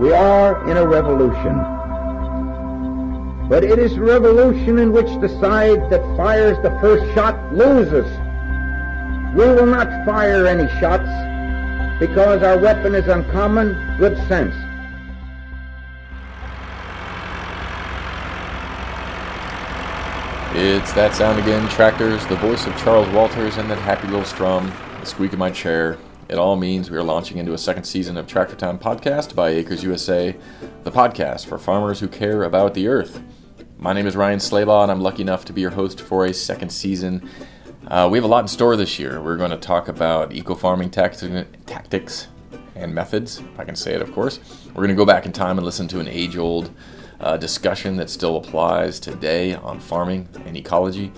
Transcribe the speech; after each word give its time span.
We 0.00 0.12
are 0.12 0.68
in 0.68 0.76
a 0.76 0.84
revolution. 0.84 1.56
But 3.48 3.62
it 3.62 3.78
is 3.78 3.92
a 3.92 4.00
revolution 4.00 4.78
in 4.78 4.92
which 4.92 5.06
the 5.20 5.28
side 5.40 5.88
that 5.90 6.00
fires 6.16 6.56
the 6.62 6.70
first 6.80 7.14
shot 7.14 7.54
loses. 7.54 8.06
We 9.36 9.44
will 9.44 9.66
not 9.66 10.04
fire 10.04 10.46
any 10.46 10.68
shots 10.80 11.08
because 12.00 12.42
our 12.42 12.58
weapon 12.58 12.96
is 12.96 13.06
uncommon 13.06 13.96
good 13.98 14.16
sense. 14.26 14.54
It's 20.56 20.92
that 20.94 21.14
sound 21.14 21.38
again, 21.38 21.68
tractors, 21.68 22.26
the 22.26 22.36
voice 22.36 22.66
of 22.66 22.76
Charles 22.78 23.08
Walters, 23.10 23.58
and 23.58 23.70
that 23.70 23.78
happy 23.78 24.08
little 24.08 24.24
strum, 24.24 24.72
the 24.98 25.06
squeak 25.06 25.32
of 25.32 25.38
my 25.38 25.50
chair. 25.50 25.98
It 26.34 26.38
all 26.38 26.56
means 26.56 26.90
we 26.90 26.96
are 26.96 27.02
launching 27.04 27.38
into 27.38 27.52
a 27.52 27.58
second 27.58 27.84
season 27.84 28.16
of 28.16 28.26
Tractor 28.26 28.56
Time 28.56 28.76
Podcast 28.76 29.36
by 29.36 29.50
Acres 29.50 29.84
USA, 29.84 30.34
the 30.82 30.90
podcast 30.90 31.46
for 31.46 31.58
farmers 31.58 32.00
who 32.00 32.08
care 32.08 32.42
about 32.42 32.74
the 32.74 32.88
earth. 32.88 33.22
My 33.78 33.92
name 33.92 34.08
is 34.08 34.16
Ryan 34.16 34.40
Slabaugh, 34.40 34.82
and 34.82 34.90
I'm 34.90 35.00
lucky 35.00 35.22
enough 35.22 35.44
to 35.44 35.52
be 35.52 35.60
your 35.60 35.70
host 35.70 36.00
for 36.00 36.24
a 36.24 36.34
second 36.34 36.70
season. 36.70 37.30
Uh, 37.86 38.08
we 38.10 38.18
have 38.18 38.24
a 38.24 38.26
lot 38.26 38.40
in 38.40 38.48
store 38.48 38.74
this 38.74 38.98
year. 38.98 39.22
We're 39.22 39.36
going 39.36 39.52
to 39.52 39.56
talk 39.56 39.86
about 39.86 40.32
eco 40.32 40.56
farming 40.56 40.90
tactics 40.90 42.26
and 42.74 42.92
methods, 42.92 43.38
if 43.38 43.60
I 43.60 43.64
can 43.64 43.76
say 43.76 43.94
it, 43.94 44.02
of 44.02 44.10
course. 44.10 44.40
We're 44.70 44.82
going 44.82 44.88
to 44.88 44.96
go 44.96 45.06
back 45.06 45.26
in 45.26 45.32
time 45.32 45.56
and 45.58 45.64
listen 45.64 45.86
to 45.86 46.00
an 46.00 46.08
age 46.08 46.36
old 46.36 46.68
uh, 47.20 47.36
discussion 47.36 47.94
that 47.98 48.10
still 48.10 48.38
applies 48.38 48.98
today 48.98 49.54
on 49.54 49.78
farming 49.78 50.28
and 50.44 50.56
ecology. 50.56 51.12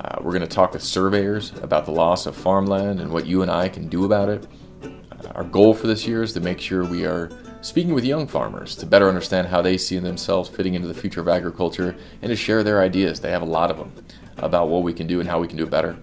Uh, 0.00 0.18
we're 0.20 0.32
going 0.32 0.40
to 0.40 0.46
talk 0.46 0.72
with 0.72 0.82
surveyors 0.82 1.52
about 1.62 1.86
the 1.86 1.90
loss 1.90 2.26
of 2.26 2.36
farmland 2.36 3.00
and 3.00 3.10
what 3.10 3.26
you 3.26 3.42
and 3.42 3.50
I 3.50 3.68
can 3.68 3.88
do 3.88 4.04
about 4.04 4.28
it. 4.28 4.46
Uh, 4.82 5.28
our 5.34 5.44
goal 5.44 5.74
for 5.74 5.86
this 5.86 6.06
year 6.06 6.22
is 6.22 6.32
to 6.34 6.40
make 6.40 6.60
sure 6.60 6.84
we 6.84 7.06
are 7.06 7.30
speaking 7.62 7.94
with 7.94 8.04
young 8.04 8.26
farmers 8.26 8.76
to 8.76 8.86
better 8.86 9.08
understand 9.08 9.48
how 9.48 9.62
they 9.62 9.76
see 9.76 9.98
themselves 9.98 10.48
fitting 10.48 10.74
into 10.74 10.86
the 10.86 10.94
future 10.94 11.20
of 11.20 11.28
agriculture 11.28 11.96
and 12.22 12.30
to 12.30 12.36
share 12.36 12.62
their 12.62 12.80
ideas. 12.80 13.20
They 13.20 13.30
have 13.30 13.42
a 13.42 13.46
lot 13.46 13.70
of 13.70 13.78
them 13.78 13.92
about 14.38 14.68
what 14.68 14.82
we 14.82 14.92
can 14.92 15.06
do 15.06 15.20
and 15.20 15.28
how 15.28 15.40
we 15.40 15.48
can 15.48 15.56
do 15.56 15.64
it 15.64 15.70
better. 15.70 15.96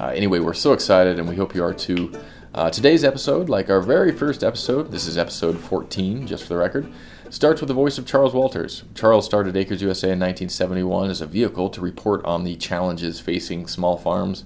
Uh, 0.00 0.06
anyway, 0.06 0.40
we're 0.40 0.54
so 0.54 0.72
excited 0.72 1.18
and 1.18 1.28
we 1.28 1.36
hope 1.36 1.54
you 1.54 1.62
are 1.62 1.74
too. 1.74 2.12
Uh, 2.54 2.70
today's 2.70 3.04
episode, 3.04 3.48
like 3.48 3.68
our 3.68 3.80
very 3.80 4.12
first 4.12 4.42
episode, 4.42 4.90
this 4.90 5.06
is 5.06 5.18
episode 5.18 5.58
14, 5.58 6.26
just 6.26 6.44
for 6.44 6.50
the 6.50 6.56
record, 6.56 6.90
starts 7.34 7.60
with 7.60 7.66
the 7.66 7.74
voice 7.74 7.98
of 7.98 8.06
Charles 8.06 8.32
Walters. 8.32 8.84
Charles 8.94 9.24
started 9.24 9.56
Acres 9.56 9.82
USA 9.82 10.06
in 10.06 10.20
1971 10.20 11.10
as 11.10 11.20
a 11.20 11.26
vehicle 11.26 11.68
to 11.70 11.80
report 11.80 12.24
on 12.24 12.44
the 12.44 12.54
challenges 12.54 13.18
facing 13.18 13.66
small 13.66 13.96
farms 13.96 14.44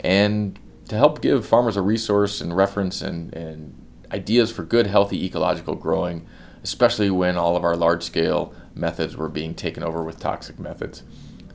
and 0.00 0.58
to 0.88 0.96
help 0.96 1.20
give 1.20 1.44
farmers 1.44 1.76
a 1.76 1.82
resource 1.82 2.40
and 2.40 2.56
reference 2.56 3.02
and, 3.02 3.34
and 3.34 3.74
ideas 4.10 4.50
for 4.50 4.62
good, 4.62 4.86
healthy 4.86 5.26
ecological 5.26 5.74
growing, 5.74 6.26
especially 6.62 7.10
when 7.10 7.36
all 7.36 7.54
of 7.54 7.64
our 7.64 7.76
large 7.76 8.02
scale 8.02 8.54
methods 8.74 9.14
were 9.14 9.28
being 9.28 9.54
taken 9.54 9.82
over 9.82 10.02
with 10.02 10.18
toxic 10.18 10.58
methods. 10.58 11.02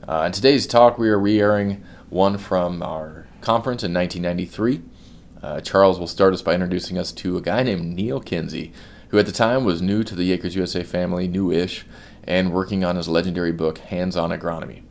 Uh, 0.06 0.22
in 0.26 0.32
today's 0.32 0.64
talk, 0.64 0.96
we 0.96 1.08
are 1.08 1.18
re 1.18 1.40
airing 1.40 1.84
one 2.08 2.38
from 2.38 2.84
our 2.84 3.26
conference 3.40 3.82
in 3.82 3.92
1993. 3.92 4.82
Uh, 5.42 5.60
Charles 5.60 5.98
will 5.98 6.06
start 6.06 6.32
us 6.32 6.42
by 6.42 6.54
introducing 6.54 6.98
us 6.98 7.10
to 7.10 7.36
a 7.36 7.40
guy 7.42 7.64
named 7.64 7.96
Neil 7.96 8.20
Kinsey, 8.20 8.72
who 9.08 9.18
at 9.18 9.26
the 9.26 9.32
time 9.32 9.64
was 9.64 9.82
new 9.82 10.04
to 10.04 10.14
the 10.14 10.32
Acres 10.32 10.54
USA 10.54 10.82
family, 10.82 11.28
new-ish, 11.28 11.84
and 12.24 12.52
working 12.52 12.84
on 12.84 12.96
his 12.96 13.08
legendary 13.08 13.52
book, 13.52 13.78
Hands-On 13.78 14.30
Agronomy. 14.30 14.82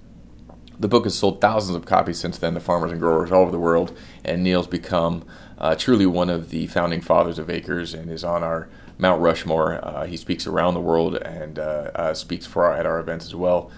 The 0.80 0.88
book 0.88 1.06
has 1.06 1.16
sold 1.16 1.42
thousands 1.42 1.76
of 1.76 1.86
copies 1.86 2.20
since 2.20 2.38
then 2.38 2.54
to 2.54 2.60
farmers 2.60 2.92
and 2.92 3.00
growers 3.00 3.32
all 3.32 3.42
over 3.42 3.52
the 3.52 3.60
world, 3.60 3.98
and 4.24 4.44
Neil's 4.44 4.68
become 4.68 5.24
uh, 5.58 5.76
truly 5.76 6.06
one 6.06 6.30
of 6.30 6.50
the 6.50 6.68
founding 6.68 7.02
fathers 7.02 7.40
of 7.40 7.50
Acres 7.50 7.94
and 7.94 8.12
is 8.12 8.24
on 8.24 8.44
our 8.44 8.70
Mount 9.00 9.22
Rushmore. 9.22 9.84
Uh, 9.84 10.06
he 10.06 10.18
speaks 10.18 10.46
around 10.46 10.74
the 10.74 10.82
world 10.82 11.16
and 11.16 11.60
uh, 11.60 11.92
uh 11.96 12.14
speaks 12.14 12.46
for 12.46 12.66
our, 12.66 12.76
at 12.76 12.86
our 12.86 13.00
events 13.00 13.26
as 13.26 13.36
well. 13.36 13.72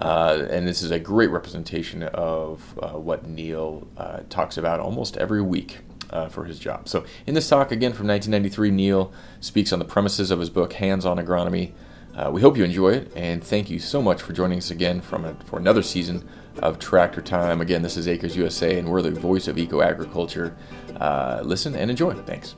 Uh, 0.00 0.46
and 0.50 0.68
this 0.68 0.82
is 0.82 0.90
a 0.90 0.98
great 0.98 1.30
representation 1.30 2.02
of 2.02 2.78
uh, 2.82 2.90
what 2.90 3.26
Neil 3.26 3.86
talks 4.28 4.56
about 4.58 4.78
almost 4.78 5.16
every 5.16 5.40
week 5.40 5.78
uh, 6.10 6.28
for 6.28 6.44
his 6.44 6.58
job. 6.58 6.88
So, 6.88 7.04
in 7.26 7.34
this 7.34 7.48
talk, 7.48 7.72
again 7.72 7.92
from 7.92 8.06
1993, 8.06 8.70
Neil 8.70 9.12
speaks 9.40 9.72
on 9.72 9.78
the 9.78 9.84
premises 9.84 10.30
of 10.30 10.40
his 10.40 10.50
book, 10.50 10.74
Hands 10.74 11.04
on 11.04 11.18
Agronomy. 11.18 11.72
Uh, 12.14 12.30
we 12.32 12.40
hope 12.40 12.56
you 12.56 12.64
enjoy 12.64 12.90
it, 12.90 13.12
and 13.14 13.44
thank 13.44 13.68
you 13.68 13.78
so 13.78 14.00
much 14.00 14.22
for 14.22 14.32
joining 14.32 14.58
us 14.58 14.70
again 14.70 15.00
from 15.02 15.24
a, 15.26 15.34
for 15.44 15.58
another 15.58 15.82
season 15.82 16.26
of 16.60 16.78
Tractor 16.78 17.20
Time. 17.20 17.60
Again, 17.60 17.82
this 17.82 17.96
is 17.96 18.08
Acres 18.08 18.36
USA, 18.36 18.78
and 18.78 18.88
we're 18.88 19.02
the 19.02 19.10
voice 19.10 19.48
of 19.48 19.58
eco 19.58 19.82
agriculture. 19.82 20.56
Uh, 20.98 21.42
listen 21.44 21.74
and 21.74 21.90
enjoy. 21.90 22.14
Thanks. 22.22 22.54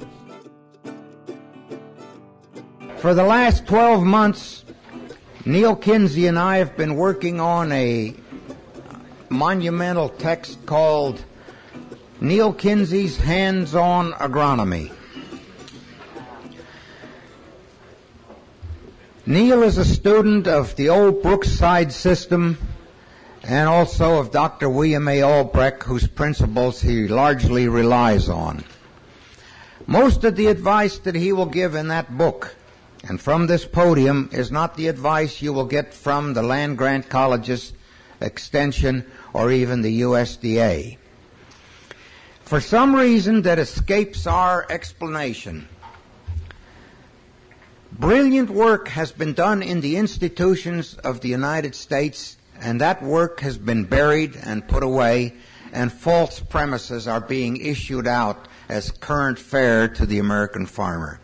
For 2.99 3.15
the 3.15 3.25
last 3.25 3.67
12 3.67 4.05
months, 4.05 4.65
Neil 5.45 5.75
Kinsey 5.75 6.27
and 6.27 6.39
I 6.39 6.59
have 6.59 6.77
been 6.77 6.95
working 6.95 7.41
on 7.41 7.73
a 7.73 8.15
monumental 9.29 10.09
text 10.09 10.65
called 10.67 11.25
Neil 12.21 12.53
Kinsey's 12.53 13.17
Hands 13.17 13.73
on 13.77 14.12
Agronomy. 14.15 14.91
Neil 19.25 19.62
is 19.62 19.79
a 19.79 19.84
student 19.84 20.49
of 20.49 20.75
the 20.75 20.89
old 20.89 21.23
Brookside 21.23 21.93
system 21.93 22.59
and 23.45 23.69
also 23.69 24.19
of 24.19 24.33
Dr. 24.33 24.69
William 24.69 25.06
A. 25.06 25.23
Albrecht, 25.23 25.84
whose 25.84 26.09
principles 26.09 26.83
he 26.83 27.06
largely 27.06 27.69
relies 27.69 28.29
on. 28.29 28.65
Most 29.87 30.25
of 30.25 30.35
the 30.35 30.49
advice 30.49 30.99
that 30.99 31.15
he 31.15 31.33
will 31.33 31.47
give 31.47 31.77
in 31.77 31.87
that 31.87 32.19
book 32.19 32.56
and 33.05 33.21
from 33.21 33.47
this 33.47 33.65
podium 33.65 34.29
is 34.33 34.50
not 34.50 34.77
the 34.77 34.89
advice 34.89 35.41
you 35.41 35.53
will 35.53 35.67
get 35.67 35.95
from 35.95 36.35
the 36.35 36.43
land 36.43 36.79
grant 36.79 37.09
colleges, 37.09 37.73
extension, 38.21 39.05
or 39.33 39.53
even 39.53 39.83
the 39.83 40.00
USDA. 40.00 40.99
For 42.49 42.63
some 42.63 42.97
reason 42.97 43.43
that 43.43 43.59
escapes 43.59 44.27
our 44.27 44.65
explanation, 44.71 45.69
brilliant 47.93 48.49
work 48.49 48.89
has 48.89 49.13
been 49.13 49.35
done 49.35 49.63
in 49.63 49.83
the 49.83 49.99
institutions 49.99 50.95
of 51.05 51.21
the 51.21 51.29
United 51.29 51.75
States, 51.75 52.39
and 52.59 52.81
that 52.81 53.03
work 53.03 53.41
has 53.41 53.59
been 53.59 53.85
buried 53.85 54.35
and 54.35 54.67
put 54.67 54.83
away, 54.83 55.35
and 55.75 55.93
false 55.93 56.41
premises 56.41 57.07
are 57.07 57.21
being 57.21 57.59
issued 57.59 58.07
out 58.07 58.49
as 58.71 58.93
current 58.93 59.39
fare 59.39 59.87
to 59.87 60.07
the 60.07 60.19
American 60.19 60.65
farmer. 60.65 61.21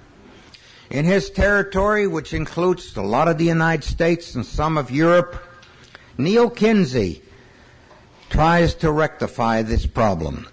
In 0.90 1.06
his 1.06 1.30
territory, 1.30 2.06
which 2.06 2.34
includes 2.34 2.94
a 2.98 3.00
lot 3.00 3.28
of 3.28 3.38
the 3.38 3.46
United 3.46 3.84
States 3.84 4.34
and 4.34 4.44
some 4.44 4.76
of 4.76 4.90
Europe, 4.90 5.42
Neil 6.18 6.50
Kinsey 6.50 7.22
tries 8.28 8.74
to 8.74 8.92
rectify 8.92 9.62
this 9.62 9.86
problem. 9.86 10.48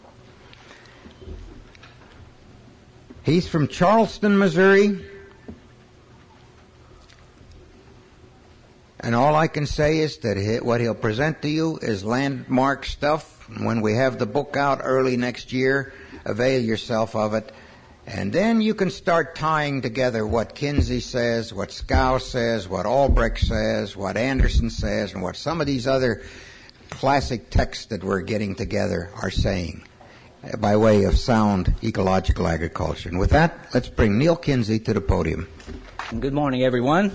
He's 3.24 3.48
from 3.48 3.68
Charleston, 3.68 4.40
Missouri. 4.40 5.00
And 9.00 9.14
all 9.14 9.36
I 9.36 9.48
can 9.48 9.68
say 9.68 10.00
is 10.00 10.18
that 10.20 10.62
what 10.64 10.82
he'll 10.82 10.96
present 10.96 11.42
to 11.44 11.50
you 11.50 11.78
is 11.78 12.04
landmark 12.04 12.86
stuff. 12.86 13.48
When 13.60 13.82
we 13.82 13.94
have 13.94 14.18
the 14.18 14.26
book 14.26 14.58
out 14.58 14.82
early 14.84 15.18
next 15.18 15.54
year, 15.54 15.94
avail 16.26 16.62
yourself 16.62 17.16
of 17.16 17.36
it. 17.36 17.52
And 18.08 18.34
then 18.34 18.60
you 18.60 18.74
can 18.74 18.90
start 18.90 19.36
tying 19.36 19.84
together 19.84 20.26
what 20.26 20.56
Kinsey 20.56 21.00
says, 21.00 21.54
what 21.54 21.70
Skow 21.70 22.20
says, 22.20 22.68
what 22.68 22.88
Albrecht 22.88 23.40
says, 23.40 23.96
what 23.96 24.18
Anderson 24.18 24.72
says, 24.72 25.14
and 25.14 25.22
what 25.22 25.36
some 25.36 25.62
of 25.62 25.68
these 25.68 25.86
other 25.86 26.24
classic 26.90 27.52
texts 27.52 27.86
that 27.86 28.04
we're 28.04 28.22
getting 28.22 28.56
together 28.56 29.12
are 29.22 29.30
saying 29.30 29.84
by 30.60 30.76
way 30.76 31.04
of 31.04 31.18
sound 31.18 31.76
ecological 31.84 32.48
agriculture. 32.48 33.10
And 33.10 33.20
with 33.20 33.30
that, 33.32 33.70
let's 33.74 33.90
bring 33.90 34.18
Neil 34.18 34.36
Kinsey 34.36 34.80
to 34.80 34.94
the 34.94 35.02
podium. 35.02 35.48
Good 36.20 36.34
morning, 36.34 36.64
everyone. 36.64 37.12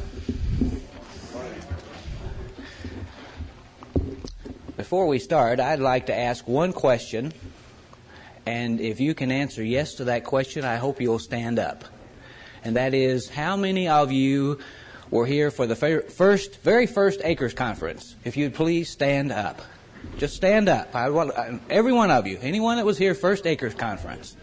Before 4.77 5.07
we 5.07 5.19
start, 5.19 5.59
I'd 5.59 5.81
like 5.81 6.07
to 6.07 6.17
ask 6.17 6.47
one 6.47 6.73
question, 6.73 7.33
and 8.45 8.81
if 8.81 9.01
you 9.01 9.15
can 9.15 9.33
answer 9.33 9.65
yes 9.65 9.95
to 9.95 10.05
that 10.05 10.23
question, 10.25 10.65
I 10.65 10.77
hope 10.77 11.01
you'll 11.01 11.19
stand 11.19 11.59
up. 11.59 11.85
And 12.63 12.77
that 12.77 12.95
is, 12.95 13.29
how 13.29 13.57
many 13.57 13.89
of 13.89 14.13
you 14.13 14.61
were 15.11 15.27
here 15.27 15.51
for 15.51 15.67
the 15.67 15.75
first, 15.77 16.61
very 16.63 16.87
first 16.87 17.21
Acres 17.25 17.55
Conference? 17.55 18.15
If 18.25 18.37
you'd 18.37 18.55
please 18.55 18.89
stand 18.89 19.33
up. 19.33 19.61
Just 20.19 20.37
stand 20.37 20.69
up. 20.69 20.95
I 20.95 21.11
want 21.11 21.33
every 21.69 21.93
one 21.93 22.11
of 22.11 22.27
you, 22.27 22.39
anyone 22.41 22.77
that 22.77 22.87
was 22.87 22.97
here 22.97 23.15
first 23.15 23.47
Acres 23.47 23.75
Conference. 23.75 24.37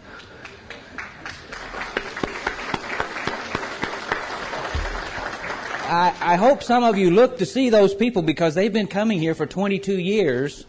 I, 5.86 6.14
I 6.20 6.36
hope 6.36 6.62
some 6.62 6.82
of 6.82 6.96
you 6.96 7.10
look 7.10 7.38
to 7.38 7.46
see 7.46 7.70
those 7.70 7.94
people 7.94 8.22
because 8.22 8.54
they've 8.54 8.72
been 8.72 8.86
coming 8.86 9.18
here 9.18 9.34
for 9.34 9.46
22 9.46 9.98
years. 9.98 10.64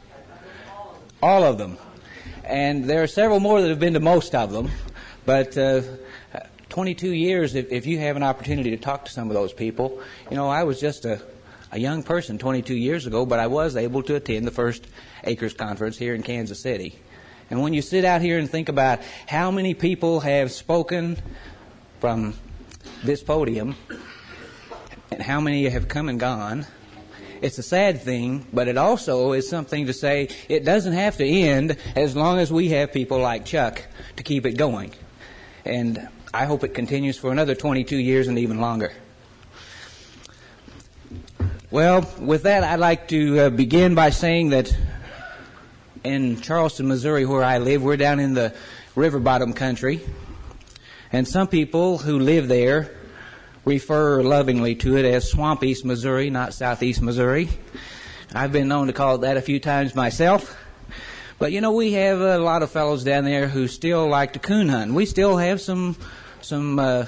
All 1.24 1.44
of 1.44 1.58
them. 1.58 1.78
And 2.44 2.86
there 2.86 3.02
are 3.02 3.08
several 3.08 3.40
more 3.40 3.62
that 3.62 3.70
have 3.70 3.80
been 3.80 3.94
to 3.94 4.00
most 4.00 4.36
of 4.36 4.52
them. 4.52 4.70
But 5.26 5.58
uh, 5.58 5.82
22 6.70 7.12
years, 7.12 7.56
if, 7.56 7.72
if 7.72 7.86
you 7.86 7.98
have 8.00 8.18
an 8.18 8.24
opportunity 8.24 8.72
to 8.72 8.78
talk 8.78 9.06
to 9.06 9.12
some 9.12 9.30
of 9.30 9.34
those 9.34 9.54
people, 9.54 10.02
you 10.30 10.36
know, 10.36 10.50
I 10.50 10.64
was 10.64 10.80
just 10.80 11.06
a, 11.06 11.22
a 11.76 11.78
young 11.78 12.02
person 12.04 12.38
22 12.38 12.74
years 12.74 13.06
ago, 13.06 13.26
but 13.26 13.38
I 13.38 13.48
was 13.48 13.76
able 13.76 14.02
to 14.04 14.16
attend 14.16 14.48
the 14.48 14.52
first 14.52 14.88
Acres 15.26 15.54
Conference 15.54 15.98
here 15.98 16.16
in 16.16 16.24
Kansas 16.24 16.62
City. 16.62 16.98
And 17.50 17.62
when 17.62 17.74
you 17.74 17.82
sit 17.82 18.06
out 18.06 18.22
here 18.22 18.40
and 18.40 18.50
think 18.50 18.70
about 18.70 19.02
how 19.28 19.52
many 19.52 19.74
people 19.74 20.22
have 20.22 20.54
spoken 20.54 21.22
from 22.00 22.34
this 23.04 23.22
podium 23.22 23.76
and 25.12 25.22
how 25.22 25.42
many 25.42 25.68
have 25.68 25.90
come 25.90 26.08
and 26.08 26.18
gone, 26.18 26.66
it's 27.42 27.58
a 27.58 27.64
sad 27.64 28.02
thing, 28.02 28.48
but 28.54 28.70
it 28.70 28.78
also 28.78 29.34
is 29.34 29.50
something 29.50 29.88
to 29.88 29.94
say 29.94 30.30
it 30.48 30.64
doesn't 30.64 30.94
have 30.94 31.18
to 31.18 31.28
end 31.28 31.76
as 31.98 32.16
long 32.16 32.40
as 32.40 32.54
we 32.54 32.70
have 32.70 32.94
people 32.94 33.20
like 33.20 33.44
Chuck 33.44 33.84
to 34.16 34.24
keep 34.24 34.46
it 34.46 34.54
going. 34.54 34.94
And 35.66 36.08
I 36.34 36.46
hope 36.46 36.64
it 36.64 36.74
continues 36.74 37.18
for 37.18 37.34
another 37.34 37.54
22 37.54 37.98
years 37.98 38.30
and 38.30 38.40
even 38.40 38.62
longer. 38.62 38.94
Well, 41.72 42.08
with 42.20 42.44
that, 42.44 42.64
I'd 42.64 42.80
like 42.80 43.08
to 43.08 43.40
uh, 43.40 43.50
begin 43.50 43.96
by 43.96 44.12
saying 44.12 44.50
that 44.50 44.72
in 46.04 46.40
Charleston, 46.40 46.88
Missouri, 46.88 47.26
where 47.26 47.44
I 47.44 47.58
live, 47.58 47.82
we're 47.82 47.98
down 47.98 48.20
in 48.20 48.36
the 48.36 48.54
river 48.94 49.20
bottom 49.20 49.52
country. 49.52 50.00
And 51.12 51.28
some 51.28 51.48
people 51.48 51.98
who 51.98 52.20
live 52.20 52.48
there 52.48 52.96
refer 53.66 54.22
lovingly 54.22 54.76
to 54.76 54.96
it 54.96 55.06
as 55.06 55.28
Swamp 55.28 55.64
East 55.64 55.86
Missouri, 55.86 56.30
not 56.30 56.54
Southeast 56.54 57.02
Missouri. 57.02 57.50
I've 58.32 58.52
been 58.52 58.68
known 58.68 58.86
to 58.86 58.94
call 58.94 59.16
it 59.16 59.22
that 59.22 59.36
a 59.36 59.42
few 59.42 59.60
times 59.60 59.96
myself. 59.96 60.56
But 61.40 61.52
you 61.52 61.62
know, 61.62 61.72
we 61.72 61.94
have 61.94 62.22
a 62.22 62.38
lot 62.38 62.62
of 62.62 62.70
fellows 62.70 63.04
down 63.04 63.26
there 63.26 63.48
who 63.48 63.68
still 63.68 64.08
like 64.08 64.34
to 64.34 64.40
coon 64.40 64.70
hunt. 64.70 64.94
We 64.94 65.08
still 65.08 65.38
have 65.38 65.60
some 65.60 65.96
some 66.42 66.78
uh, 66.78 67.08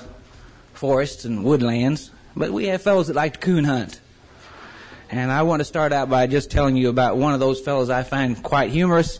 forests 0.73 1.25
and 1.25 1.43
woodlands, 1.43 2.09
but 2.35 2.51
we 2.51 2.65
have 2.69 2.81
fellows 2.81 3.05
that 3.05 3.15
like 3.15 3.33
to 3.33 3.39
coon 3.39 3.63
hunt. 3.63 4.01
And 5.09 5.31
I 5.31 5.43
want 5.43 5.61
to 5.61 5.65
start 5.65 5.93
out 5.93 6.09
by 6.09 6.27
just 6.27 6.51
telling 6.51 6.75
you 6.75 6.89
about 6.89 7.15
one 7.15 7.33
of 7.33 7.39
those 7.39 7.61
fellows 7.61 7.89
I 7.89 8.03
find 8.03 8.41
quite 8.43 8.71
humorous. 8.71 9.19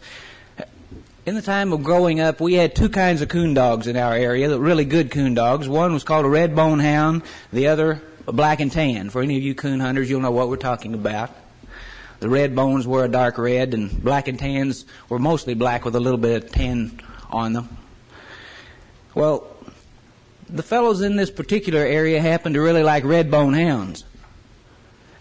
In 1.25 1.36
the 1.36 1.42
time 1.42 1.72
of 1.72 1.84
growing 1.84 2.19
up, 2.19 2.42
we 2.42 2.54
had 2.54 2.75
two 2.75 2.89
kinds 2.89 3.22
of 3.22 3.30
coon 3.30 3.54
dogs 3.54 3.88
in 3.88 3.95
our 3.95 4.13
area, 4.13 4.50
the 4.50 4.60
really 4.60 4.86
good 4.86 5.12
coon 5.12 5.34
dogs. 5.34 5.68
One 5.69 5.94
was 5.94 6.04
called 6.04 6.25
a 6.25 6.30
red 6.30 6.56
bone 6.56 6.80
hound, 6.80 7.24
the 7.54 7.68
other 7.68 8.01
a 8.28 8.34
black 8.34 8.60
and 8.60 8.72
tan. 8.72 9.10
For 9.10 9.22
any 9.22 9.38
of 9.38 9.44
you 9.44 9.56
coon 9.56 9.80
hunters, 9.80 10.10
you'll 10.10 10.19
know 10.19 10.31
what 10.31 10.50
we're 10.50 10.57
talking 10.57 10.94
about. 10.94 11.31
The 12.19 12.30
red 12.30 12.56
bones 12.56 12.86
were 12.86 13.06
a 13.06 13.10
dark 13.10 13.38
red, 13.38 13.74
and 13.74 14.04
black 14.04 14.28
and 14.28 14.38
tans 14.38 14.86
were 15.07 15.19
mostly 15.19 15.54
black 15.54 15.86
with 15.86 15.95
a 15.95 16.00
little 16.00 16.18
bit 16.18 16.44
of 16.44 16.51
tan 16.51 17.00
on 17.30 17.54
them. 17.54 17.78
Well, 19.16 19.48
the 20.50 20.63
fellows 20.63 21.01
in 21.01 21.16
this 21.16 21.31
particular 21.31 21.80
area 21.80 22.22
happened 22.22 22.56
to 22.56 22.62
really 22.62 22.84
like 22.84 23.04
red 23.04 23.31
bone 23.31 23.54
hounds. 23.54 24.04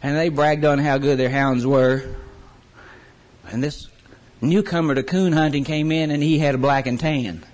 And 0.06 0.16
they 0.16 0.28
bragged 0.28 0.64
on 0.64 0.78
how 0.78 0.98
good 0.98 1.18
their 1.18 1.28
hounds 1.28 1.66
were. 1.66 2.04
And 3.48 3.60
this 3.60 3.88
newcomer 4.40 4.94
to 4.94 5.02
coon 5.02 5.32
hunting 5.32 5.64
came 5.64 5.90
in 5.90 6.12
and 6.12 6.22
he 6.22 6.38
had 6.38 6.54
a 6.54 6.58
black 6.58 6.86
and 6.86 7.00
tan. 7.00 7.44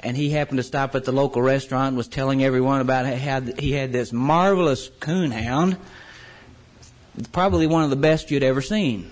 And 0.00 0.14
he 0.14 0.28
happened 0.28 0.58
to 0.58 0.62
stop 0.62 0.94
at 0.94 1.04
the 1.04 1.12
local 1.12 1.40
restaurant 1.40 1.88
and 1.88 1.96
was 1.96 2.06
telling 2.06 2.44
everyone 2.44 2.82
about 2.82 3.06
how 3.06 3.40
he 3.40 3.72
had 3.72 3.94
this 3.94 4.12
marvelous 4.12 4.90
coon 5.00 5.30
hound, 5.30 5.78
probably 7.32 7.66
one 7.66 7.82
of 7.82 7.88
the 7.88 7.96
best 7.96 8.30
you'd 8.30 8.42
ever 8.42 8.60
seen. 8.60 9.10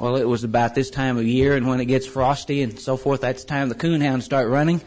Well, 0.00 0.16
it 0.16 0.24
was 0.24 0.42
about 0.42 0.74
this 0.74 0.90
time 0.90 1.16
of 1.16 1.24
year, 1.24 1.54
and 1.54 1.68
when 1.68 1.78
it 1.78 1.84
gets 1.84 2.08
frosty 2.08 2.60
and 2.60 2.76
so 2.76 2.96
forth, 2.96 3.20
that's 3.20 3.44
the 3.44 3.48
time 3.48 3.68
the 3.68 3.76
coon 3.76 4.00
hounds 4.00 4.24
start 4.24 4.48
running 4.48 4.80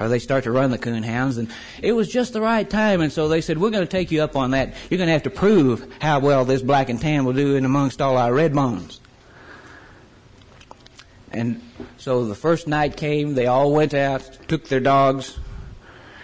or 0.00 0.08
they 0.08 0.18
start 0.18 0.44
to 0.44 0.50
run 0.50 0.70
the 0.70 0.78
coon 0.78 1.02
hounds. 1.02 1.36
And 1.36 1.50
it 1.82 1.92
was 1.92 2.08
just 2.08 2.32
the 2.32 2.40
right 2.40 2.68
time. 2.68 3.00
And 3.00 3.12
so 3.12 3.28
they 3.28 3.40
said, 3.40 3.58
we're 3.58 3.70
going 3.70 3.86
to 3.86 3.90
take 3.90 4.10
you 4.10 4.22
up 4.22 4.36
on 4.36 4.52
that. 4.52 4.74
You're 4.90 4.98
going 4.98 5.08
to 5.08 5.12
have 5.12 5.24
to 5.24 5.30
prove 5.30 5.90
how 6.00 6.20
well 6.20 6.44
this 6.44 6.62
black 6.62 6.88
and 6.88 7.00
tan 7.00 7.24
will 7.24 7.32
do 7.32 7.56
in 7.56 7.64
amongst 7.64 8.00
all 8.00 8.16
our 8.16 8.32
red 8.32 8.54
bones. 8.54 9.00
And 11.30 11.60
so 11.98 12.26
the 12.26 12.34
first 12.34 12.68
night 12.68 12.96
came, 12.96 13.34
they 13.34 13.46
all 13.46 13.72
went 13.72 13.92
out, 13.92 14.38
took 14.46 14.68
their 14.68 14.80
dogs, 14.80 15.36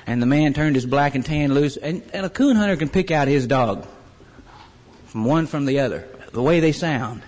and 0.06 0.22
the 0.22 0.26
man 0.26 0.54
turned 0.54 0.76
his 0.76 0.86
black 0.86 1.14
and 1.14 1.24
tan 1.24 1.52
loose. 1.52 1.76
And, 1.76 2.02
and 2.12 2.24
a 2.24 2.30
coon 2.30 2.56
hunter 2.56 2.76
can 2.76 2.88
pick 2.88 3.10
out 3.10 3.26
his 3.26 3.46
dog 3.46 3.86
from 5.06 5.24
one 5.24 5.46
from 5.46 5.66
the 5.66 5.80
other, 5.80 6.06
the 6.32 6.42
way 6.42 6.60
they 6.60 6.72
sound. 6.72 7.22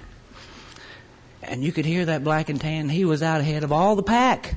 And 1.42 1.64
you 1.64 1.72
could 1.72 1.84
hear 1.84 2.04
that 2.04 2.22
black 2.22 2.48
and 2.48 2.60
tan. 2.60 2.88
He 2.88 3.04
was 3.04 3.22
out 3.22 3.40
ahead 3.40 3.64
of 3.64 3.72
all 3.72 3.96
the 3.96 4.02
pack. 4.04 4.54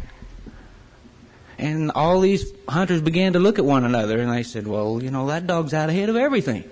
And 1.57 1.92
all 1.92 2.19
these 2.19 2.52
hunters 2.68 3.02
began 3.02 3.34
to 3.34 3.40
look 3.40 3.60
at 3.60 3.66
one 3.66 3.86
another 3.86 4.19
and 4.19 4.31
they 4.31 4.44
said, 4.44 4.68
Well, 4.68 5.02
you 5.02 5.12
know, 5.12 5.28
that 5.28 5.48
dog's 5.48 5.74
out 5.74 5.90
ahead 5.90 6.10
of 6.10 6.16
everything. 6.16 6.69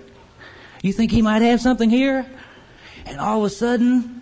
You 0.82 0.92
think 0.92 1.12
he 1.12 1.22
might 1.22 1.42
have 1.42 1.62
something 1.62 1.90
here? 1.90 2.26
And 3.06 3.20
all 3.20 3.40
of 3.40 3.46
a 3.46 3.50
sudden, 3.50 4.22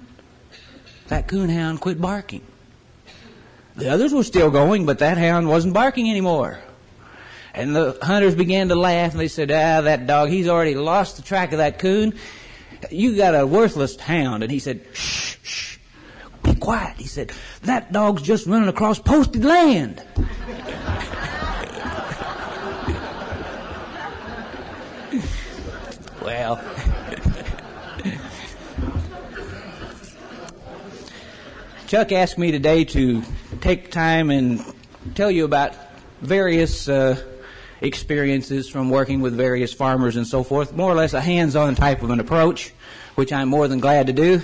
that 1.07 1.27
coon 1.27 1.49
hound 1.49 1.81
quit 1.81 1.99
barking. 1.99 2.43
The 3.75 3.89
others 3.89 4.13
were 4.13 4.23
still 4.23 4.51
going, 4.51 4.85
but 4.85 4.99
that 4.99 5.17
hound 5.17 5.47
wasn't 5.47 5.73
barking 5.73 6.09
anymore. 6.09 6.59
And 7.53 7.75
the 7.75 7.97
hunters 8.01 8.35
began 8.35 8.69
to 8.69 8.75
laugh 8.75 9.11
and 9.11 9.19
they 9.19 9.27
said, 9.27 9.51
Ah, 9.51 9.81
that 9.81 10.07
dog, 10.07 10.29
he's 10.29 10.47
already 10.47 10.75
lost 10.75 11.17
the 11.17 11.23
track 11.23 11.51
of 11.51 11.57
that 11.57 11.79
coon. 11.79 12.13
You 12.89 13.15
got 13.15 13.35
a 13.35 13.45
worthless 13.45 13.99
hound. 13.99 14.43
And 14.43 14.51
he 14.51 14.59
said, 14.59 14.85
Shh, 14.93 15.37
shh, 15.43 15.70
be 16.43 16.55
quiet. 16.55 16.97
He 16.97 17.07
said, 17.07 17.31
That 17.63 17.91
dog's 17.91 18.21
just 18.21 18.47
running 18.47 18.69
across 18.69 18.99
posted 18.99 19.43
land. 19.43 20.03
well, 26.21 26.61
Chuck 31.87 32.11
asked 32.13 32.37
me 32.37 32.51
today 32.51 32.85
to 32.85 33.21
take 33.59 33.91
time 33.91 34.29
and 34.29 34.63
tell 35.13 35.29
you 35.29 35.43
about 35.43 35.75
various 36.21 36.87
uh, 36.87 37.21
experiences 37.81 38.69
from 38.69 38.89
working 38.89 39.19
with 39.19 39.35
various 39.35 39.73
farmers 39.73 40.15
and 40.15 40.25
so 40.25 40.43
forth, 40.43 40.73
more 40.73 40.89
or 40.89 40.95
less 40.95 41.13
a 41.13 41.19
hands-on 41.19 41.75
type 41.75 42.01
of 42.01 42.09
an 42.11 42.19
approach, 42.19 42.71
which 43.15 43.33
I'm 43.33 43.49
more 43.49 43.67
than 43.67 43.79
glad 43.79 44.07
to 44.07 44.13
do. 44.13 44.41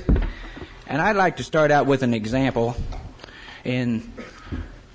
And 0.90 1.02
I'd 1.02 1.18
like 1.18 1.38
to 1.38 1.44
start 1.44 1.70
out 1.70 1.86
with 1.86 2.02
an 2.02 2.14
example 2.14 2.74
in, 3.66 4.10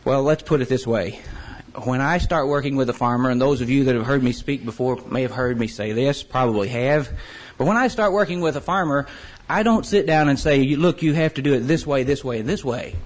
well, 0.06 0.23
let's 0.23 0.43
put 0.43 0.62
it 0.62 0.69
this 0.69 0.87
way. 0.87 1.21
When 1.85 2.00
I 2.00 2.17
start 2.17 2.49
working 2.49 2.77
with 2.77 2.89
a 2.89 2.94
farmer, 2.94 3.29
and 3.29 3.39
those 3.39 3.61
of 3.61 3.69
you 3.69 3.85
that 3.85 3.94
have 3.94 4.06
heard 4.06 4.23
me 4.23 4.33
speak 4.33 4.64
before 4.64 4.97
may 5.11 5.21
have 5.21 5.33
heard 5.33 5.59
me 5.59 5.66
say 5.66 5.93
this, 5.93 6.23
probably 6.23 6.69
have, 6.69 7.11
but 7.59 7.66
when 7.66 7.76
I 7.76 7.88
start 7.88 8.14
working 8.14 8.40
with 8.40 8.57
a 8.57 8.61
farmer, 8.62 9.07
I 9.50 9.62
don't 9.62 9.85
sit 9.85 10.07
down 10.07 10.31
and 10.31 10.38
say, 10.38 10.76
look, 10.76 11.02
you 11.02 11.12
have 11.12 11.35
to 11.35 11.43
do 11.43 11.52
it 11.52 11.61
this 11.61 11.87
way, 11.87 12.05
this 12.05 12.25
way, 12.25 12.40
and 12.40 12.49
this 12.49 12.64
way. 12.64 12.97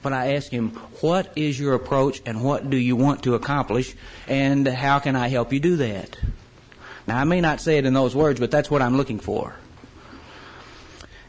But 0.00 0.12
I 0.12 0.34
ask 0.34 0.50
him, 0.52 0.70
what 1.00 1.32
is 1.34 1.58
your 1.58 1.74
approach 1.74 2.22
and 2.24 2.44
what 2.44 2.70
do 2.70 2.76
you 2.76 2.94
want 2.94 3.24
to 3.24 3.34
accomplish 3.34 3.96
and 4.28 4.68
how 4.68 5.00
can 5.00 5.16
I 5.16 5.26
help 5.26 5.52
you 5.52 5.58
do 5.58 5.76
that? 5.78 6.16
Now, 7.08 7.18
I 7.18 7.24
may 7.24 7.40
not 7.40 7.60
say 7.60 7.78
it 7.78 7.86
in 7.86 7.92
those 7.92 8.14
words, 8.14 8.38
but 8.38 8.52
that's 8.52 8.70
what 8.70 8.82
I'm 8.82 8.96
looking 8.96 9.18
for. 9.18 9.56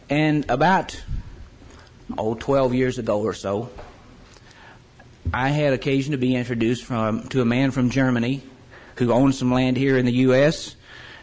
And 0.10 0.50
about, 0.50 1.02
oh, 2.18 2.36
12 2.36 2.74
years 2.74 2.98
ago 2.98 3.22
or 3.22 3.34
so, 3.34 3.70
I 5.34 5.50
had 5.50 5.74
occasion 5.74 6.12
to 6.12 6.18
be 6.18 6.36
introduced 6.36 6.84
from, 6.84 7.28
to 7.30 7.42
a 7.42 7.46
man 7.46 7.72
from 7.72 7.90
Germany 7.90 8.42
who 8.96 9.12
owns 9.12 9.38
some 9.38 9.54
land 9.54 9.78
here 9.78 9.98
in 9.98 10.06
the 10.06 10.14
U.S. 10.14 10.76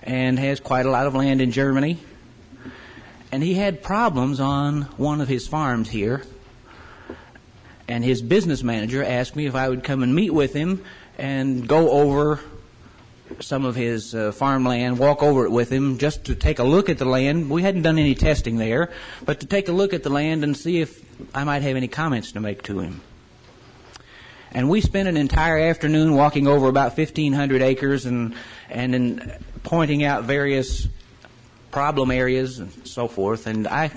and 0.03 0.39
has 0.39 0.61
quite 0.61 0.87
a 0.87 0.91
lot 0.91 1.07
of 1.07 1.15
land 1.15 1.41
in 1.41 1.51
Germany 1.51 1.99
and 3.33 3.43
he 3.43 3.55
had 3.55 3.83
problems 3.83 4.41
on 4.41 4.83
one 4.97 5.21
of 5.21 5.29
his 5.29 5.47
farms 5.47 5.91
here. 5.91 6.23
And 7.89 8.03
his 8.03 8.23
business 8.23 8.63
manager 8.63 9.05
asked 9.05 9.37
me 9.37 9.47
if 9.47 9.55
I 9.55 9.69
would 9.69 9.85
come 9.85 10.03
and 10.03 10.15
meet 10.15 10.33
with 10.33 10.53
him 10.53 10.85
and 11.19 11.69
go 11.69 11.91
over 11.91 12.41
some 13.41 13.65
of 13.65 13.75
his 13.75 14.15
uh, 14.15 14.33
farmland, 14.33 14.99
walk 14.99 15.23
over 15.23 15.45
it 15.45 15.51
with 15.51 15.71
him 15.71 15.99
just 15.99 16.25
to 16.25 16.35
take 16.35 16.59
a 16.59 16.65
look 16.65 16.89
at 16.89 16.99
the 16.99 17.05
land. 17.05 17.51
We 17.51 17.63
hadn't 17.63 17.83
done 17.83 17.99
any 17.99 18.15
testing 18.15 18.57
there, 18.57 18.91
but 19.25 19.41
to 19.41 19.47
take 19.47 19.69
a 19.69 19.73
look 19.73 19.93
at 19.93 20.03
the 20.03 20.11
land 20.11 20.45
and 20.45 20.57
see 20.57 20.81
if 20.81 21.05
I 21.35 21.45
might 21.45 21.63
have 21.63 21.77
any 21.77 21.89
comments 21.89 22.33
to 22.33 22.41
make 22.41 22.63
to 22.65 22.81
him. 22.81 23.01
And 24.53 24.71
we 24.71 24.81
spent 24.81 25.09
an 25.09 25.17
entire 25.17 25.59
afternoon 25.59 26.15
walking 26.15 26.47
over 26.47 26.69
about 26.69 26.97
1,500 26.97 27.63
acres 27.63 28.07
and, 28.07 28.35
and 28.71 28.95
in 28.95 29.33
pointing 29.63 30.05
out 30.05 30.25
various 30.25 30.89
problem 31.71 32.11
areas 32.11 32.59
and 32.59 32.87
so 32.87 33.07
forth. 33.07 33.47
And 33.47 33.69
I, 33.69 33.91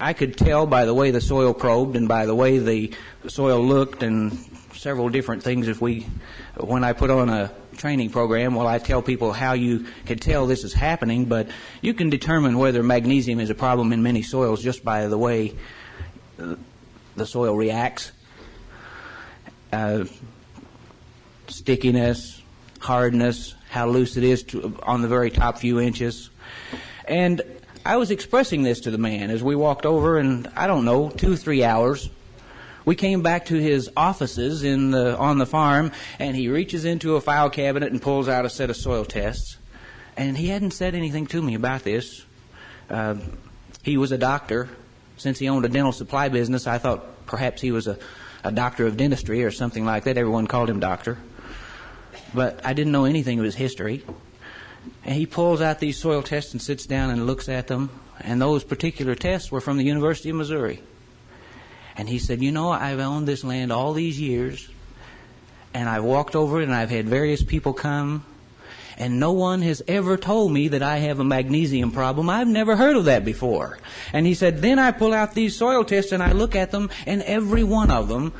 I 0.00 0.12
could 0.12 0.36
tell 0.36 0.66
by 0.66 0.86
the 0.86 0.94
way 0.94 1.12
the 1.12 1.20
soil 1.20 1.54
probed 1.54 1.94
and 1.94 2.08
by 2.08 2.26
the 2.26 2.34
way 2.34 2.58
the 2.58 2.94
soil 3.28 3.64
looked 3.64 4.02
and 4.02 4.36
several 4.74 5.08
different 5.08 5.42
things. 5.42 5.68
If 5.68 5.80
we, 5.80 6.06
when 6.58 6.82
I 6.82 6.92
put 6.92 7.10
on 7.10 7.28
a 7.28 7.52
training 7.76 8.10
program, 8.10 8.54
well, 8.54 8.66
I 8.66 8.78
tell 8.78 9.02
people 9.02 9.32
how 9.32 9.52
you 9.52 9.86
can 10.04 10.18
tell 10.18 10.46
this 10.46 10.64
is 10.64 10.72
happening, 10.72 11.26
but 11.26 11.48
you 11.80 11.94
can 11.94 12.10
determine 12.10 12.58
whether 12.58 12.82
magnesium 12.82 13.40
is 13.40 13.50
a 13.50 13.54
problem 13.54 13.92
in 13.92 14.02
many 14.02 14.22
soils 14.22 14.62
just 14.62 14.84
by 14.84 15.06
the 15.06 15.18
way 15.18 15.54
the 17.16 17.26
soil 17.26 17.56
reacts. 17.56 18.12
Uh, 19.72 20.04
stickiness, 21.48 22.42
hardness, 22.78 23.54
how 23.70 23.88
loose 23.88 24.16
it 24.16 24.24
is 24.24 24.42
to, 24.44 24.78
on 24.82 25.02
the 25.02 25.08
very 25.08 25.30
top 25.30 25.58
few 25.58 25.80
inches. 25.80 26.30
And 27.06 27.42
I 27.84 27.96
was 27.96 28.10
expressing 28.10 28.62
this 28.62 28.80
to 28.80 28.90
the 28.90 28.98
man 28.98 29.30
as 29.30 29.42
we 29.42 29.54
walked 29.54 29.86
over, 29.86 30.18
and 30.18 30.50
I 30.56 30.66
don't 30.66 30.84
know, 30.84 31.08
two, 31.10 31.36
three 31.36 31.62
hours. 31.62 32.10
We 32.86 32.94
came 32.94 33.20
back 33.20 33.46
to 33.46 33.56
his 33.56 33.90
offices 33.96 34.62
in 34.62 34.92
the, 34.92 35.18
on 35.18 35.38
the 35.38 35.44
farm, 35.44 35.90
and 36.20 36.36
he 36.36 36.48
reaches 36.48 36.84
into 36.84 37.16
a 37.16 37.20
file 37.20 37.50
cabinet 37.50 37.90
and 37.90 38.00
pulls 38.00 38.28
out 38.28 38.44
a 38.46 38.48
set 38.48 38.70
of 38.70 38.76
soil 38.76 39.04
tests. 39.04 39.58
And 40.16 40.38
he 40.38 40.46
hadn't 40.46 40.70
said 40.70 40.94
anything 40.94 41.26
to 41.26 41.42
me 41.42 41.56
about 41.56 41.82
this. 41.82 42.24
Uh, 42.88 43.16
he 43.82 43.96
was 43.96 44.12
a 44.12 44.18
doctor. 44.18 44.68
Since 45.16 45.40
he 45.40 45.48
owned 45.48 45.64
a 45.64 45.68
dental 45.68 45.90
supply 45.90 46.28
business, 46.28 46.68
I 46.68 46.78
thought 46.78 47.26
perhaps 47.26 47.60
he 47.60 47.72
was 47.72 47.88
a, 47.88 47.98
a 48.44 48.52
doctor 48.52 48.86
of 48.86 48.96
dentistry 48.96 49.42
or 49.42 49.50
something 49.50 49.84
like 49.84 50.04
that. 50.04 50.16
Everyone 50.16 50.46
called 50.46 50.70
him 50.70 50.78
doctor. 50.78 51.18
But 52.32 52.64
I 52.64 52.72
didn't 52.72 52.92
know 52.92 53.04
anything 53.04 53.40
of 53.40 53.44
his 53.44 53.56
history. 53.56 54.04
And 55.04 55.16
he 55.16 55.26
pulls 55.26 55.60
out 55.60 55.80
these 55.80 55.98
soil 55.98 56.22
tests 56.22 56.52
and 56.52 56.62
sits 56.62 56.86
down 56.86 57.10
and 57.10 57.26
looks 57.26 57.48
at 57.48 57.66
them. 57.66 57.90
And 58.20 58.40
those 58.40 58.62
particular 58.62 59.16
tests 59.16 59.50
were 59.50 59.60
from 59.60 59.76
the 59.76 59.84
University 59.84 60.30
of 60.30 60.36
Missouri. 60.36 60.82
And 61.96 62.08
he 62.08 62.18
said, 62.18 62.42
You 62.42 62.52
know, 62.52 62.70
I've 62.70 62.98
owned 62.98 63.26
this 63.26 63.44
land 63.44 63.72
all 63.72 63.92
these 63.92 64.20
years, 64.20 64.68
and 65.72 65.88
I've 65.88 66.04
walked 66.04 66.36
over 66.36 66.60
it, 66.60 66.64
and 66.64 66.74
I've 66.74 66.90
had 66.90 67.08
various 67.08 67.42
people 67.42 67.72
come, 67.72 68.24
and 68.98 69.20
no 69.20 69.32
one 69.32 69.62
has 69.62 69.82
ever 69.88 70.16
told 70.16 70.52
me 70.52 70.68
that 70.68 70.82
I 70.82 70.98
have 70.98 71.20
a 71.20 71.24
magnesium 71.24 71.92
problem. 71.92 72.30
I've 72.30 72.48
never 72.48 72.76
heard 72.76 72.96
of 72.96 73.06
that 73.06 73.24
before. 73.24 73.78
And 74.12 74.26
he 74.26 74.34
said, 74.34 74.62
Then 74.62 74.78
I 74.78 74.90
pull 74.90 75.12
out 75.12 75.34
these 75.34 75.56
soil 75.56 75.84
tests 75.84 76.12
and 76.12 76.22
I 76.22 76.32
look 76.32 76.54
at 76.54 76.70
them, 76.70 76.90
and 77.06 77.22
every 77.22 77.64
one 77.64 77.90
of 77.90 78.08
them, 78.08 78.32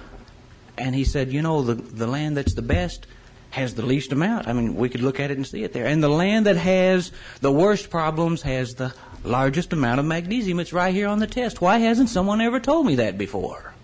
and 0.79 0.95
he 0.95 1.05
said, 1.05 1.33
You 1.33 1.43
know, 1.43 1.63
the, 1.63 1.75
the 1.75 2.07
land 2.07 2.37
that's 2.37 2.55
the 2.55 2.63
best 2.63 3.07
has 3.51 3.75
the 3.75 3.85
least 3.85 4.13
amount. 4.13 4.49
I 4.49 4.53
mean, 4.53 4.75
we 4.75 4.89
could 4.91 5.01
look 5.01 5.19
at 5.19 5.31
it 5.31 5.37
and 5.39 5.47
see 5.47 5.63
it 5.63 5.73
there. 5.73 5.87
And 5.87 6.03
the 6.03 6.11
land 6.11 6.47
that 6.47 6.57
has 6.57 7.11
the 7.41 7.53
worst 7.53 7.89
problems 7.89 8.43
has 8.43 8.75
the 8.75 8.93
largest 9.27 9.73
amount 9.73 10.01
of 10.01 10.07
magnesium. 10.07 10.61
It's 10.61 10.73
right 10.73 10.95
here 10.95 11.09
on 11.09 11.19
the 11.19 11.27
test. 11.27 11.61
Why 11.61 11.79
hasn't 11.79 12.09
someone 12.09 12.41
ever 12.41 12.61
told 12.61 12.87
me 12.87 12.97
that 12.97 13.19
before? 13.19 13.75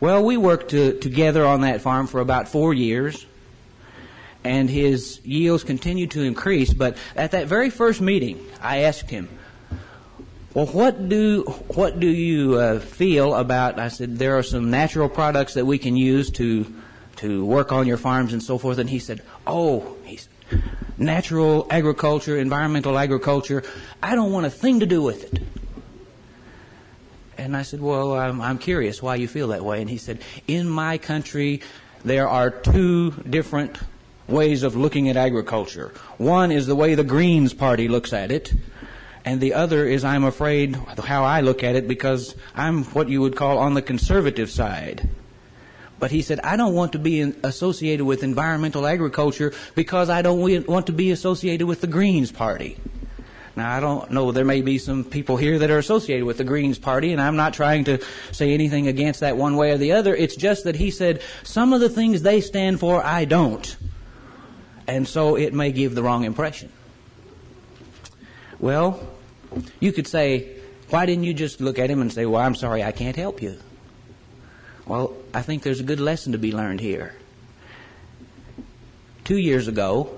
Well, 0.00 0.24
we 0.24 0.36
worked 0.36 0.70
to, 0.70 0.98
together 0.98 1.46
on 1.46 1.60
that 1.60 1.80
farm 1.80 2.08
for 2.08 2.20
about 2.20 2.48
four 2.48 2.74
years, 2.74 3.24
and 4.42 4.68
his 4.68 5.20
yields 5.24 5.62
continued 5.62 6.10
to 6.12 6.22
increase. 6.22 6.72
But 6.72 6.96
at 7.14 7.30
that 7.30 7.46
very 7.46 7.70
first 7.70 8.00
meeting, 8.00 8.44
I 8.60 8.78
asked 8.78 9.10
him, 9.10 9.28
"Well, 10.54 10.66
what 10.66 11.08
do 11.08 11.42
what 11.68 12.00
do 12.00 12.08
you 12.08 12.56
uh, 12.56 12.80
feel 12.80 13.32
about?" 13.34 13.78
I 13.78 13.88
said, 13.88 14.18
"There 14.18 14.36
are 14.36 14.42
some 14.42 14.72
natural 14.72 15.08
products 15.08 15.54
that 15.54 15.66
we 15.66 15.78
can 15.78 15.96
use 15.96 16.30
to 16.32 16.66
to 17.16 17.44
work 17.44 17.70
on 17.70 17.86
your 17.86 17.96
farms 17.96 18.32
and 18.32 18.42
so 18.42 18.58
forth." 18.58 18.78
And 18.78 18.90
he 18.90 18.98
said, 18.98 19.22
"Oh, 19.46 19.96
he's 20.04 20.28
natural 21.04 21.66
agriculture, 21.70 22.38
environmental 22.38 22.98
agriculture. 22.98 23.62
I 24.02 24.14
don't 24.14 24.32
want 24.32 24.46
a 24.46 24.50
thing 24.50 24.80
to 24.80 24.86
do 24.86 25.02
with 25.02 25.32
it. 25.32 25.42
And 27.38 27.56
I 27.56 27.62
said, 27.62 27.80
Well, 27.80 28.14
I'm, 28.14 28.40
I'm, 28.40 28.58
curious 28.58 29.02
why 29.02 29.16
you 29.16 29.26
feel 29.26 29.48
that 29.48 29.64
way. 29.64 29.80
And 29.80 29.90
he 29.90 29.98
said, 29.98 30.20
In 30.46 30.68
my 30.68 30.98
country, 30.98 31.62
there 32.04 32.28
are 32.28 32.50
two 32.50 33.10
different 33.28 33.78
ways 34.28 34.62
of 34.62 34.76
looking 34.76 35.08
at 35.08 35.16
agriculture. 35.16 35.92
One 36.18 36.52
is 36.52 36.66
the 36.66 36.76
way 36.76 36.94
the 36.94 37.04
Greens 37.04 37.52
Party 37.52 37.88
looks 37.88 38.12
at 38.12 38.30
it, 38.30 38.54
and 39.24 39.40
the 39.40 39.54
other 39.54 39.86
is, 39.86 40.04
I'm 40.04 40.24
afraid, 40.24 40.76
how 41.04 41.24
I 41.24 41.40
look 41.40 41.62
at 41.62 41.74
it 41.74 41.88
because 41.88 42.34
I'm 42.54 42.84
what 42.84 43.08
you 43.08 43.20
would 43.20 43.36
call 43.36 43.58
on 43.58 43.74
the 43.74 43.82
conservative 43.82 44.50
side. 44.50 45.08
But 46.02 46.10
he 46.10 46.22
said, 46.22 46.40
I 46.40 46.56
don't 46.56 46.74
want 46.74 46.94
to 46.94 46.98
be 46.98 47.20
associated 47.20 48.04
with 48.04 48.24
environmental 48.24 48.88
agriculture 48.88 49.52
because 49.76 50.10
I 50.10 50.20
don't 50.20 50.66
want 50.66 50.86
to 50.86 50.92
be 50.92 51.12
associated 51.12 51.68
with 51.68 51.80
the 51.80 51.86
Greens 51.86 52.32
Party. 52.32 52.76
Now, 53.54 53.70
I 53.70 53.78
don't 53.78 54.10
know, 54.10 54.32
there 54.32 54.44
may 54.44 54.62
be 54.62 54.78
some 54.78 55.04
people 55.04 55.36
here 55.36 55.60
that 55.60 55.70
are 55.70 55.78
associated 55.78 56.24
with 56.24 56.38
the 56.38 56.44
Greens 56.44 56.76
Party, 56.76 57.12
and 57.12 57.22
I'm 57.22 57.36
not 57.36 57.54
trying 57.54 57.84
to 57.84 58.04
say 58.32 58.52
anything 58.52 58.88
against 58.88 59.20
that 59.20 59.36
one 59.36 59.54
way 59.54 59.70
or 59.70 59.78
the 59.78 59.92
other. 59.92 60.12
It's 60.12 60.34
just 60.34 60.64
that 60.64 60.74
he 60.74 60.90
said, 60.90 61.22
some 61.44 61.72
of 61.72 61.78
the 61.78 61.88
things 61.88 62.22
they 62.22 62.40
stand 62.40 62.80
for, 62.80 63.00
I 63.00 63.24
don't. 63.24 63.76
And 64.88 65.06
so 65.06 65.36
it 65.36 65.54
may 65.54 65.70
give 65.70 65.94
the 65.94 66.02
wrong 66.02 66.24
impression. 66.24 66.72
Well, 68.58 68.98
you 69.78 69.92
could 69.92 70.08
say, 70.08 70.56
why 70.90 71.06
didn't 71.06 71.22
you 71.22 71.32
just 71.32 71.60
look 71.60 71.78
at 71.78 71.88
him 71.88 72.00
and 72.00 72.12
say, 72.12 72.26
well, 72.26 72.42
I'm 72.42 72.56
sorry, 72.56 72.82
I 72.82 72.90
can't 72.90 73.14
help 73.14 73.40
you? 73.40 73.56
Well, 74.86 75.14
I 75.32 75.42
think 75.42 75.62
there's 75.62 75.80
a 75.80 75.84
good 75.84 76.00
lesson 76.00 76.32
to 76.32 76.38
be 76.38 76.52
learned 76.52 76.80
here. 76.80 77.14
Two 79.24 79.38
years 79.38 79.68
ago, 79.68 80.12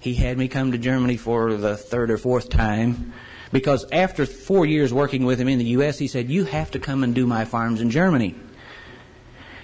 he 0.00 0.14
had 0.14 0.38
me 0.38 0.48
come 0.48 0.72
to 0.72 0.78
Germany 0.78 1.16
for 1.16 1.54
the 1.54 1.76
third 1.76 2.10
or 2.10 2.18
fourth 2.18 2.48
time 2.48 3.12
because 3.52 3.84
after 3.92 4.24
four 4.24 4.64
years 4.64 4.92
working 4.92 5.24
with 5.24 5.38
him 5.38 5.48
in 5.48 5.58
the 5.58 5.66
U.S., 5.66 5.98
he 5.98 6.08
said, 6.08 6.30
You 6.30 6.44
have 6.44 6.70
to 6.72 6.78
come 6.78 7.04
and 7.04 7.14
do 7.14 7.26
my 7.26 7.44
farms 7.44 7.80
in 7.80 7.90
Germany. 7.90 8.34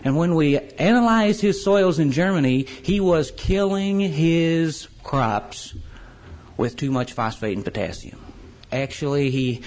And 0.05 0.17
when 0.17 0.35
we 0.35 0.59
analyzed 0.59 1.41
his 1.41 1.65
soils 1.65 1.99
in 1.99 2.13
Germany, 2.13 2.67
he 2.83 3.01
was 3.01 3.33
killing 3.33 3.99
his 3.99 4.87
crops 5.03 5.75
with 6.57 6.77
too 6.77 6.91
much 6.91 7.15
phosphate 7.15 7.57
and 7.57 7.65
potassium. 7.65 8.21
Actually, 8.71 9.31
he 9.31 9.63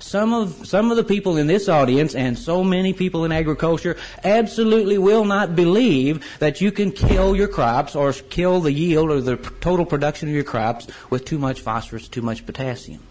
some 0.00 0.32
of, 0.32 0.66
some 0.66 0.90
of 0.90 0.96
the 0.96 1.04
people 1.04 1.36
in 1.36 1.46
this 1.46 1.68
audience 1.68 2.14
and 2.14 2.38
so 2.38 2.64
many 2.64 2.92
people 2.92 3.24
in 3.24 3.32
agriculture 3.32 3.96
absolutely 4.24 4.98
will 4.98 5.24
not 5.24 5.54
believe 5.54 6.24
that 6.38 6.60
you 6.60 6.72
can 6.72 6.90
kill 6.90 7.36
your 7.36 7.48
crops 7.48 7.94
or 7.94 8.12
kill 8.12 8.60
the 8.60 8.72
yield 8.72 9.10
or 9.10 9.20
the 9.20 9.36
total 9.36 9.84
production 9.84 10.28
of 10.28 10.34
your 10.34 10.44
crops 10.44 10.86
with 11.10 11.24
too 11.24 11.38
much 11.38 11.60
phosphorus, 11.60 12.08
too 12.08 12.22
much 12.22 12.46
potassium. 12.46 13.02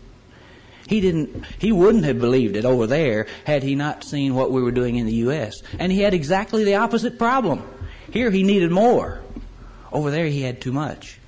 He 0.88 1.01
didn't, 1.01 1.46
he 1.60 1.72
wouldn't 1.72 2.05
have 2.05 2.19
believed 2.19 2.55
it 2.55 2.65
over 2.65 2.88
there 2.88 3.27
had 3.46 3.62
he 3.62 3.75
not 3.75 4.03
seen 4.03 4.34
what 4.34 4.51
we 4.51 4.62
were 4.62 4.72
doing 4.72 4.96
in 4.96 5.05
the 5.05 5.13
U.S. 5.15 5.62
And 5.77 5.91
he 5.91 6.01
had 6.01 6.15
exactly 6.15 6.63
the 6.63 6.75
opposite 6.75 7.19
problem. 7.19 7.63
Here 8.12 8.31
he 8.31 8.41
needed 8.41 8.72
more. 8.72 9.22
Over 9.91 10.10
there 10.10 10.25
he 10.25 10.41
had 10.41 10.62
too 10.62 10.72
much. 10.72 11.19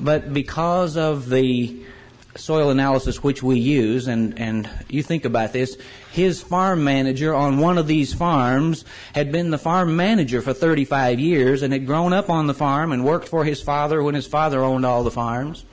But 0.00 0.32
because 0.32 0.96
of 0.96 1.28
the 1.28 1.84
soil 2.36 2.70
analysis 2.70 3.22
which 3.22 3.42
we 3.42 3.58
use, 3.58 4.08
and, 4.08 4.38
and 4.38 4.68
you 4.88 5.02
think 5.02 5.24
about 5.24 5.52
this, 5.52 5.76
his 6.10 6.42
farm 6.42 6.84
manager 6.84 7.34
on 7.34 7.58
one 7.58 7.78
of 7.78 7.86
these 7.86 8.12
farms 8.12 8.84
had 9.14 9.30
been 9.30 9.50
the 9.50 9.58
farm 9.58 9.96
manager 9.96 10.42
for 10.42 10.52
35 10.52 11.20
years 11.20 11.62
and 11.62 11.72
had 11.72 11.86
grown 11.86 12.12
up 12.12 12.30
on 12.30 12.46
the 12.46 12.54
farm 12.54 12.92
and 12.92 13.04
worked 13.04 13.28
for 13.28 13.44
his 13.44 13.62
father 13.62 14.02
when 14.02 14.14
his 14.14 14.26
father 14.26 14.62
owned 14.62 14.84
all 14.84 15.04
the 15.04 15.10
farms. 15.10 15.64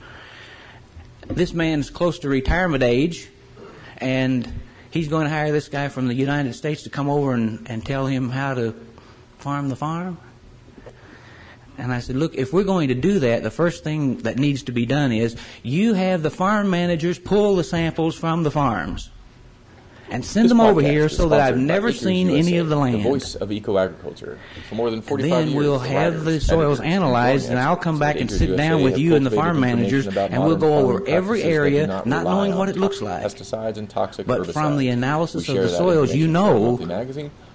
This 1.26 1.52
man's 1.52 1.90
close 1.90 2.18
to 2.20 2.28
retirement 2.28 2.82
age, 2.82 3.28
and 3.98 4.52
he's 4.90 5.08
going 5.08 5.24
to 5.24 5.30
hire 5.30 5.52
this 5.52 5.68
guy 5.68 5.88
from 5.88 6.08
the 6.08 6.14
United 6.14 6.54
States 6.54 6.82
to 6.82 6.90
come 6.90 7.08
over 7.08 7.32
and, 7.32 7.68
and 7.70 7.84
tell 7.84 8.06
him 8.06 8.28
how 8.30 8.54
to 8.54 8.74
farm 9.38 9.68
the 9.68 9.76
farm. 9.76 10.18
And 11.78 11.92
I 11.92 12.00
said, 12.00 12.16
look, 12.16 12.34
if 12.34 12.52
we're 12.52 12.64
going 12.64 12.88
to 12.88 12.94
do 12.94 13.18
that, 13.20 13.42
the 13.42 13.50
first 13.50 13.82
thing 13.82 14.18
that 14.18 14.38
needs 14.38 14.62
to 14.64 14.72
be 14.72 14.86
done 14.86 15.10
is 15.10 15.36
you 15.62 15.94
have 15.94 16.22
the 16.22 16.30
farm 16.30 16.70
managers 16.70 17.18
pull 17.18 17.56
the 17.56 17.64
samples 17.64 18.14
from 18.14 18.42
the 18.42 18.50
farms 18.50 19.10
and 20.12 20.24
send 20.24 20.44
this 20.44 20.50
them 20.50 20.60
over 20.60 20.82
here 20.82 21.08
so 21.08 21.28
that 21.30 21.40
I've 21.40 21.56
never 21.56 21.90
seen 21.90 22.28
USA, 22.28 22.38
any 22.38 22.58
of 22.58 22.68
the 22.68 22.76
land. 22.76 22.96
The 22.96 23.02
voice 23.02 23.34
of 23.34 23.50
eco 23.50 23.78
agriculture. 23.78 24.38
For 24.68 24.74
more 24.74 24.90
than 24.90 25.00
45 25.00 25.24
and 25.24 25.32
then 25.32 25.54
years, 25.54 25.64
we'll 25.64 25.78
have 25.78 26.24
the 26.24 26.40
soils 26.40 26.80
analyzed, 26.80 27.48
and 27.48 27.58
I'll 27.58 27.76
come 27.76 27.98
back 27.98 28.16
and 28.16 28.30
sit 28.30 28.56
down 28.56 28.82
with 28.82 28.98
you 28.98 29.16
and 29.16 29.24
the 29.24 29.30
farm 29.30 29.58
managers, 29.58 30.06
and 30.06 30.44
we'll 30.44 30.56
go 30.56 30.74
over 30.74 31.06
every 31.08 31.42
area, 31.42 31.86
not, 31.86 32.06
not 32.06 32.24
knowing 32.24 32.54
what 32.56 32.68
it 32.68 32.76
looks 32.76 33.00
like. 33.00 33.24
Pesticides 33.24 33.78
and 33.78 33.88
toxic 33.88 34.26
but 34.26 34.42
herbicides. 34.42 34.52
from 34.52 34.76
the 34.76 34.88
analysis 34.88 35.48
of 35.48 35.56
the 35.56 35.68
soils, 35.68 36.14
you 36.14 36.28
know 36.28 36.78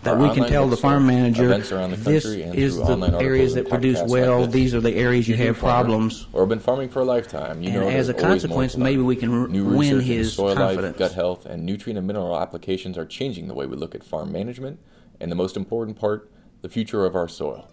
that 0.07 0.17
we 0.17 0.33
can 0.33 0.47
tell 0.47 0.67
the 0.67 0.77
farm 0.77 1.07
manager 1.07 1.57
this 1.57 2.25
is 2.25 2.77
the 2.77 3.17
areas 3.19 3.53
that 3.53 3.69
produce 3.69 4.01
well, 4.03 4.47
these 4.47 4.73
are 4.73 4.81
the 4.81 4.95
areas 4.95 5.27
you 5.27 5.35
have 5.35 5.57
problems. 5.57 6.27
Or 6.33 6.45
been 6.45 6.59
farming 6.59 6.89
for 6.89 7.01
a 7.01 7.05
lifetime. 7.05 7.61
You 7.61 7.71
and 7.71 7.81
know 7.81 7.89
as 7.89 8.09
a 8.09 8.13
consequence, 8.13 8.77
maybe 8.77 9.01
we 9.01 9.15
can 9.15 9.51
New 9.51 9.65
win 9.65 9.99
his 9.99 10.33
soil 10.33 10.55
confidence. 10.55 10.99
life, 10.99 11.09
gut 11.09 11.11
health, 11.13 11.45
and 11.45 11.65
nutrient 11.65 11.97
and 11.97 12.07
mineral 12.07 12.39
applications 12.39 12.97
are 12.97 13.05
changing 13.05 13.47
the 13.47 13.53
way 13.53 13.65
we 13.65 13.75
look 13.75 13.95
at 13.95 14.03
farm 14.03 14.31
management, 14.31 14.79
and 15.19 15.31
the 15.31 15.35
most 15.35 15.57
important 15.57 15.99
part, 15.99 16.31
the 16.61 16.69
future 16.69 17.05
of 17.05 17.15
our 17.15 17.27
soil. 17.27 17.69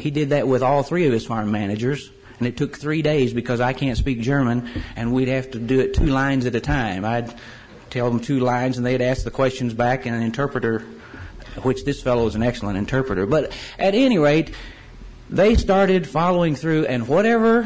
He 0.10 0.12
did 0.12 0.30
that 0.30 0.48
with 0.48 0.64
all 0.64 0.82
three 0.82 1.06
of 1.06 1.14
his 1.14 1.24
farm 1.24 1.52
managers, 1.52 2.10
and 2.40 2.48
it 2.48 2.58
took 2.58 2.76
three 2.76 3.04
days 3.04 3.32
because 3.32 3.62
I 3.62 3.74
can't 3.74 3.96
speak 3.96 4.22
German, 4.22 4.68
and 4.96 5.14
we'd 5.14 5.28
have 5.28 5.52
to 5.52 5.60
do 5.60 5.80
it 5.82 5.94
two 5.94 6.08
lines 6.08 6.48
at 6.48 6.56
a 6.56 6.60
time. 6.60 7.06
I'd 7.06 7.32
tell 7.92 8.10
them 8.10 8.20
two 8.20 8.40
lines, 8.40 8.78
and 8.78 8.84
they'd 8.84 9.04
ask 9.04 9.24
the 9.24 9.30
questions 9.30 9.76
back, 9.76 10.08
and 10.08 10.16
an 10.16 10.24
interpreter, 10.24 10.80
which 11.62 11.86
this 11.86 12.02
fellow 12.02 12.26
is 12.26 12.34
an 12.34 12.42
excellent 12.42 12.80
interpreter. 12.80 13.28
But 13.28 13.56
at 13.78 13.94
any 13.94 14.18
rate, 14.18 14.56
they 15.30 15.54
started 15.54 16.10
following 16.10 16.56
through, 16.56 16.88
and 16.88 17.08
whatever, 17.08 17.66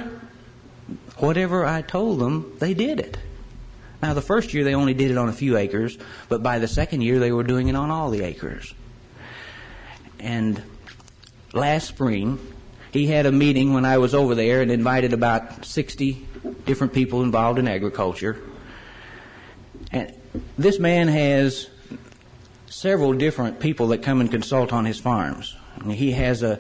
whatever 1.20 1.66
I 1.66 1.82
told 1.82 2.20
them, 2.20 2.58
they 2.60 2.74
did 2.74 3.00
it. 3.00 3.18
Now, 4.02 4.14
the 4.14 4.22
first 4.22 4.54
year 4.54 4.66
they 4.66 4.76
only 4.76 4.94
did 4.94 5.12
it 5.12 5.18
on 5.18 5.30
a 5.30 5.34
few 5.34 5.56
acres, 5.56 5.98
but 6.28 6.44
by 6.44 6.60
the 6.60 6.68
second 6.68 7.04
year 7.04 7.20
they 7.20 7.32
were 7.32 7.44
doing 7.44 7.70
it 7.70 7.76
on 7.78 7.90
all 7.90 8.10
the 8.10 8.22
acres. 8.24 8.74
And 10.20 10.62
last 11.54 11.88
spring, 11.88 12.40
he 12.92 13.08
had 13.08 13.26
a 13.26 13.32
meeting 13.32 13.74
when 13.74 13.86
I 13.86 13.98
was 13.98 14.14
over 14.14 14.36
there 14.36 14.62
and 14.62 14.70
invited 14.70 15.14
about 15.14 15.66
60 15.66 16.28
different 16.66 16.94
people 16.94 17.24
involved 17.24 17.60
in 17.60 17.68
agriculture. 17.68 18.38
And 19.92 20.14
this 20.58 20.80
man 20.80 21.08
has 21.08 21.70
several 22.68 23.14
different 23.14 23.60
people 23.60 23.88
that 23.90 24.04
come 24.04 24.20
and 24.20 24.30
consult 24.30 24.74
on 24.74 24.86
his 24.86 25.00
farms. 25.00 25.56
He 25.88 26.12
has 26.12 26.44
a, 26.44 26.60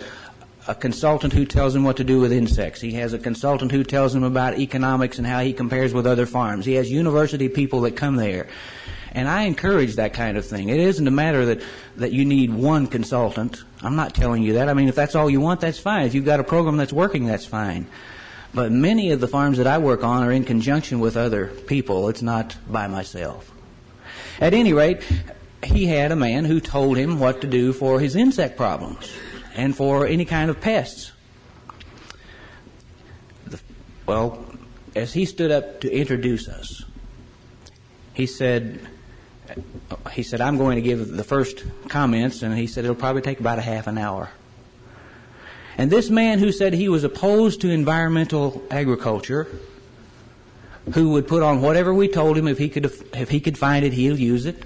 a 0.67 0.75
consultant 0.75 1.33
who 1.33 1.45
tells 1.45 1.75
him 1.75 1.83
what 1.83 1.97
to 1.97 2.03
do 2.03 2.19
with 2.19 2.31
insects. 2.31 2.81
He 2.81 2.93
has 2.93 3.13
a 3.13 3.19
consultant 3.19 3.71
who 3.71 3.83
tells 3.83 4.13
him 4.13 4.23
about 4.23 4.59
economics 4.59 5.17
and 5.17 5.25
how 5.25 5.41
he 5.41 5.53
compares 5.53 5.93
with 5.93 6.05
other 6.05 6.25
farms. 6.25 6.65
He 6.65 6.73
has 6.73 6.91
university 6.91 7.49
people 7.49 7.81
that 7.81 7.95
come 7.95 8.15
there. 8.15 8.47
And 9.13 9.27
I 9.27 9.43
encourage 9.43 9.95
that 9.95 10.13
kind 10.13 10.37
of 10.37 10.45
thing. 10.45 10.69
It 10.69 10.79
isn't 10.79 11.07
a 11.07 11.11
matter 11.11 11.45
that, 11.45 11.61
that 11.97 12.11
you 12.11 12.25
need 12.25 12.51
one 12.51 12.87
consultant. 12.87 13.63
I'm 13.81 13.95
not 13.95 14.15
telling 14.15 14.41
you 14.41 14.53
that. 14.53 14.69
I 14.69 14.73
mean, 14.73 14.89
if 14.89 14.95
that's 14.95 15.13
all 15.13 15.29
you 15.29 15.39
want, 15.39 15.61
that's 15.61 15.77
fine. 15.77 16.07
If 16.07 16.15
you've 16.15 16.25
got 16.25 16.39
a 16.39 16.43
program 16.43 16.77
that's 16.77 16.93
working, 16.93 17.25
that's 17.25 17.45
fine. 17.45 17.85
But 18.55 18.71
many 18.71 19.11
of 19.11 19.19
the 19.19 19.27
farms 19.27 19.57
that 19.57 19.67
I 19.67 19.77
work 19.77 20.03
on 20.03 20.23
are 20.23 20.31
in 20.31 20.45
conjunction 20.45 20.99
with 20.99 21.15
other 21.15 21.47
people. 21.47 22.09
It's 22.09 22.21
not 22.21 22.55
by 22.67 22.87
myself. 22.87 23.51
At 24.39 24.53
any 24.53 24.73
rate, 24.73 25.03
he 25.63 25.85
had 25.85 26.11
a 26.11 26.15
man 26.15 26.45
who 26.45 26.59
told 26.59 26.97
him 26.97 27.19
what 27.19 27.41
to 27.41 27.47
do 27.47 27.71
for 27.71 27.99
his 27.99 28.15
insect 28.15 28.57
problems 28.57 29.11
and 29.55 29.75
for 29.75 30.07
any 30.07 30.25
kind 30.25 30.49
of 30.49 30.59
pests. 30.59 31.11
The, 33.45 33.59
well, 34.05 34.43
as 34.95 35.13
he 35.13 35.25
stood 35.25 35.51
up 35.51 35.81
to 35.81 35.91
introduce 35.91 36.47
us, 36.47 36.83
he 38.13 38.25
said, 38.25 38.87
he 40.11 40.23
said, 40.23 40.41
I'm 40.41 40.57
going 40.57 40.75
to 40.75 40.81
give 40.81 41.09
the 41.09 41.23
first 41.23 41.63
comments, 41.89 42.41
and 42.41 42.57
he 42.57 42.67
said 42.67 42.83
it'll 42.83 42.95
probably 42.95 43.21
take 43.21 43.39
about 43.39 43.59
a 43.59 43.61
half 43.61 43.87
an 43.87 43.97
hour. 43.97 44.29
And 45.77 45.91
this 45.91 46.09
man 46.09 46.39
who 46.39 46.51
said 46.51 46.73
he 46.73 46.89
was 46.89 47.03
opposed 47.03 47.61
to 47.61 47.69
environmental 47.69 48.63
agriculture, 48.69 49.47
who 50.93 51.11
would 51.11 51.27
put 51.27 51.41
on 51.41 51.61
whatever 51.61 51.93
we 51.93 52.07
told 52.07 52.37
him 52.37 52.47
if 52.47 52.57
he 52.57 52.69
could 52.69 52.85
if 53.13 53.29
he 53.29 53.39
could 53.39 53.57
find 53.57 53.85
it, 53.85 53.93
he'll 53.93 54.19
use 54.19 54.45
it. 54.45 54.63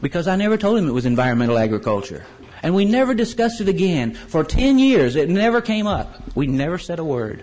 Because 0.00 0.28
I 0.28 0.36
never 0.36 0.56
told 0.56 0.78
him 0.78 0.88
it 0.88 0.92
was 0.92 1.06
environmental 1.06 1.58
agriculture. 1.58 2.24
And 2.62 2.74
we 2.74 2.84
never 2.84 3.14
discussed 3.14 3.60
it 3.60 3.68
again. 3.68 4.14
For 4.14 4.44
10 4.44 4.78
years, 4.78 5.16
it 5.16 5.28
never 5.28 5.60
came 5.60 5.86
up. 5.86 6.22
We 6.34 6.46
never 6.46 6.78
said 6.78 6.98
a 6.98 7.04
word. 7.04 7.42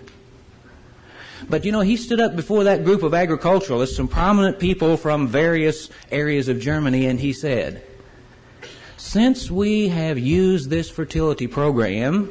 But 1.48 1.64
you 1.64 1.72
know, 1.72 1.80
he 1.80 1.96
stood 1.96 2.20
up 2.20 2.36
before 2.36 2.64
that 2.64 2.84
group 2.84 3.02
of 3.02 3.14
agriculturalists, 3.14 3.96
some 3.96 4.08
prominent 4.08 4.58
people 4.58 4.96
from 4.96 5.28
various 5.28 5.90
areas 6.10 6.48
of 6.48 6.60
Germany, 6.60 7.06
and 7.06 7.20
he 7.20 7.32
said, 7.32 7.82
Since 8.96 9.50
we 9.50 9.88
have 9.88 10.18
used 10.18 10.70
this 10.70 10.90
fertility 10.90 11.46
program, 11.46 12.30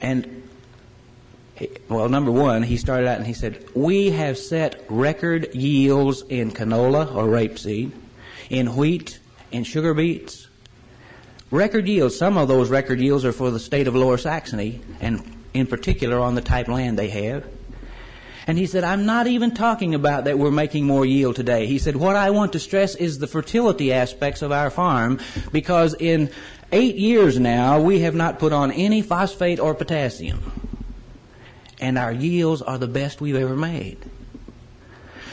and 0.00 0.42
well, 1.88 2.08
number 2.08 2.32
one, 2.32 2.62
he 2.62 2.76
started 2.76 3.06
out 3.06 3.18
and 3.18 3.26
he 3.26 3.34
said, 3.34 3.64
We 3.74 4.10
have 4.10 4.36
set 4.36 4.84
record 4.88 5.54
yields 5.54 6.22
in 6.22 6.50
canola 6.50 7.14
or 7.14 7.26
rapeseed, 7.26 7.92
in 8.50 8.74
wheat, 8.74 9.20
in 9.52 9.62
sugar 9.64 9.94
beets, 9.94 10.48
Record 11.52 11.86
yields, 11.86 12.16
some 12.16 12.38
of 12.38 12.48
those 12.48 12.70
record 12.70 12.98
yields 12.98 13.26
are 13.26 13.32
for 13.32 13.50
the 13.50 13.60
state 13.60 13.86
of 13.86 13.94
Lower 13.94 14.16
Saxony, 14.16 14.80
and 15.00 15.22
in 15.54 15.66
particular 15.66 16.18
on 16.18 16.34
the 16.34 16.40
type 16.40 16.68
land 16.68 16.98
they 16.98 17.08
have. 17.08 17.44
And 18.46 18.58
he 18.58 18.66
said, 18.66 18.82
I'm 18.82 19.06
not 19.06 19.28
even 19.28 19.54
talking 19.54 19.94
about 19.94 20.24
that 20.24 20.38
we're 20.38 20.50
making 20.50 20.86
more 20.86 21.06
yield 21.06 21.36
today. 21.36 21.66
He 21.66 21.78
said, 21.78 21.94
what 21.94 22.16
I 22.16 22.30
want 22.30 22.54
to 22.54 22.58
stress 22.58 22.96
is 22.96 23.18
the 23.18 23.28
fertility 23.28 23.92
aspects 23.92 24.42
of 24.42 24.50
our 24.50 24.68
farm, 24.68 25.20
because 25.52 25.94
in 25.94 26.30
eight 26.72 26.96
years 26.96 27.38
now, 27.38 27.80
we 27.80 28.00
have 28.00 28.16
not 28.16 28.40
put 28.40 28.52
on 28.52 28.72
any 28.72 29.00
phosphate 29.00 29.60
or 29.60 29.74
potassium. 29.74 30.52
And 31.80 31.98
our 31.98 32.12
yields 32.12 32.62
are 32.62 32.78
the 32.78 32.88
best 32.88 33.20
we've 33.20 33.36
ever 33.36 33.56
made. 33.56 33.98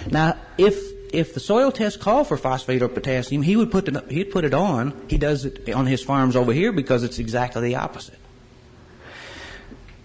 Now, 0.10 0.38
if 0.58 0.80
if 1.12 1.34
the 1.34 1.40
soil 1.40 1.72
test 1.72 2.00
called 2.00 2.28
for 2.28 2.38
phosphate 2.38 2.84
or 2.84 2.88
potassium, 2.88 3.42
he 3.42 3.56
would 3.56 3.72
put 3.72 3.88
it, 3.88 4.12
he'd 4.12 4.32
put 4.32 4.46
it 4.46 4.54
on. 4.54 4.94
He 5.08 5.18
does 5.18 5.46
it 5.46 5.68
on 5.72 5.88
his 5.88 6.04
farms 6.04 6.36
over 6.36 6.54
here 6.54 6.72
because 6.72 7.04
it's 7.04 7.18
exactly 7.18 7.62
the 7.64 7.76
opposite. 7.76 8.20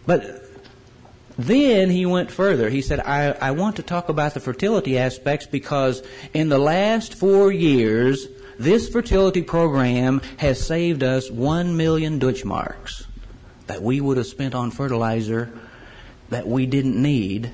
But 0.06 0.42
then 1.38 1.90
he 1.90 2.06
went 2.06 2.30
further. 2.30 2.68
He 2.68 2.82
said, 2.82 3.00
I, 3.00 3.32
I 3.32 3.50
want 3.52 3.76
to 3.76 3.82
talk 3.82 4.08
about 4.08 4.34
the 4.34 4.40
fertility 4.40 4.98
aspects 4.98 5.46
because 5.46 6.02
in 6.32 6.48
the 6.48 6.58
last 6.58 7.14
four 7.14 7.50
years, 7.50 8.26
this 8.58 8.88
fertility 8.88 9.42
program 9.42 10.20
has 10.36 10.64
saved 10.64 11.02
us 11.02 11.30
one 11.30 11.76
million 11.76 12.20
Deutschmarks 12.20 13.06
that 13.66 13.82
we 13.82 14.00
would 14.00 14.16
have 14.16 14.26
spent 14.26 14.54
on 14.54 14.70
fertilizer 14.70 15.50
that 16.28 16.46
we 16.46 16.66
didn't 16.66 17.00
need 17.00 17.50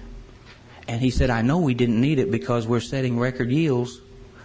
and 0.90 1.00
he 1.00 1.10
said, 1.10 1.30
I 1.30 1.42
know 1.42 1.58
we 1.58 1.74
didn't 1.74 2.00
need 2.00 2.18
it 2.18 2.32
because 2.32 2.66
we're 2.66 2.80
setting 2.80 3.16
record 3.16 3.48
yields. 3.48 4.00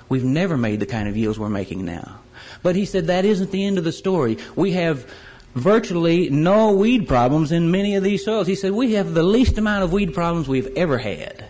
We've 0.09 0.23
never 0.23 0.57
made 0.57 0.79
the 0.79 0.85
kind 0.85 1.09
of 1.09 1.17
yields 1.17 1.39
we're 1.39 1.49
making 1.49 1.83
now. 1.83 2.19
But 2.61 2.75
he 2.75 2.85
said 2.85 3.07
that 3.07 3.25
isn't 3.25 3.49
the 3.49 3.65
end 3.65 3.79
of 3.79 3.83
the 3.83 3.91
story. 3.91 4.37
We 4.55 4.73
have 4.73 5.11
virtually 5.55 6.29
no 6.29 6.73
weed 6.73 7.07
problems 7.07 7.51
in 7.51 7.71
many 7.71 7.95
of 7.95 8.03
these 8.03 8.23
soils. 8.23 8.45
He 8.45 8.55
said 8.55 8.73
we 8.73 8.93
have 8.93 9.13
the 9.13 9.23
least 9.23 9.57
amount 9.57 9.83
of 9.83 9.91
weed 9.91 10.13
problems 10.13 10.47
we've 10.47 10.71
ever 10.77 10.97
had. 10.97 11.45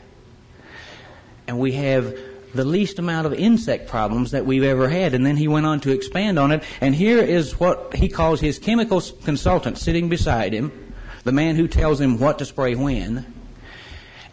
And 1.48 1.60
we 1.60 1.74
have 1.74 2.18
the 2.54 2.64
least 2.64 3.00
amount 3.00 3.28
of 3.28 3.34
insect 3.34 3.90
problems 3.90 4.32
that 4.32 4.46
we've 4.46 4.64
ever 4.64 4.88
had. 4.88 5.14
And 5.14 5.26
then 5.26 5.36
he 5.36 5.48
went 5.48 5.66
on 5.66 5.82
to 5.82 5.92
expand 5.92 6.40
on 6.40 6.52
it. 6.52 6.64
And 6.80 6.96
here 6.96 7.22
is 7.22 7.60
what 7.60 7.96
he 7.96 8.08
calls 8.08 8.40
his 8.40 8.60
chemical 8.60 9.02
consultant 9.24 9.78
sitting 9.78 10.08
beside 10.08 10.54
him, 10.54 10.94
the 11.24 11.32
man 11.32 11.56
who 11.56 11.68
tells 11.68 12.00
him 12.00 12.20
what 12.20 12.40
to 12.40 12.46
spray 12.46 12.76
when. 12.76 13.26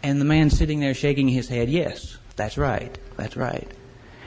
And 0.03 0.21
the 0.21 0.25
man 0.25 0.49
sitting 0.49 0.79
there 0.79 0.93
shaking 0.93 1.27
his 1.27 1.47
head, 1.49 1.69
yes, 1.69 2.17
that's 2.35 2.57
right, 2.57 2.97
that's 3.17 3.35
right. 3.35 3.69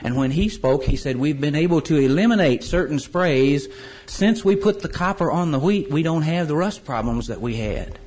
And 0.03 0.17
when 0.17 0.31
he 0.31 0.49
spoke, 0.49 0.85
he 0.85 0.97
said, 0.97 1.17
We've 1.17 1.41
been 1.41 1.55
able 1.55 1.81
to 1.83 1.97
eliminate 1.97 2.63
certain 2.63 2.99
sprays. 2.99 3.69
Since 4.07 4.45
we 4.45 4.57
put 4.57 4.83
the 4.83 4.89
copper 4.89 5.31
on 5.31 5.53
the 5.53 5.59
wheat, 5.59 5.91
we 5.91 6.03
don't 6.03 6.23
have 6.23 6.49
the 6.49 6.57
rust 6.57 6.85
problems 6.85 7.29
that 7.29 7.41
we 7.41 7.57
had. 7.57 7.99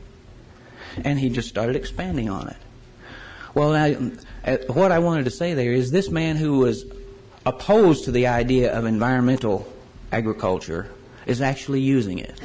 And 1.03 1.19
he 1.19 1.29
just 1.29 1.49
started 1.49 1.75
expanding 1.75 2.29
on 2.29 2.47
it. 2.49 2.57
Well, 3.53 3.73
uh, 3.73 4.57
what 4.67 4.91
I 4.91 4.99
wanted 4.99 5.25
to 5.25 5.31
say 5.31 5.53
there 5.53 5.73
is 5.73 5.91
this 5.91 6.09
man 6.09 6.35
who 6.35 6.59
was 6.59 6.85
opposed 7.45 8.05
to 8.05 8.11
the 8.11 8.27
idea 8.27 8.77
of 8.77 8.85
environmental 8.85 9.71
agriculture 10.11 10.89
is 11.25 11.41
actually 11.41 11.81
using 11.81 12.19
it. 12.19 12.39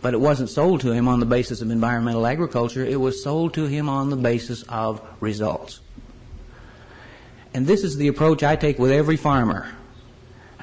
But 0.00 0.14
it 0.14 0.20
wasn't 0.20 0.50
sold 0.50 0.80
to 0.82 0.92
him 0.92 1.08
on 1.08 1.20
the 1.20 1.26
basis 1.26 1.60
of 1.60 1.70
environmental 1.70 2.26
agriculture, 2.26 2.84
it 2.84 3.00
was 3.00 3.22
sold 3.22 3.54
to 3.54 3.66
him 3.66 3.88
on 3.88 4.10
the 4.10 4.16
basis 4.16 4.62
of 4.64 5.00
results. 5.20 5.80
And 7.54 7.66
this 7.66 7.84
is 7.84 7.96
the 7.96 8.08
approach 8.08 8.42
I 8.42 8.56
take 8.56 8.78
with 8.78 8.90
every 8.90 9.16
farmer. 9.16 9.68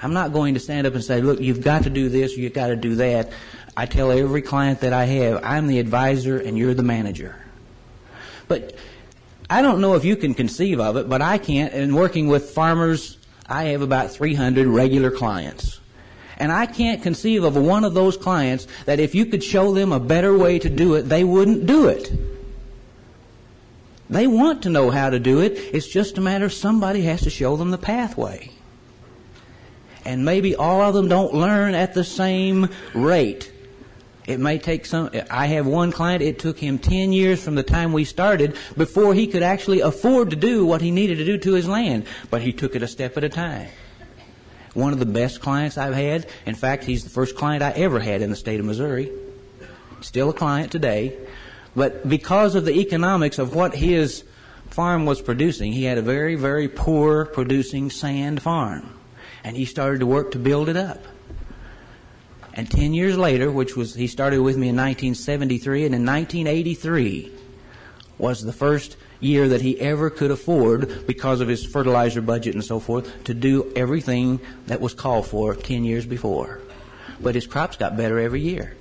I'm 0.04 0.14
not 0.14 0.34
going 0.34 0.56
to 0.56 0.60
stand 0.60 0.86
up 0.86 0.94
and 0.94 1.04
say, 1.04 1.22
look, 1.22 1.40
you've 1.40 1.64
got 1.64 1.84
to 1.84 1.90
do 1.90 2.10
this, 2.10 2.36
you've 2.36 2.54
got 2.54 2.68
to 2.68 2.76
do 2.76 2.96
that. 2.96 3.32
I 3.78 3.86
tell 3.86 4.12
every 4.12 4.42
client 4.42 4.82
that 4.82 4.92
I 4.92 5.06
have, 5.06 5.44
I'm 5.44 5.68
the 5.68 5.80
advisor 5.80 6.38
and 6.38 6.58
you're 6.58 6.74
the 6.74 6.84
manager. 6.84 7.36
But 8.48 8.76
I 9.50 9.62
don't 9.62 9.80
know 9.80 9.96
if 9.96 10.04
you 10.04 10.18
can 10.18 10.34
conceive 10.34 10.80
of 10.80 10.98
it, 10.98 11.08
but 11.08 11.22
I 11.22 11.38
can't. 11.38 11.74
In 11.74 11.96
working 11.96 12.28
with 12.28 12.50
farmers, 12.50 13.18
I 13.48 13.66
have 13.66 13.82
about 13.82 14.12
300 14.12 14.68
regular 14.68 15.12
clients. 15.12 15.80
And 16.38 16.52
I 16.52 16.66
can't 16.66 17.04
conceive 17.04 17.44
of 17.44 17.56
one 17.56 17.84
of 17.84 17.94
those 17.94 18.18
clients 18.18 18.68
that 18.86 19.00
if 19.00 19.14
you 19.14 19.26
could 19.26 19.44
show 19.44 19.74
them 19.74 19.92
a 19.92 20.00
better 20.00 20.36
way 20.38 20.58
to 20.60 20.70
do 20.70 20.96
it, 20.96 21.04
they 21.04 21.24
wouldn't 21.24 21.68
do 21.68 21.88
it. 21.88 22.12
They 24.12 24.28
want 24.28 24.64
to 24.64 24.70
know 24.70 24.92
how 24.92 25.10
to 25.10 25.20
do 25.20 25.40
it. 25.40 25.54
It's 25.74 25.88
just 25.88 26.18
a 26.18 26.22
matter 26.22 26.46
of 26.46 26.54
somebody 26.54 27.04
has 27.04 27.22
to 27.22 27.30
show 27.30 27.56
them 27.56 27.72
the 27.72 27.78
pathway. 27.78 28.52
And 30.04 30.26
maybe 30.26 30.54
all 30.54 30.82
of 30.82 30.94
them 30.94 31.08
don't 31.08 31.34
learn 31.34 31.76
at 31.76 31.94
the 31.94 32.04
same 32.04 32.68
rate. 32.94 33.52
It 34.28 34.40
may 34.40 34.60
take 34.60 34.86
some. 34.86 35.10
I 35.30 35.48
have 35.48 35.66
one 35.66 35.92
client, 35.92 36.22
it 36.22 36.40
took 36.40 36.60
him 36.60 36.78
10 36.78 37.14
years 37.14 37.42
from 37.42 37.56
the 37.56 37.64
time 37.64 37.94
we 37.94 38.04
started 38.04 38.58
before 38.78 39.14
he 39.14 39.28
could 39.28 39.44
actually 39.44 39.80
afford 39.80 40.30
to 40.32 40.36
do 40.36 40.66
what 40.66 40.82
he 40.82 40.92
needed 40.92 41.18
to 41.18 41.26
do 41.26 41.38
to 41.38 41.54
his 41.54 41.68
land. 41.68 42.06
But 42.30 42.42
he 42.42 42.52
took 42.52 42.76
it 42.76 42.84
a 42.84 42.88
step 42.88 43.16
at 43.18 43.24
a 43.24 43.30
time. 43.30 43.70
one 44.74 44.94
of 44.94 45.00
the 45.00 45.06
best 45.06 45.42
clients 45.42 45.78
I've 45.78 45.94
had. 45.94 46.28
In 46.46 46.56
fact, 46.56 46.84
he's 46.84 47.04
the 47.04 47.10
first 47.10 47.36
client 47.36 47.64
I 47.64 47.72
ever 47.72 48.00
had 48.00 48.22
in 48.22 48.30
the 48.30 48.36
state 48.36 48.60
of 48.60 48.66
Missouri. 48.66 49.12
Still 50.02 50.30
a 50.30 50.34
client 50.34 50.72
today. 50.72 51.18
But 51.76 52.08
because 52.08 52.56
of 52.56 52.66
the 52.66 52.80
economics 52.80 53.40
of 53.40 53.56
what 53.56 53.76
his 53.76 54.24
farm 54.70 55.06
was 55.06 55.22
producing, 55.22 55.72
he 55.72 55.84
had 55.84 55.98
a 55.98 56.02
very, 56.02 56.36
very 56.36 56.68
poor 56.68 57.26
producing 57.26 57.90
sand 57.90 58.42
farm. 58.42 58.98
And 59.44 59.56
he 59.56 59.66
started 59.66 60.00
to 60.00 60.06
work 60.06 60.32
to 60.32 60.40
build 60.40 60.70
it 60.70 60.78
up. 60.78 61.04
And 62.54 62.70
10 62.70 62.94
years 62.94 63.18
later, 63.18 63.50
which 63.50 63.78
was, 63.78 63.96
he 63.96 64.08
started 64.08 64.42
with 64.42 64.58
me 64.58 64.70
in 64.70 64.76
1973, 64.76 65.86
and 65.86 65.96
in 65.96 66.06
1983 66.06 67.32
was 68.18 68.44
the 68.44 68.54
first 68.54 68.98
year 69.22 69.48
that 69.48 69.62
he 69.62 69.80
ever 69.80 70.10
could 70.10 70.32
afford, 70.32 71.08
because 71.08 71.40
of 71.40 71.48
his 71.48 71.66
fertilizer 71.66 72.22
budget 72.22 72.54
and 72.54 72.64
so 72.64 72.80
forth, 72.80 73.24
to 73.24 73.34
do 73.34 73.72
everything 73.76 74.40
that 74.68 74.82
was 74.82 74.94
called 74.94 75.28
for 75.28 75.56
10 75.56 75.86
years 75.86 76.06
before. 76.06 76.60
But 77.22 77.36
his 77.36 77.48
crops 77.48 77.78
got 77.78 77.96
better 77.96 78.20
every 78.20 78.42
year. 78.42 78.76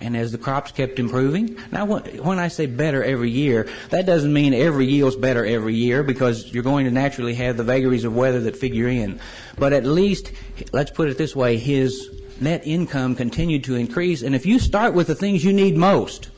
And 0.00 0.16
as 0.16 0.32
the 0.32 0.38
crops 0.38 0.72
kept 0.72 0.98
improving, 0.98 1.58
now 1.72 1.86
when 1.86 2.38
I 2.38 2.48
say 2.48 2.66
better 2.66 3.02
every 3.02 3.30
year, 3.30 3.68
that 3.90 4.06
doesn't 4.06 4.32
mean 4.32 4.54
every 4.54 4.86
yield's 4.86 5.16
better 5.16 5.44
every 5.44 5.74
year 5.74 6.02
because 6.02 6.52
you're 6.52 6.62
going 6.62 6.84
to 6.84 6.90
naturally 6.90 7.34
have 7.34 7.56
the 7.56 7.64
vagaries 7.64 8.04
of 8.04 8.14
weather 8.14 8.40
that 8.40 8.56
figure 8.56 8.88
in. 8.88 9.20
But 9.56 9.72
at 9.72 9.84
least, 9.84 10.32
let's 10.72 10.90
put 10.90 11.08
it 11.08 11.18
this 11.18 11.34
way, 11.34 11.56
his 11.56 12.10
net 12.40 12.62
income 12.64 13.16
continued 13.16 13.64
to 13.64 13.74
increase. 13.74 14.22
And 14.22 14.34
if 14.34 14.46
you 14.46 14.58
start 14.58 14.94
with 14.94 15.08
the 15.08 15.14
things 15.14 15.44
you 15.44 15.52
need 15.52 15.76
most 15.76 16.28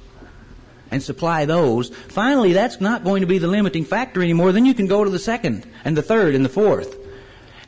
and 0.91 1.03
supply 1.03 1.45
those, 1.45 1.91
finally 2.09 2.53
that's 2.53 2.81
not 2.81 3.05
going 3.05 3.21
to 3.21 3.27
be 3.27 3.39
the 3.39 3.47
limiting 3.47 3.85
factor 3.85 4.23
anymore. 4.23 4.53
Then 4.53 4.67
you 4.67 4.75
can 4.75 4.87
go 4.87 5.05
to 5.05 5.11
the 5.11 5.19
second 5.19 5.67
and 5.85 5.97
the 5.97 6.03
third 6.03 6.35
and 6.35 6.45
the 6.45 6.49
fourth. 6.49 6.97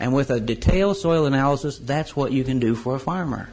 And 0.01 0.13
with 0.15 0.31
a 0.31 0.41
detailed 0.41 0.97
soil 0.97 1.27
analysis, 1.27 1.79
that's 1.79 2.17
what 2.17 2.33
you 2.33 2.43
can 2.43 2.59
do 2.59 2.75
for 2.75 2.97
a 2.97 2.99
farmer. 2.99 3.51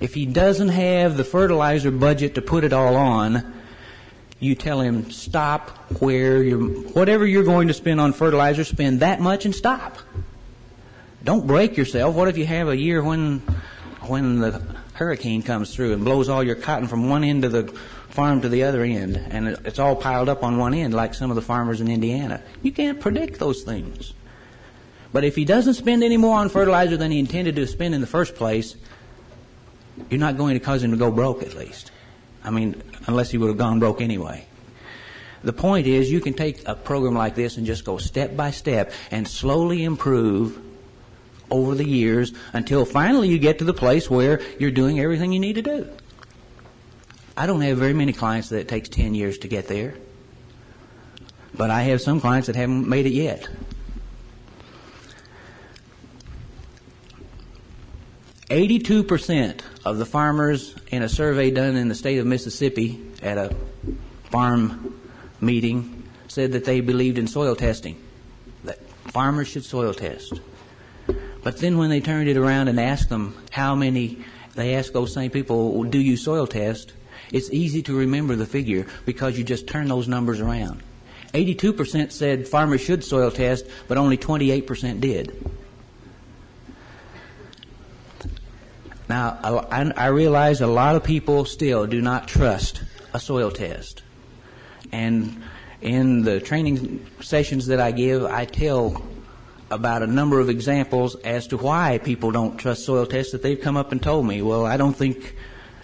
If 0.00 0.14
he 0.14 0.26
doesn't 0.26 0.68
have 0.68 1.16
the 1.16 1.24
fertilizer 1.24 1.90
budget 1.90 2.36
to 2.36 2.42
put 2.42 2.64
it 2.64 2.72
all 2.72 2.96
on, 2.96 3.54
you 4.40 4.54
tell 4.54 4.80
him 4.80 5.10
stop 5.10 5.70
where 6.00 6.42
you're, 6.42 6.60
whatever 6.60 7.26
you're 7.26 7.44
going 7.44 7.68
to 7.68 7.74
spend 7.74 8.00
on 8.00 8.12
fertilizer, 8.12 8.64
spend 8.64 9.00
that 9.00 9.20
much 9.20 9.44
and 9.44 9.54
stop. 9.54 9.98
Don't 11.24 11.46
break 11.46 11.76
yourself. 11.76 12.14
What 12.14 12.28
if 12.28 12.38
you 12.38 12.46
have 12.46 12.68
a 12.68 12.76
year 12.76 13.02
when 13.02 13.42
when 14.02 14.38
the 14.38 14.62
hurricane 14.94 15.42
comes 15.42 15.74
through 15.74 15.92
and 15.92 16.04
blows 16.04 16.28
all 16.28 16.42
your 16.42 16.54
cotton 16.54 16.88
from 16.88 17.08
one 17.08 17.24
end 17.24 17.44
of 17.44 17.52
the 17.52 17.64
farm 18.08 18.40
to 18.40 18.48
the 18.48 18.64
other 18.64 18.82
end, 18.82 19.16
and 19.16 19.48
it's 19.64 19.78
all 19.78 19.94
piled 19.94 20.28
up 20.28 20.42
on 20.42 20.56
one 20.56 20.74
end, 20.74 20.94
like 20.94 21.14
some 21.14 21.30
of 21.30 21.36
the 21.36 21.42
farmers 21.42 21.80
in 21.80 21.88
Indiana. 21.88 22.42
You 22.62 22.72
can't 22.72 23.00
predict 23.00 23.38
those 23.38 23.62
things. 23.62 24.12
But 25.12 25.24
if 25.24 25.36
he 25.36 25.44
doesn't 25.44 25.74
spend 25.74 26.02
any 26.02 26.16
more 26.16 26.38
on 26.38 26.48
fertilizer 26.48 26.96
than 26.96 27.10
he 27.10 27.18
intended 27.18 27.56
to 27.56 27.66
spend 27.66 27.94
in 27.94 28.00
the 28.00 28.06
first 28.06 28.34
place, 28.34 28.76
you're 30.10 30.20
not 30.20 30.36
going 30.36 30.54
to 30.54 30.60
cause 30.60 30.82
him 30.82 30.90
to 30.90 30.96
go 30.96 31.10
broke, 31.10 31.42
at 31.42 31.54
least. 31.54 31.90
I 32.44 32.50
mean, 32.50 32.82
unless 33.06 33.30
he 33.30 33.38
would 33.38 33.48
have 33.48 33.58
gone 33.58 33.78
broke 33.78 34.00
anyway. 34.00 34.46
The 35.42 35.52
point 35.52 35.86
is, 35.86 36.10
you 36.10 36.20
can 36.20 36.34
take 36.34 36.66
a 36.66 36.74
program 36.74 37.14
like 37.14 37.34
this 37.34 37.56
and 37.56 37.66
just 37.66 37.84
go 37.84 37.98
step 37.98 38.36
by 38.36 38.50
step 38.50 38.92
and 39.10 39.26
slowly 39.26 39.84
improve 39.84 40.60
over 41.50 41.74
the 41.74 41.84
years 41.84 42.32
until 42.52 42.84
finally 42.84 43.28
you 43.28 43.38
get 43.38 43.58
to 43.58 43.64
the 43.64 43.74
place 43.74 44.10
where 44.10 44.40
you're 44.58 44.70
doing 44.70 45.00
everything 45.00 45.32
you 45.32 45.40
need 45.40 45.54
to 45.54 45.62
do. 45.62 45.88
I 47.36 47.46
don't 47.46 47.60
have 47.60 47.78
very 47.78 47.94
many 47.94 48.12
clients 48.12 48.48
that 48.48 48.58
it 48.58 48.68
takes 48.68 48.88
10 48.88 49.14
years 49.14 49.38
to 49.38 49.48
get 49.48 49.68
there. 49.68 49.94
But 51.54 51.70
I 51.70 51.82
have 51.82 52.00
some 52.00 52.20
clients 52.20 52.48
that 52.48 52.56
haven't 52.56 52.88
made 52.88 53.06
it 53.06 53.12
yet. 53.12 53.48
Eighty-two 58.58 59.04
percent 59.04 59.62
of 59.84 59.98
the 59.98 60.04
farmers 60.04 60.74
in 60.88 61.04
a 61.04 61.08
survey 61.08 61.52
done 61.52 61.76
in 61.76 61.86
the 61.86 61.94
state 61.94 62.18
of 62.18 62.26
Mississippi 62.26 63.00
at 63.22 63.38
a 63.38 63.54
farm 64.32 65.00
meeting 65.40 66.02
said 66.26 66.50
that 66.50 66.64
they 66.64 66.80
believed 66.80 67.18
in 67.18 67.28
soil 67.28 67.54
testing. 67.54 68.02
That 68.64 68.80
farmers 69.12 69.46
should 69.46 69.64
soil 69.64 69.94
test. 69.94 70.40
But 71.44 71.58
then 71.58 71.78
when 71.78 71.88
they 71.88 72.00
turned 72.00 72.28
it 72.28 72.36
around 72.36 72.66
and 72.66 72.80
asked 72.80 73.10
them 73.10 73.36
how 73.52 73.76
many, 73.76 74.24
they 74.56 74.74
asked 74.74 74.92
those 74.92 75.14
same 75.14 75.30
people, 75.30 75.84
do 75.84 76.00
you 76.00 76.16
soil 76.16 76.48
test? 76.48 76.92
It's 77.30 77.52
easy 77.52 77.82
to 77.82 77.96
remember 77.96 78.34
the 78.34 78.44
figure 78.44 78.88
because 79.06 79.38
you 79.38 79.44
just 79.44 79.68
turn 79.68 79.86
those 79.86 80.08
numbers 80.08 80.40
around. 80.40 80.82
82% 81.32 82.10
said 82.10 82.48
farmers 82.48 82.80
should 82.80 83.04
soil 83.04 83.30
test, 83.30 83.66
but 83.86 83.98
only 83.98 84.18
28% 84.18 85.00
did. 85.00 85.48
Now, 89.08 89.38
I 89.70 90.06
realize 90.06 90.60
a 90.60 90.66
lot 90.66 90.96
of 90.96 91.02
people 91.02 91.44
still 91.44 91.86
do 91.86 92.02
not 92.02 92.28
trust 92.28 92.82
a 93.14 93.20
soil 93.20 93.50
test. 93.50 94.02
And 94.92 95.42
in 95.80 96.22
the 96.22 96.40
training 96.40 97.06
sessions 97.20 97.66
that 97.66 97.80
I 97.80 97.92
give, 97.92 98.24
I 98.24 98.44
tell 98.44 99.02
about 99.70 100.02
a 100.02 100.06
number 100.06 100.40
of 100.40 100.48
examples 100.48 101.14
as 101.16 101.46
to 101.48 101.56
why 101.56 101.98
people 101.98 102.30
don't 102.30 102.56
trust 102.56 102.84
soil 102.84 103.06
tests 103.06 103.32
that 103.32 103.42
they've 103.42 103.60
come 103.60 103.76
up 103.76 103.92
and 103.92 104.02
told 104.02 104.26
me. 104.26 104.42
Well, 104.42 104.64
I 104.66 104.76
don't 104.76 104.94
think 104.94 105.36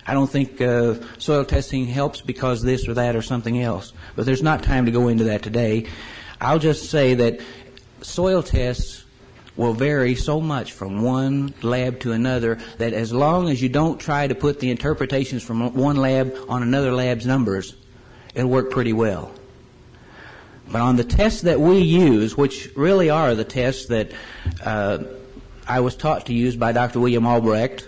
I 0.06 0.12
don't 0.12 0.28
think 0.28 0.60
uh, 0.60 0.96
soil 1.18 1.44
testing 1.44 1.86
helps 1.86 2.20
because 2.20 2.62
this 2.62 2.88
or 2.88 2.94
that 2.94 3.16
or 3.16 3.22
something 3.22 3.60
else. 3.60 3.92
But 4.16 4.26
there's 4.26 4.42
not 4.42 4.62
time 4.62 4.84
to 4.84 4.90
go 4.90 5.08
into 5.08 5.24
that 5.24 5.42
today. 5.42 5.86
I'll 6.40 6.58
just 6.58 6.90
say 6.90 7.14
that 7.14 7.40
soil 8.02 8.42
tests 8.42 9.03
will 9.56 9.72
vary 9.72 10.14
so 10.14 10.40
much 10.40 10.72
from 10.72 11.02
one 11.02 11.54
lab 11.62 12.00
to 12.00 12.12
another 12.12 12.58
that 12.78 12.92
as 12.92 13.12
long 13.12 13.48
as 13.48 13.62
you 13.62 13.68
don't 13.68 14.00
try 14.00 14.26
to 14.26 14.34
put 14.34 14.60
the 14.60 14.70
interpretations 14.70 15.42
from 15.42 15.72
one 15.74 15.96
lab 15.96 16.34
on 16.48 16.62
another 16.62 16.92
lab's 16.92 17.26
numbers, 17.26 17.74
it'll 18.34 18.50
work 18.50 18.70
pretty 18.70 18.92
well. 18.92 19.32
But 20.70 20.80
on 20.80 20.96
the 20.96 21.04
tests 21.04 21.42
that 21.42 21.60
we 21.60 21.78
use, 21.78 22.36
which 22.36 22.70
really 22.74 23.10
are 23.10 23.34
the 23.34 23.44
tests 23.44 23.86
that 23.86 24.10
uh, 24.64 25.04
I 25.68 25.80
was 25.80 25.94
taught 25.94 26.26
to 26.26 26.34
use 26.34 26.56
by 26.56 26.72
Dr. 26.72 27.00
William 27.00 27.26
Albrecht, 27.26 27.86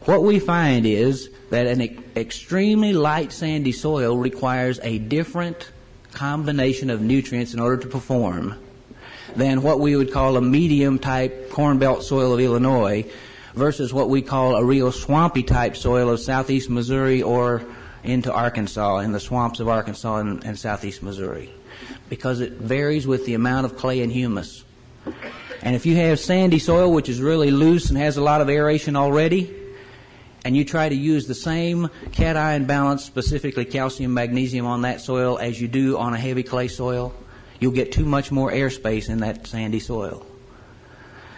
what 0.00 0.22
we 0.22 0.38
find 0.38 0.86
is 0.86 1.30
that 1.50 1.66
an 1.66 1.80
e- 1.80 1.98
extremely 2.14 2.92
light 2.92 3.32
sandy 3.32 3.72
soil 3.72 4.16
requires 4.16 4.80
a 4.82 4.98
different 4.98 5.70
combination 6.12 6.90
of 6.90 7.00
nutrients 7.00 7.54
in 7.54 7.60
order 7.60 7.76
to 7.76 7.88
perform 7.88 8.56
than 9.36 9.62
what 9.62 9.80
we 9.80 9.94
would 9.96 10.12
call 10.12 10.36
a 10.36 10.42
medium 10.42 10.98
type 10.98 11.50
corn 11.50 11.78
belt 11.78 12.02
soil 12.02 12.32
of 12.32 12.40
Illinois 12.40 13.04
versus 13.54 13.92
what 13.92 14.08
we 14.08 14.22
call 14.22 14.56
a 14.56 14.64
real 14.64 14.92
swampy 14.92 15.42
type 15.42 15.76
soil 15.76 16.10
of 16.10 16.20
southeast 16.20 16.68
Missouri 16.70 17.22
or 17.22 17.62
into 18.04 18.32
Arkansas, 18.32 18.98
in 18.98 19.12
the 19.12 19.20
swamps 19.20 19.60
of 19.60 19.68
Arkansas 19.68 20.18
and, 20.18 20.44
and 20.44 20.58
southeast 20.58 21.02
Missouri, 21.02 21.50
because 22.08 22.40
it 22.40 22.52
varies 22.52 23.06
with 23.06 23.26
the 23.26 23.34
amount 23.34 23.66
of 23.66 23.76
clay 23.76 24.00
and 24.00 24.12
humus. 24.12 24.64
And 25.62 25.74
if 25.74 25.86
you 25.86 25.96
have 25.96 26.20
sandy 26.20 26.58
soil, 26.58 26.92
which 26.92 27.08
is 27.08 27.20
really 27.20 27.50
loose 27.50 27.88
and 27.88 27.98
has 27.98 28.16
a 28.16 28.22
lot 28.22 28.40
of 28.40 28.48
aeration 28.48 28.94
already, 28.94 29.54
and 30.44 30.56
you 30.56 30.64
try 30.64 30.88
to 30.88 30.94
use 30.94 31.26
the 31.26 31.34
same 31.34 31.88
cation 32.12 32.66
balance, 32.66 33.04
specifically 33.04 33.64
calcium, 33.64 34.14
magnesium 34.14 34.66
on 34.66 34.82
that 34.82 35.00
soil 35.00 35.38
as 35.38 35.60
you 35.60 35.66
do 35.66 35.98
on 35.98 36.14
a 36.14 36.18
heavy 36.18 36.44
clay 36.44 36.68
soil, 36.68 37.12
you'll 37.60 37.72
get 37.72 37.92
too 37.92 38.04
much 38.04 38.30
more 38.30 38.50
airspace 38.50 39.08
in 39.08 39.18
that 39.20 39.46
sandy 39.46 39.80
soil. 39.80 40.26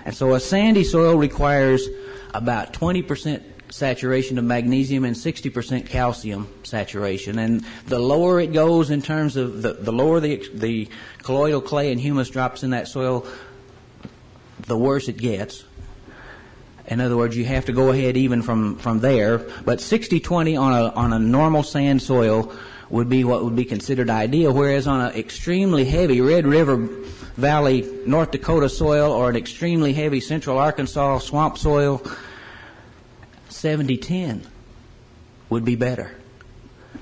And 0.04 0.14
so 0.14 0.34
a 0.34 0.40
sandy 0.40 0.84
soil 0.84 1.16
requires 1.16 1.86
about 2.34 2.72
20% 2.72 3.42
saturation 3.70 4.38
of 4.38 4.44
magnesium 4.44 5.04
and 5.04 5.14
60% 5.14 5.86
calcium 5.86 6.48
saturation. 6.62 7.38
And 7.38 7.64
the 7.86 7.98
lower 7.98 8.40
it 8.40 8.52
goes 8.52 8.90
in 8.90 9.02
terms 9.02 9.36
of 9.36 9.62
the, 9.62 9.74
the 9.74 9.92
lower 9.92 10.20
the, 10.20 10.48
the 10.54 10.88
colloidal 11.22 11.60
clay 11.60 11.92
and 11.92 12.00
humus 12.00 12.30
drops 12.30 12.62
in 12.62 12.70
that 12.70 12.88
soil, 12.88 13.26
the 14.60 14.76
worse 14.76 15.08
it 15.08 15.18
gets. 15.18 15.64
In 16.86 17.00
other 17.00 17.16
words, 17.16 17.36
you 17.36 17.44
have 17.44 17.66
to 17.66 17.72
go 17.72 17.90
ahead 17.90 18.16
even 18.16 18.40
from, 18.40 18.76
from 18.78 19.00
there. 19.00 19.38
But 19.38 19.78
60-20 19.78 20.58
on 20.58 20.72
a, 20.72 20.88
on 20.94 21.12
a 21.12 21.18
normal 21.18 21.62
sand 21.62 22.00
soil 22.00 22.52
would 22.90 23.08
be 23.08 23.24
what 23.24 23.44
would 23.44 23.56
be 23.56 23.64
considered 23.64 24.10
ideal, 24.10 24.52
whereas 24.52 24.86
on 24.86 25.00
an 25.00 25.14
extremely 25.14 25.84
heavy 25.84 26.20
Red 26.20 26.46
River 26.46 26.76
Valley, 27.36 27.88
North 28.06 28.30
Dakota 28.30 28.68
soil 28.68 29.12
or 29.12 29.30
an 29.30 29.36
extremely 29.36 29.92
heavy 29.92 30.20
Central 30.20 30.58
Arkansas 30.58 31.18
swamp 31.20 31.58
soil, 31.58 32.02
70-10 33.50 34.44
would 35.50 35.64
be 35.64 35.76
better. 35.76 36.14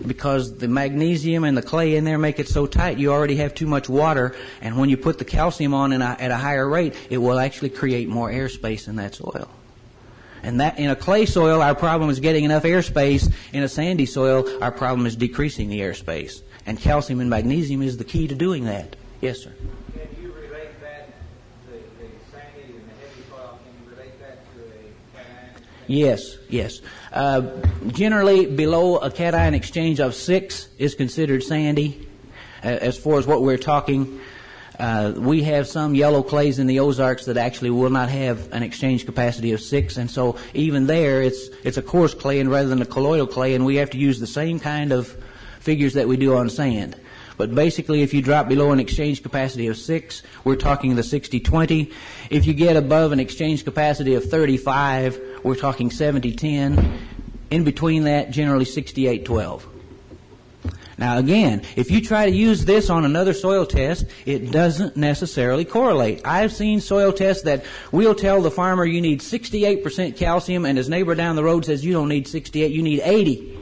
Because 0.07 0.59
the 0.59 0.68
magnesium 0.68 1.44
and 1.44 1.57
the 1.57 1.62
clay 1.62 1.96
in 1.96 2.05
there 2.05 2.18
make 2.18 2.38
it 2.38 2.49
so 2.49 2.66
tight, 2.66 2.99
you 2.99 3.12
already 3.12 3.37
have 3.37 3.55
too 3.55 3.66
much 3.66 3.88
water, 3.88 4.37
and 4.61 4.77
when 4.77 4.90
you 4.90 4.96
put 4.96 5.18
the 5.18 5.25
calcium 5.25 5.72
on 5.72 5.92
a, 5.92 6.16
at 6.18 6.31
a 6.31 6.37
higher 6.37 6.68
rate, 6.68 6.94
it 7.09 7.18
will 7.18 7.38
actually 7.38 7.70
create 7.70 8.09
more 8.09 8.31
airspace 8.31 8.88
in 8.88 8.96
that 8.96 9.14
soil. 9.14 9.49
And 10.47 10.61
that 10.61 10.79
in 10.79 10.89
a 10.89 10.95
clay 10.95 11.27
soil, 11.27 11.61
our 11.61 11.75
problem 11.75 12.09
is 12.09 12.21
getting 12.21 12.45
enough 12.45 12.63
airspace. 12.63 13.33
In 13.53 13.65
a 13.65 13.69
sandy 13.69 14.07
soil, 14.07 14.49
our 14.63 14.71
problem 14.71 15.05
is 15.05 15.17
decreasing 15.17 15.69
the 15.69 15.81
airspace. 15.81 16.41
And 16.65 16.79
calcium 16.79 17.21
and 17.21 17.29
magnesium 17.29 17.83
is 17.83 17.97
the 17.97 18.05
key 18.05 18.29
to 18.29 18.35
doing 18.37 18.65
that. 18.67 18.95
Yes, 19.21 19.41
sir. 19.41 19.53
Can 19.93 20.23
you 20.23 20.33
relate 20.33 20.81
that, 20.81 21.09
the, 21.69 21.79
the 21.79 22.11
sandy 22.31 22.75
and 22.75 22.89
the 22.89 22.95
heavy 22.95 23.23
soil, 23.29 23.59
can 23.65 23.75
you 23.75 23.91
relate 23.91 24.21
that 24.21 24.39
to 24.55 24.61
a? 25.19 25.93
Yes, 25.93 26.37
yes. 26.49 26.81
Uh, 27.13 27.43
generally, 27.89 28.47
below 28.47 28.99
a 28.99 29.11
cation 29.11 29.53
exchange 29.53 29.99
of 29.99 30.15
six 30.15 30.69
is 30.79 30.95
considered 30.95 31.43
sandy. 31.43 32.07
Uh, 32.63 32.69
as 32.69 32.97
far 32.97 33.19
as 33.19 33.27
what 33.27 33.43
we're 33.43 33.59
talking, 33.59 34.21
uh, 34.79 35.12
we 35.17 35.43
have 35.43 35.67
some 35.67 35.95
yellow 35.95 36.23
clays 36.23 36.59
in 36.59 36.67
the 36.67 36.81
Ozarks 36.81 37.25
that 37.27 37.37
actually 37.37 37.71
will 37.71 37.91
not 37.91 38.09
have 38.09 38.53
an 38.53 38.62
exchange 38.62 39.07
capacity 39.07 39.53
of 39.53 39.61
six, 39.61 39.97
and 39.97 40.11
so 40.11 40.37
even 40.55 40.87
there, 40.87 41.23
it's 41.23 41.49
it's 41.65 41.77
a 41.77 41.83
coarse 41.83 42.15
clay 42.15 42.41
and 42.41 42.51
rather 42.51 42.69
than 42.69 42.83
a 42.83 42.87
colloidal 42.87 43.27
clay, 43.27 43.55
and 43.55 43.65
we 43.65 43.77
have 43.77 43.91
to 43.91 43.99
use 43.99 44.21
the 44.21 44.27
same 44.27 44.61
kind 44.61 44.93
of 44.93 45.17
figures 45.61 45.95
that 45.95 46.07
we 46.09 46.17
do 46.17 46.37
on 46.37 46.51
sand. 46.51 46.97
But 47.37 47.55
basically, 47.55 48.03
if 48.03 48.15
you 48.15 48.23
drop 48.23 48.49
below 48.49 48.73
an 48.73 48.81
exchange 48.81 49.23
capacity 49.23 49.67
of 49.67 49.77
6, 49.77 50.23
we're 50.45 50.57
talking 50.57 50.95
the 50.95 51.03
60-20. 51.03 51.93
If 52.31 52.47
you 52.47 52.55
get 52.55 52.77
above 52.77 53.12
an 53.12 53.21
exchange 53.21 53.65
capacity 53.65 54.15
of 54.15 54.25
35, 54.25 55.41
we're 55.43 55.55
talking 55.55 55.91
70-10. 55.91 56.99
In 57.51 57.65
between 57.65 58.05
that, 58.05 58.31
generally 58.31 58.65
68-12. 58.65 59.76
Now 60.99 61.19
again, 61.19 61.63
if 61.77 61.91
you 61.91 62.01
try 62.01 62.25
to 62.25 62.33
use 62.33 62.65
this 62.65 62.89
on 62.89 63.05
another 63.05 63.35
soil 63.35 63.67
test, 63.67 64.07
it 64.25 64.51
doesn't 64.51 64.97
necessarily 64.97 65.67
correlate. 65.67 66.23
I've 66.25 66.53
seen 66.53 66.81
soil 66.81 67.13
tests 67.13 67.43
that 67.43 67.65
we'll 67.93 68.15
tell 68.15 68.41
the 68.41 68.51
farmer 68.51 68.85
you 68.85 69.03
need 69.03 69.21
68% 69.21 70.17
calcium 70.17 70.65
and 70.65 70.79
his 70.79 70.89
neighbor 70.89 71.15
down 71.15 71.37
the 71.37 71.45
road 71.45 71.67
says 71.67 71.85
you 71.85 71.93
don't 71.93 72.09
need 72.09 72.27
68, 72.27 72.73
you 72.73 72.83
need 72.83 73.01
80. 73.01 73.59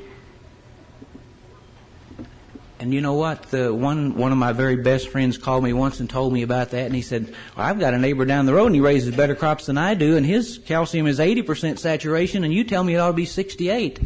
And 2.78 2.92
you 2.92 3.00
know 3.00 3.14
what? 3.14 3.44
The 3.44 3.72
one 3.72 4.14
one 4.16 4.30
of 4.30 4.36
my 4.38 4.52
very 4.52 4.76
best 4.76 5.08
friends 5.08 5.38
called 5.38 5.64
me 5.64 5.72
once 5.72 6.00
and 6.00 6.10
told 6.10 6.34
me 6.34 6.42
about 6.42 6.70
that, 6.72 6.84
and 6.84 6.94
he 6.94 7.00
said, 7.00 7.34
well, 7.56 7.66
"I've 7.66 7.80
got 7.80 7.94
a 7.94 7.98
neighbor 7.98 8.26
down 8.26 8.44
the 8.44 8.52
road, 8.52 8.66
and 8.66 8.74
he 8.74 8.80
raises 8.82 9.16
better 9.16 9.34
crops 9.34 9.66
than 9.66 9.78
I 9.78 9.94
do, 9.94 10.18
and 10.18 10.26
his 10.26 10.58
calcium 10.58 11.06
is 11.06 11.18
80% 11.18 11.78
saturation, 11.78 12.44
and 12.44 12.52
you 12.52 12.62
tell 12.62 12.84
me 12.84 12.96
it 12.96 12.98
ought 12.98 13.06
to 13.06 13.14
be 13.14 13.24
68." 13.24 14.00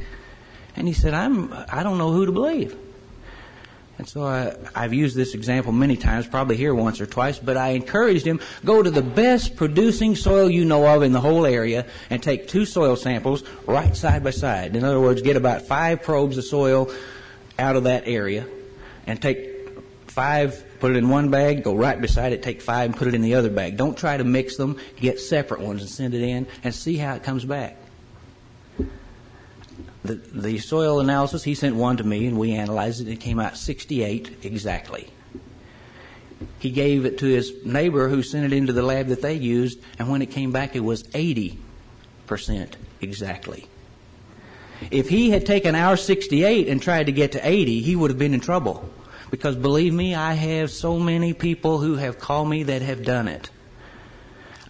And 0.77 0.87
he 0.87 0.95
said, 0.95 1.13
"I'm 1.13 1.53
I 1.73 1.83
don't 1.83 1.99
know 1.99 2.13
who 2.13 2.25
to 2.25 2.31
believe." 2.31 2.77
And 3.99 4.09
so 4.09 4.23
I, 4.23 4.55
I've 4.77 4.95
used 4.95 5.17
this 5.17 5.35
example 5.35 5.73
many 5.73 5.97
times, 5.97 6.27
probably 6.29 6.57
here 6.57 6.73
once 6.73 7.01
or 7.01 7.07
twice, 7.07 7.39
but 7.41 7.57
I 7.57 7.71
encouraged 7.71 8.25
him 8.25 8.41
go 8.65 8.81
to 8.81 8.91
the 8.91 9.03
best 9.03 9.57
producing 9.57 10.15
soil 10.15 10.49
you 10.49 10.65
know 10.65 10.87
of 10.87 11.03
in 11.03 11.13
the 11.13 11.21
whole 11.21 11.45
area 11.45 11.85
and 12.09 12.23
take 12.23 12.47
two 12.47 12.65
soil 12.65 12.95
samples 12.95 13.43
right 13.67 13.97
side 13.97 14.23
by 14.23 14.31
side. 14.31 14.77
In 14.77 14.85
other 14.85 15.01
words, 15.01 15.21
get 15.21 15.37
about 15.37 15.63
five 15.63 16.03
probes 16.03 16.39
of 16.39 16.45
soil 16.45 16.93
out 17.59 17.75
of 17.75 17.85
that 17.85 18.07
area 18.07 18.47
and 19.09 19.21
take 19.21 19.59
five, 20.07 20.65
put 20.79 20.93
it 20.93 20.97
in 20.97 21.09
one 21.09 21.31
bag, 21.31 21.65
go 21.65 21.75
right 21.75 22.01
beside 22.01 22.33
it, 22.33 22.43
take 22.43 22.63
five 22.63 22.91
and 22.91 22.97
put 22.97 23.09
it 23.09 23.15
in 23.15 23.23
the 23.23 23.35
other 23.35 23.51
bag. 23.51 23.77
Don't 23.77 23.99
try 23.99 24.17
to 24.17 24.25
mix 24.25 24.57
them. 24.57 24.79
Get 24.97 25.19
separate 25.19 25.61
ones 25.61 25.81
and 25.81 25.91
send 25.91 26.15
it 26.15 26.23
in 26.23 26.47
and 26.63 26.73
see 26.73 26.97
how 26.97 27.15
it 27.15 27.25
comes 27.25 27.45
back. 27.45 27.77
The, 30.05 30.15
the 30.15 30.59
soil 30.59 31.01
analysis, 31.01 31.43
he 31.43 31.55
sent 31.55 31.75
one 31.75 31.97
to 31.97 32.05
me 32.05 32.27
and 32.27 32.39
we 32.39 32.53
analyzed 32.53 33.01
it. 33.01 33.09
It 33.09 33.21
came 33.21 33.41
out 33.41 33.57
68 33.57 34.39
exactly. 34.43 35.09
He 36.61 36.71
gave 36.71 37.05
it 37.05 37.19
to 37.19 37.27
his 37.27 37.53
neighbor 37.65 38.09
who 38.09 38.23
sent 38.23 38.45
it 38.45 38.57
into 38.57 38.73
the 38.73 38.83
lab 38.83 39.09
that 39.09 39.23
they 39.23 39.35
used, 39.35 39.81
and 39.99 40.09
when 40.09 40.23
it 40.23 40.31
came 40.31 40.53
back, 40.53 40.77
it 40.77 40.81
was 40.81 41.03
80% 41.05 41.57
exactly. 43.01 43.69
If 44.91 45.09
he 45.09 45.31
had 45.31 45.45
taken 45.47 45.75
our 45.75 45.97
68 45.97 46.69
and 46.69 46.81
tried 46.81 47.07
to 47.07 47.13
get 47.13 47.33
to 47.33 47.47
80, 47.47 47.81
he 47.81 47.97
would 47.97 48.11
have 48.11 48.19
been 48.19 48.35
in 48.35 48.41
trouble. 48.41 48.89
Because 49.31 49.57
believe 49.57 49.93
me, 49.93 50.15
I 50.15 50.35
have 50.35 50.71
so 50.71 50.99
many 50.99 51.35
people 51.35 51.79
who 51.79 51.97
have 51.97 52.19
called 52.19 52.49
me 52.49 52.63
that 52.65 52.83
have 52.83 53.05
done 53.05 53.29
it. 53.29 53.51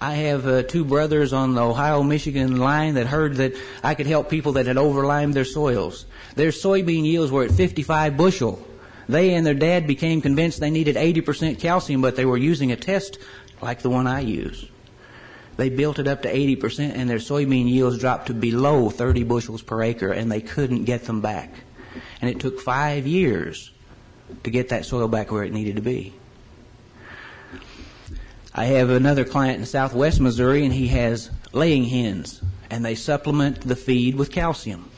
I 0.00 0.14
have 0.14 0.46
uh, 0.46 0.62
two 0.62 0.84
brothers 0.84 1.32
on 1.32 1.54
the 1.54 1.62
Ohio 1.62 2.02
Michigan 2.04 2.58
line 2.58 2.94
that 2.94 3.06
heard 3.06 3.37
that 3.37 3.54
I 3.82 3.94
could 3.94 4.06
help 4.06 4.30
people 4.30 4.52
that 4.52 4.66
had 4.66 4.76
overlimed 4.76 5.32
their 5.32 5.44
soils. 5.44 6.06
Their 6.37 6.50
soybean 6.50 7.04
yields 7.04 7.32
were 7.32 7.44
at 7.44 7.50
55 7.50 8.16
bushel. 8.16 8.64
They 9.08 9.34
and 9.34 9.44
their 9.44 9.54
dad 9.54 9.87
became 9.87 10.20
convinced 10.20 10.61
they 10.61 10.70
needed 10.70 10.94
80% 10.94 11.58
calcium, 11.58 12.00
but 12.00 12.14
they 12.14 12.24
were 12.24 12.37
using 12.37 12.70
a 12.70 12.76
test 12.76 13.18
like 13.61 13.80
the 13.80 13.90
one 13.90 14.06
I 14.06 14.20
use. 14.20 14.68
They 15.56 15.70
built 15.70 15.98
it 15.98 16.06
up 16.06 16.22
to 16.22 16.32
80% 16.32 16.92
and 16.94 17.11
their 17.11 17.18
soybean 17.18 17.68
yields 17.68 17.98
dropped 17.98 18.28
to 18.28 18.34
below 18.34 18.90
30 18.90 19.24
bushels 19.24 19.62
per 19.62 19.82
acre 19.82 20.12
and 20.12 20.30
they 20.30 20.40
couldn't 20.40 20.84
get 20.84 21.04
them 21.04 21.20
back. 21.20 21.52
And 22.20 22.30
it 22.30 22.38
took 22.38 22.61
five 22.61 23.08
years 23.08 23.72
to 24.44 24.50
get 24.50 24.68
that 24.68 24.84
soil 24.84 25.08
back 25.08 25.32
where 25.32 25.42
it 25.42 25.52
needed 25.52 25.74
to 25.74 25.82
be. 25.82 26.14
I 28.59 28.64
have 28.64 28.90
another 28.90 29.25
client 29.25 29.61
in 29.61 29.66
southwest 29.66 30.18
Missouri, 30.18 30.64
and 30.64 30.75
he 30.75 30.88
has 30.88 31.31
laying 31.53 31.85
hens, 31.85 32.42
and 32.68 32.85
they 32.85 32.97
supplement 32.97 33.61
the 33.61 33.77
feed 33.77 34.16
with 34.16 34.33
calcium. 34.33 34.90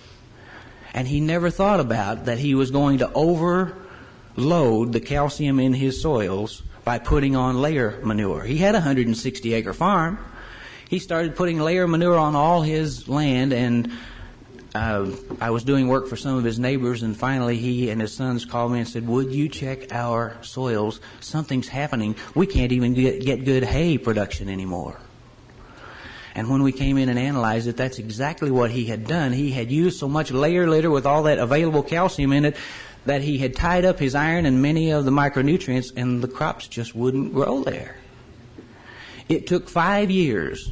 And 0.95 1.07
he 1.07 1.21
never 1.21 1.51
thought 1.51 1.79
about 1.79 2.25
that 2.25 2.39
he 2.39 2.55
was 2.55 2.71
going 2.71 3.01
to 3.01 3.13
overload 3.13 4.95
the 4.95 5.01
calcium 5.01 5.61
in 5.61 5.75
his 5.75 6.01
soils 6.01 6.63
by 6.85 7.01
putting 7.01 7.37
on 7.37 7.61
layer 7.61 8.01
manure. 8.03 8.45
He 8.45 8.57
had 8.57 8.75
a 8.75 8.79
160 8.79 9.53
acre 9.53 9.75
farm. 9.75 10.19
He 10.89 10.99
started 10.99 11.37
putting 11.37 11.61
layer 11.61 11.87
manure 11.87 12.17
on 12.17 12.35
all 12.35 12.63
his 12.63 13.11
land, 13.11 13.53
and 13.53 13.93
uh, 14.75 15.11
I 15.41 15.51
was 15.51 15.65
doing 15.65 15.89
work 15.89 16.07
for 16.07 16.17
some 16.17 16.37
of 16.37 16.45
his 16.45 16.59
neighbors, 16.59 17.03
and 17.03 17.17
finally 17.17 17.57
he 17.57 17.91
and 17.91 18.01
his 18.01 18.15
sons 18.15 18.45
called 18.45 18.73
me 18.73 18.79
and 18.79 18.89
said, 18.89 19.07
"Would 19.07 19.33
you 19.33 19.49
check 19.49 19.93
our 19.93 20.37
soils? 20.43 21.01
Something's 21.21 21.69
happening. 21.69 22.15
We 22.35 22.47
can't 22.47 22.73
even 22.73 22.95
get, 22.95 23.25
get 23.25 23.45
good 23.45 23.65
hay 23.65 23.99
production 23.99 24.49
anymore." 24.49 25.01
And 26.35 26.49
when 26.49 26.63
we 26.63 26.71
came 26.71 26.97
in 26.97 27.09
and 27.09 27.19
analyzed 27.19 27.67
it, 27.67 27.77
that's 27.77 27.99
exactly 27.99 28.53
what 28.53 28.71
he 28.71 28.85
had 28.85 29.07
done. 29.07 29.33
He 29.33 29.51
had 29.51 29.73
used 29.73 29.99
so 29.99 30.09
much 30.09 30.31
layer 30.31 30.69
litter 30.69 30.91
with 30.91 31.05
all 31.05 31.25
that 31.25 31.39
available 31.39 31.83
calcium 31.83 32.33
in 32.33 32.45
it 32.45 32.57
that 33.07 33.23
he 33.23 33.39
had 33.39 33.57
tied 33.57 33.85
up 33.85 33.99
his 33.99 34.15
iron 34.15 34.47
and 34.47 34.63
many 34.63 34.91
of 34.91 35.05
the 35.05 35.11
micronutrients, 35.11 35.93
and 35.97 36.23
the 36.23 36.29
crops 36.29 36.69
just 36.69 36.95
wouldn't 36.95 37.35
grow 37.35 37.65
there. 37.65 37.97
It 39.29 39.47
took 39.47 39.69
five 39.69 40.11
years 40.11 40.71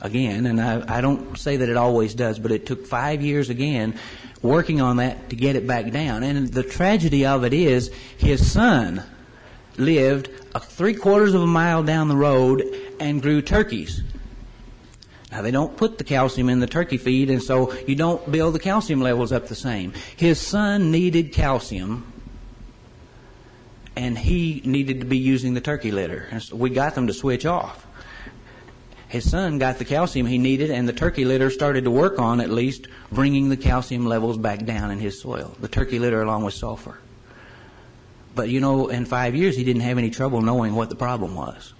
again, 0.00 0.46
and 0.46 0.60
I, 0.60 0.98
I 0.98 1.00
don't 1.00 1.38
say 1.38 1.56
that 1.56 1.68
it 1.68 1.76
always 1.76 2.14
does, 2.14 2.38
but 2.38 2.50
it 2.52 2.66
took 2.66 2.86
five 2.86 3.22
years 3.22 3.50
again 3.50 3.98
working 4.42 4.80
on 4.80 4.98
that 4.98 5.30
to 5.30 5.36
get 5.36 5.56
it 5.56 5.66
back 5.66 5.90
down. 5.90 6.22
And 6.22 6.48
the 6.48 6.62
tragedy 6.62 7.26
of 7.26 7.44
it 7.44 7.52
is 7.52 7.92
his 8.16 8.50
son 8.50 9.02
lived 9.76 10.30
a 10.54 10.60
three 10.60 10.94
quarters 10.94 11.34
of 11.34 11.42
a 11.42 11.46
mile 11.46 11.82
down 11.82 12.08
the 12.08 12.16
road 12.16 12.64
and 13.00 13.20
grew 13.20 13.42
turkeys. 13.42 14.02
Now 15.30 15.42
they 15.42 15.50
don't 15.50 15.76
put 15.76 15.98
the 15.98 16.04
calcium 16.04 16.48
in 16.48 16.60
the 16.60 16.66
turkey 16.66 16.96
feed, 16.96 17.30
and 17.30 17.42
so 17.42 17.72
you 17.86 17.94
don't 17.94 18.30
build 18.30 18.54
the 18.54 18.58
calcium 18.58 19.00
levels 19.00 19.32
up 19.32 19.48
the 19.48 19.54
same. 19.54 19.92
His 20.16 20.40
son 20.40 20.90
needed 20.90 21.32
calcium, 21.32 22.10
and 23.96 24.16
he 24.16 24.62
needed 24.64 25.00
to 25.00 25.06
be 25.06 25.18
using 25.18 25.54
the 25.54 25.60
turkey 25.60 25.90
litter. 25.90 26.28
And 26.30 26.42
so 26.42 26.56
we 26.56 26.70
got 26.70 26.94
them 26.94 27.06
to 27.08 27.12
switch 27.12 27.44
off 27.44 27.85
his 29.16 29.30
son 29.30 29.58
got 29.58 29.78
the 29.78 29.84
calcium 29.84 30.26
he 30.26 30.38
needed, 30.38 30.70
and 30.70 30.88
the 30.88 30.92
turkey 30.92 31.24
litter 31.24 31.50
started 31.50 31.84
to 31.84 31.90
work 31.90 32.18
on 32.18 32.40
at 32.40 32.50
least 32.50 32.86
bringing 33.10 33.48
the 33.48 33.56
calcium 33.56 34.06
levels 34.06 34.36
back 34.36 34.64
down 34.64 34.90
in 34.90 34.98
his 34.98 35.20
soil. 35.20 35.56
The 35.58 35.68
turkey 35.68 35.98
litter 35.98 36.22
along 36.22 36.44
with 36.44 36.54
sulfur. 36.54 36.98
But 38.34 38.50
you 38.50 38.60
know, 38.60 38.88
in 38.88 39.06
five 39.06 39.34
years, 39.34 39.56
he 39.56 39.64
didn't 39.64 39.82
have 39.82 39.98
any 39.98 40.10
trouble 40.10 40.42
knowing 40.42 40.74
what 40.74 40.90
the 40.90 40.96
problem 40.96 41.34
was. 41.34 41.72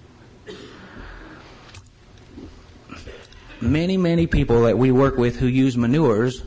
Many, 3.61 3.97
many 3.97 4.27
people 4.27 4.63
that 4.63 4.79
we 4.79 4.91
work 4.91 5.17
with 5.17 5.37
who 5.37 5.47
use 5.47 5.77
manures 5.77 6.43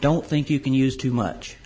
don't 0.00 0.24
think 0.24 0.50
you 0.50 0.60
can 0.60 0.74
use 0.74 0.96
too 0.96 1.12
much. 1.12 1.56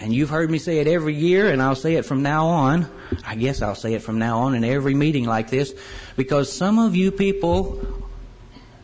And 0.00 0.14
you've 0.14 0.30
heard 0.30 0.50
me 0.50 0.58
say 0.58 0.78
it 0.78 0.86
every 0.86 1.14
year, 1.14 1.52
and 1.52 1.62
I'll 1.62 1.74
say 1.76 1.96
it 1.96 2.06
from 2.06 2.22
now 2.22 2.46
on. 2.46 2.90
I 3.26 3.36
guess 3.36 3.60
I'll 3.60 3.74
say 3.74 3.92
it 3.92 4.02
from 4.02 4.18
now 4.18 4.40
on 4.40 4.54
in 4.54 4.64
every 4.64 4.94
meeting 4.94 5.26
like 5.26 5.50
this, 5.50 5.74
because 6.16 6.50
some 6.50 6.78
of 6.78 6.96
you 6.96 7.12
people 7.12 8.08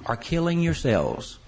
are 0.04 0.16
killing 0.16 0.60
yourselves 0.60 1.38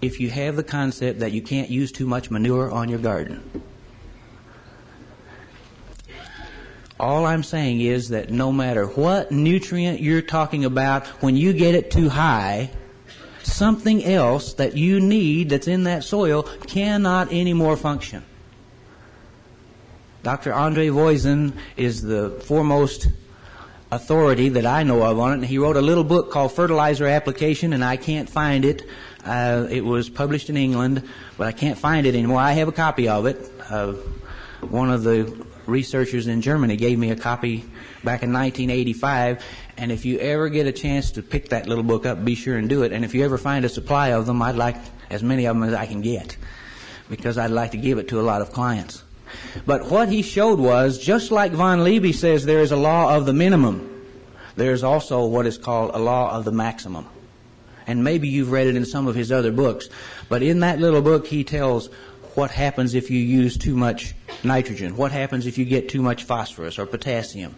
if 0.00 0.20
you 0.20 0.30
have 0.30 0.56
the 0.56 0.62
concept 0.62 1.20
that 1.20 1.32
you 1.32 1.42
can't 1.42 1.68
use 1.68 1.92
too 1.92 2.06
much 2.06 2.30
manure 2.30 2.70
on 2.70 2.88
your 2.88 2.98
garden. 2.98 3.62
All 6.98 7.26
I'm 7.26 7.42
saying 7.42 7.80
is 7.80 8.08
that 8.08 8.30
no 8.30 8.50
matter 8.50 8.86
what 8.86 9.30
nutrient 9.30 10.00
you're 10.00 10.22
talking 10.22 10.64
about, 10.64 11.06
when 11.22 11.36
you 11.36 11.52
get 11.52 11.74
it 11.74 11.90
too 11.90 12.08
high, 12.08 12.70
something 13.52 14.04
else 14.04 14.54
that 14.54 14.76
you 14.76 15.00
need 15.00 15.50
that's 15.50 15.68
in 15.68 15.84
that 15.84 16.04
soil 16.04 16.42
cannot 16.42 17.32
anymore 17.32 17.76
function. 17.76 18.24
Dr. 20.22 20.52
Andre 20.52 20.88
Voisin 20.88 21.54
is 21.76 22.02
the 22.02 22.30
foremost 22.44 23.08
authority 23.90 24.50
that 24.50 24.66
I 24.66 24.82
know 24.82 25.02
of 25.02 25.18
on 25.18 25.32
it, 25.32 25.34
and 25.36 25.46
he 25.46 25.58
wrote 25.58 25.76
a 25.76 25.82
little 25.82 26.04
book 26.04 26.30
called 26.30 26.52
Fertilizer 26.52 27.06
Application, 27.06 27.72
and 27.72 27.84
I 27.84 27.96
can't 27.96 28.28
find 28.28 28.64
it. 28.64 28.84
Uh, 29.24 29.66
it 29.70 29.84
was 29.84 30.08
published 30.08 30.50
in 30.50 30.56
England, 30.56 31.08
but 31.36 31.46
I 31.46 31.52
can't 31.52 31.78
find 31.78 32.06
it 32.06 32.14
anymore. 32.14 32.40
I 32.40 32.52
have 32.52 32.68
a 32.68 32.72
copy 32.72 33.08
of 33.08 33.26
it. 33.26 33.50
Uh, 33.70 33.92
one 34.60 34.90
of 34.90 35.02
the 35.02 35.46
researchers 35.68 36.26
in 36.26 36.40
Germany 36.40 36.76
gave 36.76 36.98
me 36.98 37.10
a 37.10 37.16
copy 37.16 37.58
back 38.02 38.22
in 38.22 38.32
1985, 38.32 39.44
And 39.76 39.92
if 39.92 40.04
you 40.04 40.18
ever 40.18 40.48
get 40.48 40.66
a 40.66 40.72
chance 40.72 41.12
to 41.12 41.22
pick 41.22 41.50
that 41.50 41.68
little 41.68 41.84
book 41.84 42.06
up, 42.06 42.24
be 42.24 42.34
sure 42.34 42.56
and 42.56 42.68
do 42.68 42.82
it. 42.82 42.92
And 42.92 43.04
if 43.04 43.14
you 43.14 43.24
ever 43.24 43.38
find 43.38 43.64
a 43.64 43.68
supply 43.68 44.08
of 44.08 44.26
them, 44.26 44.42
I'd 44.42 44.56
like 44.56 44.76
as 45.10 45.22
many 45.22 45.46
of 45.46 45.54
them 45.54 45.62
as 45.62 45.74
I 45.74 45.86
can 45.86 46.00
get 46.00 46.36
because 47.08 47.38
I'd 47.38 47.50
like 47.50 47.70
to 47.72 47.76
give 47.76 47.98
it 47.98 48.08
to 48.08 48.20
a 48.20 48.22
lot 48.22 48.42
of 48.42 48.52
clients. 48.52 49.04
But 49.66 49.90
what 49.90 50.08
he 50.08 50.22
showed 50.22 50.58
was, 50.58 50.98
just 50.98 51.30
like 51.30 51.52
von 51.52 51.80
Liebig 51.80 52.14
says 52.14 52.44
there 52.44 52.60
is 52.60 52.72
a 52.72 52.76
law 52.76 53.14
of 53.14 53.26
the 53.26 53.32
minimum, 53.32 53.94
there 54.56 54.72
is 54.72 54.82
also 54.82 55.26
what 55.26 55.46
is 55.46 55.58
called 55.58 55.92
a 55.94 55.98
law 55.98 56.34
of 56.36 56.44
the 56.44 56.52
maximum. 56.52 57.06
And 57.86 58.04
maybe 58.04 58.28
you've 58.28 58.50
read 58.50 58.66
it 58.66 58.76
in 58.76 58.84
some 58.84 59.06
of 59.06 59.14
his 59.14 59.32
other 59.32 59.52
books. 59.52 59.88
But 60.28 60.42
in 60.42 60.60
that 60.60 60.78
little 60.78 61.00
book, 61.00 61.26
he 61.26 61.44
tells 61.44 61.88
what 62.34 62.50
happens 62.50 62.94
if 62.94 63.10
you 63.10 63.18
use 63.18 63.56
too 63.56 63.76
much 63.76 64.14
nitrogen, 64.44 64.96
what 64.96 65.12
happens 65.12 65.46
if 65.46 65.58
you 65.58 65.64
get 65.64 65.88
too 65.88 66.02
much 66.02 66.24
phosphorus 66.24 66.78
or 66.78 66.86
potassium 66.86 67.54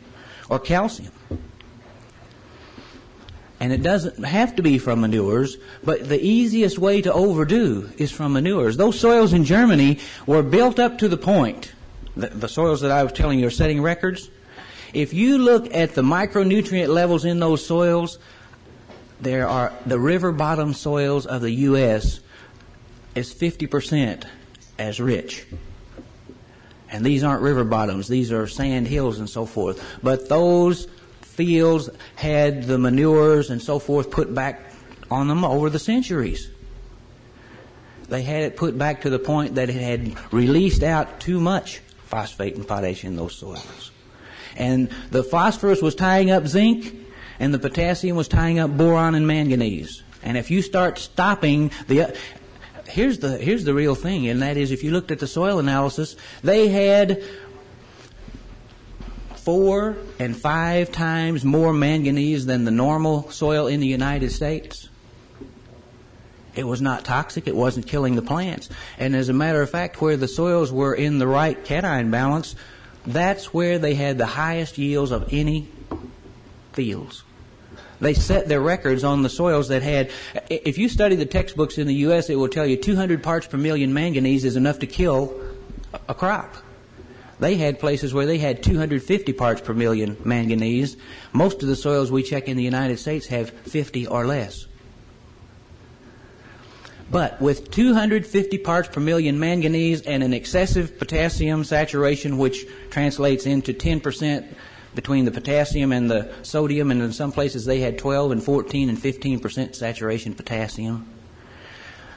or 0.48 0.58
calcium. 0.58 1.12
And 3.60 3.72
it 3.72 3.82
doesn't 3.82 4.24
have 4.24 4.56
to 4.56 4.62
be 4.62 4.78
from 4.78 5.02
manures, 5.02 5.58
but 5.84 6.08
the 6.08 6.18
easiest 6.18 6.78
way 6.78 7.02
to 7.02 7.12
overdo 7.12 7.90
is 7.98 8.10
from 8.10 8.32
manures. 8.32 8.78
Those 8.78 8.98
soils 8.98 9.34
in 9.34 9.44
Germany 9.44 9.98
were 10.26 10.42
built 10.42 10.78
up 10.78 10.98
to 10.98 11.08
the 11.08 11.18
point, 11.18 11.72
the, 12.16 12.28
the 12.28 12.48
soils 12.48 12.80
that 12.80 12.90
I 12.90 13.02
was 13.02 13.12
telling 13.12 13.38
you 13.38 13.46
are 13.46 13.50
setting 13.50 13.82
records. 13.82 14.30
If 14.94 15.12
you 15.12 15.38
look 15.38 15.72
at 15.74 15.94
the 15.94 16.02
micronutrient 16.02 16.88
levels 16.88 17.24
in 17.24 17.38
those 17.38 17.64
soils, 17.64 18.18
there 19.20 19.46
are 19.46 19.72
the 19.84 20.00
river 20.00 20.32
bottom 20.32 20.72
soils 20.72 21.26
of 21.26 21.42
the 21.42 21.50
U.S. 21.50 22.20
is 23.14 23.32
50% 23.32 24.24
as 24.80 24.98
rich. 24.98 25.46
And 26.90 27.04
these 27.04 27.22
aren't 27.22 27.42
river 27.42 27.62
bottoms, 27.62 28.08
these 28.08 28.32
are 28.32 28.48
sand 28.48 28.88
hills 28.88 29.18
and 29.18 29.30
so 29.30 29.46
forth. 29.46 29.84
But 30.02 30.28
those 30.28 30.88
fields 31.20 31.88
had 32.16 32.64
the 32.64 32.78
manures 32.78 33.50
and 33.50 33.62
so 33.62 33.78
forth 33.78 34.10
put 34.10 34.34
back 34.34 34.72
on 35.10 35.28
them 35.28 35.44
over 35.44 35.70
the 35.70 35.78
centuries. 35.78 36.50
They 38.08 38.22
had 38.22 38.42
it 38.42 38.56
put 38.56 38.76
back 38.76 39.02
to 39.02 39.10
the 39.10 39.20
point 39.20 39.54
that 39.54 39.68
it 39.70 39.76
had 39.76 40.32
released 40.32 40.82
out 40.82 41.20
too 41.20 41.40
much 41.40 41.80
phosphate 42.06 42.56
and 42.56 42.66
potash 42.66 43.04
in 43.04 43.14
those 43.14 43.36
soils. 43.36 43.92
And 44.56 44.90
the 45.12 45.22
phosphorus 45.22 45.80
was 45.80 45.94
tying 45.94 46.32
up 46.32 46.48
zinc, 46.48 46.92
and 47.38 47.54
the 47.54 47.58
potassium 47.60 48.16
was 48.16 48.26
tying 48.26 48.58
up 48.58 48.76
boron 48.76 49.14
and 49.14 49.28
manganese. 49.28 50.02
And 50.24 50.36
if 50.36 50.50
you 50.50 50.60
start 50.60 50.98
stopping 50.98 51.70
the 51.86 52.16
here's 52.90 53.18
the 53.18 53.38
here's 53.38 53.64
the 53.64 53.74
real 53.74 53.94
thing, 53.94 54.28
and 54.28 54.42
that 54.42 54.56
is 54.56 54.70
if 54.70 54.84
you 54.84 54.90
looked 54.90 55.10
at 55.10 55.18
the 55.18 55.26
soil 55.26 55.58
analysis, 55.58 56.16
they 56.42 56.68
had 56.68 57.22
four 59.36 59.96
and 60.18 60.36
five 60.36 60.92
times 60.92 61.44
more 61.44 61.72
manganese 61.72 62.46
than 62.46 62.64
the 62.64 62.70
normal 62.70 63.30
soil 63.30 63.66
in 63.66 63.80
the 63.80 63.86
United 63.86 64.30
States. 64.30 64.88
It 66.54 66.64
was 66.64 66.82
not 66.82 67.04
toxic. 67.04 67.46
It 67.46 67.56
wasn't 67.56 67.86
killing 67.86 68.16
the 68.16 68.22
plants. 68.22 68.68
And 68.98 69.14
as 69.14 69.28
a 69.28 69.32
matter 69.32 69.62
of 69.62 69.70
fact, 69.70 70.02
where 70.02 70.16
the 70.16 70.28
soils 70.28 70.72
were 70.72 70.94
in 70.94 71.18
the 71.18 71.26
right 71.26 71.62
cation 71.64 72.10
balance, 72.10 72.54
that's 73.06 73.54
where 73.54 73.78
they 73.78 73.94
had 73.94 74.18
the 74.18 74.26
highest 74.26 74.76
yields 74.76 75.10
of 75.10 75.32
any 75.32 75.68
fields. 76.72 77.22
They 78.00 78.14
set 78.14 78.48
their 78.48 78.60
records 78.60 79.04
on 79.04 79.22
the 79.22 79.28
soils 79.28 79.68
that 79.68 79.82
had, 79.82 80.10
if 80.48 80.78
you 80.78 80.88
study 80.88 81.16
the 81.16 81.26
textbooks 81.26 81.76
in 81.76 81.86
the 81.86 81.94
U.S., 81.96 82.30
it 82.30 82.36
will 82.36 82.48
tell 82.48 82.66
you 82.66 82.76
200 82.76 83.22
parts 83.22 83.46
per 83.46 83.58
million 83.58 83.92
manganese 83.92 84.44
is 84.44 84.56
enough 84.56 84.78
to 84.78 84.86
kill 84.86 85.38
a 86.08 86.14
crop. 86.14 86.54
They 87.38 87.56
had 87.56 87.78
places 87.78 88.12
where 88.12 88.26
they 88.26 88.38
had 88.38 88.62
250 88.62 89.32
parts 89.32 89.60
per 89.60 89.72
million 89.72 90.16
manganese. 90.24 90.96
Most 91.32 91.62
of 91.62 91.68
the 91.68 91.76
soils 91.76 92.10
we 92.10 92.22
check 92.22 92.48
in 92.48 92.56
the 92.56 92.62
United 92.62 92.98
States 92.98 93.26
have 93.26 93.50
50 93.50 94.06
or 94.06 94.26
less. 94.26 94.66
But 97.10 97.40
with 97.40 97.70
250 97.70 98.58
parts 98.58 98.88
per 98.88 99.00
million 99.00 99.40
manganese 99.40 100.02
and 100.02 100.22
an 100.22 100.32
excessive 100.32 100.98
potassium 100.98 101.64
saturation, 101.64 102.38
which 102.38 102.66
translates 102.90 103.46
into 103.46 103.72
10% 103.72 104.46
between 104.94 105.24
the 105.24 105.30
potassium 105.30 105.92
and 105.92 106.10
the 106.10 106.32
sodium, 106.42 106.90
and 106.90 107.00
in 107.02 107.12
some 107.12 107.32
places 107.32 107.64
they 107.64 107.80
had 107.80 107.98
12 107.98 108.32
and 108.32 108.42
14 108.42 108.88
and 108.88 108.98
15% 108.98 109.74
saturation 109.74 110.34
potassium 110.34 111.06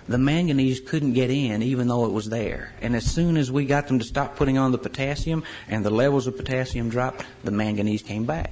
the 0.08 0.18
manganese 0.18 0.80
couldn't 0.80 1.14
get 1.14 1.30
in 1.30 1.62
even 1.62 1.88
though 1.88 2.06
it 2.06 2.12
was 2.12 2.30
there. 2.30 2.74
And 2.82 2.96
as 2.96 3.06
soon 3.06 3.38
as 3.38 3.52
we 3.52 3.66
got 3.66 3.88
them 3.88 4.00
to 4.00 4.06
stop 4.06 4.36
putting 4.36 4.58
on 4.58 4.72
the 4.72 4.78
potassium 4.78 5.44
and 5.68 5.86
the 5.86 5.90
levels 5.90 6.28
of 6.28 6.38
potassium 6.38 6.90
dropped, 6.90 7.26
the 7.44 7.52
manganese 7.52 8.02
came 8.02 8.26
back. 8.26 8.52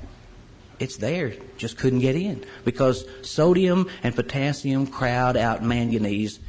It's 0.79 0.97
there, 0.97 1.33
just 1.57 1.77
couldn't 1.77 1.99
get 1.99 2.15
in 2.15 2.43
because 2.65 3.05
sodium 3.21 3.89
and 4.01 4.15
potassium 4.15 4.87
crowd 4.87 5.37
out 5.37 5.63
manganese 5.63 6.39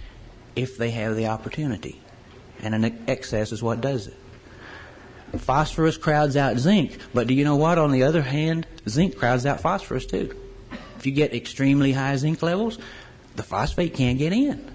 if 0.57 0.79
they 0.79 0.91
have 0.91 1.17
the 1.17 1.27
opportunity. 1.27 2.01
And 2.63 2.75
an 2.75 3.05
excess 3.09 3.53
is 3.53 3.63
what 3.63 3.81
does 3.81 4.07
it. 4.07 4.17
Phosphorus 5.38 5.97
crowds 5.97 6.37
out 6.37 6.59
zinc, 6.59 6.99
but 7.14 7.27
do 7.27 7.35
you 7.35 7.45
know 7.45 7.57
what? 7.57 7.79
On 7.79 7.90
the 7.90 8.03
other 8.03 8.23
hand, 8.23 8.66
zinc 8.88 9.16
crowds 9.16 9.47
out 9.47 9.61
phosphorus 9.61 10.07
too. 10.07 10.37
If 10.99 11.07
you 11.07 11.12
get 11.12 11.35
extremely 11.35 11.92
high 11.92 12.16
zinc 12.16 12.42
levels, 12.42 12.79
the 13.37 13.42
phosphate 13.42 13.95
can't 13.95 14.18
get 14.18 14.33
in. 14.33 14.71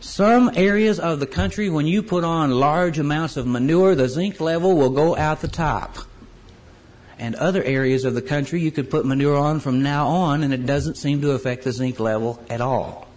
Some 0.00 0.50
areas 0.54 1.00
of 1.00 1.20
the 1.20 1.26
country, 1.26 1.70
when 1.70 1.86
you 1.86 2.02
put 2.02 2.24
on 2.24 2.50
large 2.50 2.98
amounts 2.98 3.36
of 3.36 3.46
manure, 3.46 3.94
the 3.94 4.08
zinc 4.08 4.40
level 4.40 4.76
will 4.76 4.90
go 4.90 5.16
out 5.16 5.40
the 5.40 5.48
top. 5.48 5.98
And 7.18 7.34
other 7.36 7.62
areas 7.62 8.04
of 8.04 8.14
the 8.14 8.22
country, 8.22 8.60
you 8.60 8.70
could 8.70 8.90
put 8.90 9.06
manure 9.06 9.36
on 9.36 9.60
from 9.60 9.82
now 9.82 10.08
on, 10.08 10.42
and 10.42 10.52
it 10.52 10.66
doesn't 10.66 10.96
seem 10.96 11.20
to 11.22 11.30
affect 11.32 11.64
the 11.64 11.72
zinc 11.72 12.00
level 12.00 12.42
at 12.50 12.60
all. 12.60 13.08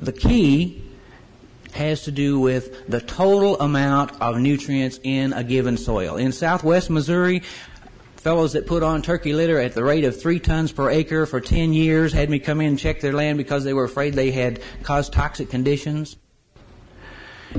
The 0.00 0.12
key 0.12 0.81
has 1.72 2.02
to 2.04 2.12
do 2.12 2.38
with 2.38 2.86
the 2.88 3.00
total 3.00 3.58
amount 3.60 4.12
of 4.20 4.38
nutrients 4.38 5.00
in 5.02 5.32
a 5.32 5.42
given 5.42 5.76
soil. 5.76 6.16
In 6.16 6.32
southwest 6.32 6.90
Missouri, 6.90 7.42
fellows 8.16 8.52
that 8.52 8.66
put 8.66 8.84
on 8.84 9.02
turkey 9.02 9.32
litter 9.32 9.58
at 9.58 9.74
the 9.74 9.82
rate 9.82 10.04
of 10.04 10.20
three 10.20 10.38
tons 10.38 10.70
per 10.70 10.88
acre 10.90 11.26
for 11.26 11.40
10 11.40 11.72
years 11.72 12.12
had 12.12 12.30
me 12.30 12.38
come 12.38 12.60
in 12.60 12.68
and 12.68 12.78
check 12.78 13.00
their 13.00 13.12
land 13.12 13.36
because 13.36 13.64
they 13.64 13.72
were 13.72 13.84
afraid 13.84 14.14
they 14.14 14.30
had 14.30 14.60
caused 14.84 15.12
toxic 15.12 15.50
conditions. 15.50 16.16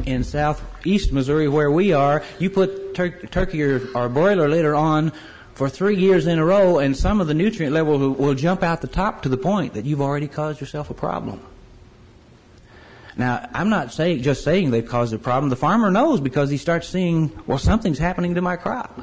In 0.05 0.23
southeast 0.23 1.11
Missouri, 1.11 1.47
where 1.49 1.69
we 1.69 1.91
are, 1.91 2.23
you 2.39 2.49
put 2.49 2.95
tur- 2.95 3.19
turkey 3.27 3.61
or, 3.61 3.81
or, 3.93 4.09
broiler 4.09 4.49
litter 4.49 4.73
on 4.73 5.11
for 5.53 5.69
three 5.69 5.97
years 5.97 6.25
in 6.25 6.39
a 6.39 6.45
row, 6.45 6.79
and 6.79 6.97
some 6.97 7.21
of 7.21 7.27
the 7.27 7.33
nutrient 7.33 7.73
level 7.73 7.99
will, 7.99 8.11
will 8.11 8.33
jump 8.33 8.63
out 8.63 8.81
the 8.81 8.87
top 8.87 9.21
to 9.21 9.29
the 9.29 9.37
point 9.37 9.73
that 9.73 9.85
you've 9.85 10.01
already 10.01 10.27
caused 10.27 10.59
yourself 10.59 10.89
a 10.89 10.95
problem. 10.95 11.41
Now, 13.15 13.47
I'm 13.53 13.69
not 13.69 13.93
saying 13.93 14.23
just 14.23 14.43
saying 14.43 14.71
they've 14.71 14.87
caused 14.87 15.13
a 15.13 15.19
problem. 15.19 15.49
The 15.49 15.55
farmer 15.55 15.91
knows 15.91 16.19
because 16.19 16.49
he 16.49 16.57
starts 16.57 16.87
seeing, 16.87 17.31
well, 17.45 17.59
something's 17.59 17.99
happening 17.99 18.35
to 18.35 18.41
my 18.41 18.55
crop. 18.55 19.01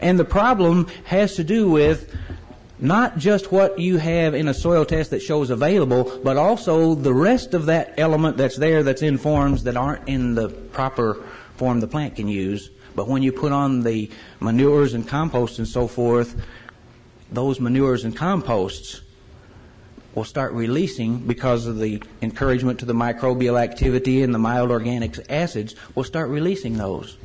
And 0.00 0.18
the 0.18 0.24
problem 0.24 0.88
has 1.04 1.36
to 1.36 1.44
do 1.44 1.70
with 1.70 2.14
not 2.78 3.16
just 3.16 3.52
what 3.52 3.78
you 3.78 3.98
have 3.98 4.34
in 4.34 4.48
a 4.48 4.54
soil 4.54 4.84
test 4.84 5.10
that 5.10 5.22
shows 5.22 5.50
available, 5.50 6.20
but 6.24 6.36
also 6.36 6.94
the 6.94 7.14
rest 7.14 7.54
of 7.54 7.66
that 7.66 7.94
element 7.98 8.36
that's 8.36 8.56
there 8.56 8.82
that's 8.82 9.02
in 9.02 9.16
forms 9.16 9.62
that 9.64 9.76
aren't 9.76 10.08
in 10.08 10.34
the 10.34 10.48
proper 10.48 11.24
form 11.56 11.80
the 11.80 11.86
plant 11.86 12.16
can 12.16 12.28
use. 12.28 12.70
But 12.96 13.08
when 13.08 13.22
you 13.22 13.32
put 13.32 13.52
on 13.52 13.82
the 13.82 14.10
manures 14.40 14.94
and 14.94 15.06
compost 15.06 15.58
and 15.58 15.66
so 15.66 15.86
forth, 15.86 16.34
those 17.30 17.60
manures 17.60 18.04
and 18.04 18.16
composts 18.16 19.00
will 20.14 20.24
start 20.24 20.52
releasing 20.52 21.18
because 21.18 21.66
of 21.66 21.78
the 21.78 22.02
encouragement 22.22 22.78
to 22.80 22.84
the 22.84 22.92
microbial 22.92 23.60
activity 23.60 24.22
and 24.22 24.34
the 24.34 24.38
mild 24.38 24.70
organic 24.70 25.18
acids 25.30 25.74
will 25.94 26.04
start 26.04 26.28
releasing 26.28 26.76
those. 26.76 27.16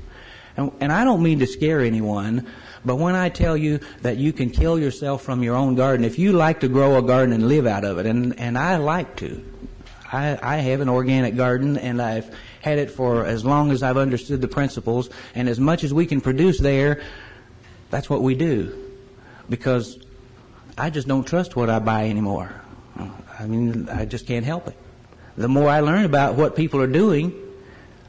And, 0.57 0.71
and 0.79 0.91
I 0.91 1.03
don't 1.03 1.23
mean 1.23 1.39
to 1.39 1.47
scare 1.47 1.81
anyone, 1.81 2.47
but 2.83 2.95
when 2.95 3.15
I 3.15 3.29
tell 3.29 3.55
you 3.55 3.79
that 4.01 4.17
you 4.17 4.33
can 4.33 4.49
kill 4.49 4.79
yourself 4.79 5.21
from 5.21 5.43
your 5.43 5.55
own 5.55 5.75
garden, 5.75 6.05
if 6.05 6.17
you 6.17 6.31
like 6.33 6.61
to 6.61 6.67
grow 6.67 6.97
a 6.97 7.01
garden 7.01 7.33
and 7.33 7.47
live 7.47 7.67
out 7.67 7.85
of 7.85 7.97
it, 7.97 8.05
and, 8.05 8.37
and 8.39 8.57
I 8.57 8.77
like 8.77 9.15
to, 9.17 9.43
I, 10.11 10.39
I 10.41 10.57
have 10.57 10.81
an 10.81 10.89
organic 10.89 11.35
garden 11.35 11.77
and 11.77 12.01
I've 12.01 12.35
had 12.61 12.77
it 12.77 12.89
for 12.89 13.25
as 13.25 13.45
long 13.45 13.71
as 13.71 13.83
I've 13.83 13.97
understood 13.97 14.41
the 14.41 14.47
principles, 14.47 15.09
and 15.35 15.47
as 15.47 15.59
much 15.59 15.83
as 15.83 15.93
we 15.93 16.05
can 16.05 16.19
produce 16.19 16.59
there, 16.59 17.01
that's 17.89 18.09
what 18.09 18.21
we 18.21 18.35
do. 18.35 18.75
Because 19.49 19.97
I 20.77 20.89
just 20.89 21.07
don't 21.07 21.25
trust 21.25 21.55
what 21.55 21.69
I 21.69 21.79
buy 21.79 22.09
anymore. 22.09 22.53
I 23.39 23.45
mean, 23.45 23.87
I 23.89 24.05
just 24.05 24.27
can't 24.27 24.45
help 24.45 24.67
it. 24.67 24.75
The 25.37 25.47
more 25.47 25.69
I 25.69 25.79
learn 25.79 26.05
about 26.05 26.35
what 26.35 26.55
people 26.55 26.81
are 26.81 26.87
doing, 26.87 27.33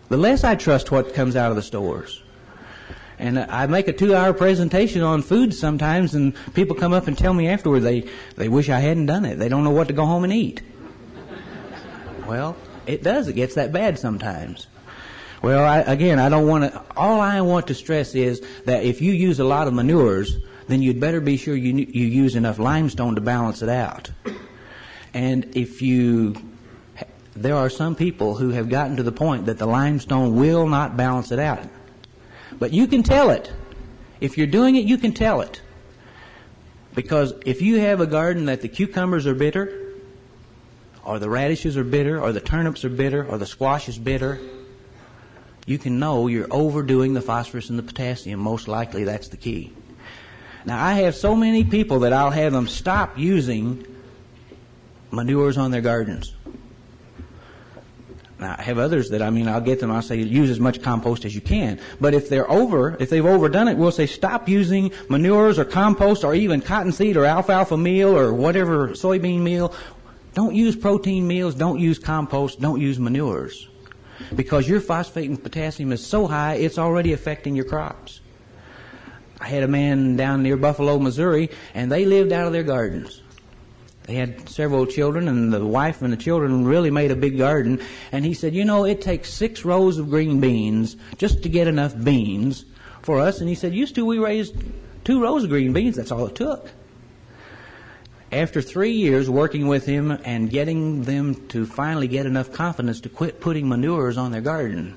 the 0.09 0.16
less 0.16 0.43
I 0.43 0.57
trust 0.57 0.91
what 0.91 1.14
comes 1.14 1.36
out 1.36 1.51
of 1.51 1.57
the 1.57 1.62
stores. 1.62 2.22
And 3.18 3.38
I 3.38 3.66
make 3.66 3.86
a 3.86 3.93
two-hour 3.93 4.32
presentation 4.32 5.03
on 5.03 5.22
food 5.22 5.55
sometimes, 5.55 6.14
and 6.14 6.34
people 6.55 6.74
come 6.74 6.93
up 6.93 7.07
and 7.07 7.16
tell 7.16 7.34
me 7.34 7.49
afterward 7.49 7.80
they 7.80 8.09
they 8.36 8.49
wish 8.49 8.70
I 8.70 8.80
hadn't 8.80 9.07
done 9.07 9.26
it. 9.26 9.38
They 9.38 9.49
don't 9.49 9.62
know 9.62 9.70
what 9.70 9.88
to 9.88 9.93
go 9.93 10.07
home 10.07 10.24
and 10.24 10.32
eat. 10.32 10.62
Well, 12.26 12.57
it 12.86 13.03
does. 13.03 13.28
It 13.28 13.34
gets 13.34 13.57
that 13.57 13.72
bad 13.72 13.99
sometimes. 13.99 14.66
Well, 15.43 15.64
I, 15.64 15.78
again, 15.80 16.18
I 16.18 16.28
don't 16.28 16.47
want 16.47 16.72
to. 16.72 16.82
All 16.97 17.20
I 17.20 17.41
want 17.43 17.66
to 17.68 17.74
stress 17.74 18.14
is 18.14 18.41
that 18.64 18.84
if 18.84 19.01
you 19.01 19.12
use 19.12 19.38
a 19.38 19.45
lot 19.45 19.68
of 19.68 19.74
manures, 19.74 20.38
then 20.68 20.80
you'd 20.80 21.01
better 21.01 21.20
be 21.20 21.36
sure 21.36 21.55
you, 21.55 21.74
you 21.74 22.07
use 22.07 22.36
enough 22.36 22.59
limestone 22.59 23.14
to 23.16 23.20
balance 23.20 23.62
it 23.62 23.68
out. 23.68 24.11
And 25.12 25.56
if 25.56 25.82
you, 25.82 26.36
there 27.34 27.56
are 27.56 27.70
some 27.70 27.94
people 27.94 28.36
who 28.36 28.50
have 28.50 28.68
gotten 28.68 28.96
to 28.96 29.02
the 29.02 29.12
point 29.12 29.46
that 29.46 29.58
the 29.58 29.66
limestone 29.66 30.36
will 30.36 30.66
not 30.66 30.96
balance 30.96 31.32
it 31.32 31.38
out. 31.38 31.62
But 32.58 32.72
you 32.72 32.86
can 32.86 33.02
tell 33.02 33.30
it. 33.30 33.50
If 34.20 34.36
you're 34.36 34.46
doing 34.46 34.76
it, 34.76 34.84
you 34.84 34.98
can 34.98 35.12
tell 35.12 35.40
it. 35.40 35.61
Because 36.94 37.32
if 37.46 37.62
you 37.62 37.80
have 37.80 38.00
a 38.00 38.06
garden 38.06 38.46
that 38.46 38.61
the 38.61 38.68
cucumbers 38.68 39.26
are 39.26 39.34
bitter, 39.34 39.94
or 41.04 41.18
the 41.18 41.30
radishes 41.30 41.76
are 41.76 41.84
bitter, 41.84 42.20
or 42.20 42.32
the 42.32 42.40
turnips 42.40 42.84
are 42.84 42.90
bitter, 42.90 43.24
or 43.24 43.38
the 43.38 43.46
squash 43.46 43.88
is 43.88 43.98
bitter, 43.98 44.38
you 45.66 45.78
can 45.78 45.98
know 45.98 46.26
you're 46.26 46.48
overdoing 46.50 47.14
the 47.14 47.20
phosphorus 47.20 47.70
and 47.70 47.78
the 47.78 47.82
potassium. 47.82 48.40
Most 48.40 48.68
likely 48.68 49.04
that's 49.04 49.28
the 49.28 49.36
key. 49.36 49.72
Now, 50.66 50.84
I 50.84 50.94
have 50.94 51.14
so 51.14 51.34
many 51.34 51.64
people 51.64 52.00
that 52.00 52.12
I'll 52.12 52.30
have 52.30 52.52
them 52.52 52.68
stop 52.68 53.18
using 53.18 53.86
manures 55.11 55.58
on 55.58 55.70
their 55.70 55.80
gardens. 55.80 56.34
Now, 58.38 58.56
I 58.58 58.62
have 58.62 58.78
others 58.78 59.11
that, 59.11 59.20
I 59.20 59.28
mean, 59.28 59.48
I'll 59.48 59.61
get 59.61 59.80
them, 59.80 59.90
I'll 59.90 60.00
say, 60.00 60.16
use 60.16 60.48
as 60.48 60.58
much 60.58 60.80
compost 60.80 61.26
as 61.26 61.34
you 61.34 61.42
can. 61.42 61.78
But 62.00 62.14
if 62.14 62.30
they're 62.30 62.50
over, 62.50 62.96
if 62.98 63.11
they've 63.11 63.24
overdone 63.24 63.68
it, 63.68 63.76
we'll 63.76 63.92
say, 63.92 64.06
stop 64.06 64.48
using 64.48 64.92
manures 65.11 65.58
or 65.58 65.66
compost 65.66 66.24
or 66.24 66.34
even 66.34 66.62
cottonseed 66.62 67.18
or 67.18 67.26
alfalfa 67.26 67.76
meal 67.76 68.16
or 68.16 68.32
whatever 68.32 68.88
soybean 68.88 69.40
meal. 69.40 69.74
Don't 70.32 70.54
use 70.54 70.74
protein 70.74 71.26
meals, 71.26 71.54
don't 71.54 71.80
use 71.80 71.98
compost, 71.98 72.61
don't 72.61 72.80
use 72.80 72.98
manures. 72.98 73.68
Because 74.34 74.66
your 74.66 74.80
phosphate 74.80 75.28
and 75.28 75.42
potassium 75.42 75.92
is 75.92 76.04
so 76.04 76.26
high, 76.26 76.54
it's 76.54 76.78
already 76.78 77.12
affecting 77.12 77.54
your 77.54 77.66
crops. 77.66 78.20
I 79.38 79.48
had 79.48 79.62
a 79.62 79.68
man 79.68 80.16
down 80.16 80.42
near 80.42 80.56
Buffalo, 80.56 80.98
Missouri, 80.98 81.50
and 81.74 81.92
they 81.92 82.06
lived 82.06 82.32
out 82.32 82.46
of 82.46 82.52
their 82.52 82.62
gardens. 82.62 83.20
They 84.11 84.16
had 84.16 84.48
several 84.48 84.86
children, 84.86 85.28
and 85.28 85.52
the 85.52 85.64
wife 85.64 86.02
and 86.02 86.12
the 86.12 86.16
children 86.16 86.64
really 86.64 86.90
made 86.90 87.12
a 87.12 87.14
big 87.14 87.38
garden. 87.38 87.80
And 88.11 88.24
he 88.24 88.34
said, 88.34 88.56
You 88.56 88.64
know, 88.64 88.84
it 88.84 89.00
takes 89.00 89.32
six 89.32 89.64
rows 89.64 89.98
of 89.98 90.11
green 90.11 90.40
beans 90.40 90.96
just 91.16 91.44
to 91.44 91.48
get 91.48 91.68
enough 91.68 91.94
beans 91.96 92.64
for 93.02 93.20
us. 93.20 93.38
And 93.38 93.48
he 93.48 93.54
said, 93.54 93.72
Used 93.72 93.94
to, 93.94 94.04
we 94.04 94.18
raised 94.18 94.56
two 95.04 95.22
rows 95.22 95.44
of 95.44 95.50
green 95.50 95.72
beans. 95.72 95.94
That's 95.94 96.11
all 96.11 96.26
it 96.26 96.34
took. 96.34 96.70
After 98.32 98.61
three 98.61 98.94
years 98.94 99.30
working 99.30 99.68
with 99.68 99.86
him 99.86 100.11
and 100.24 100.50
getting 100.50 101.04
them 101.04 101.46
to 101.50 101.64
finally 101.64 102.08
get 102.08 102.26
enough 102.26 102.52
confidence 102.52 103.00
to 103.02 103.08
quit 103.08 103.40
putting 103.40 103.68
manures 103.68 104.18
on 104.18 104.32
their 104.32 104.40
garden, 104.40 104.96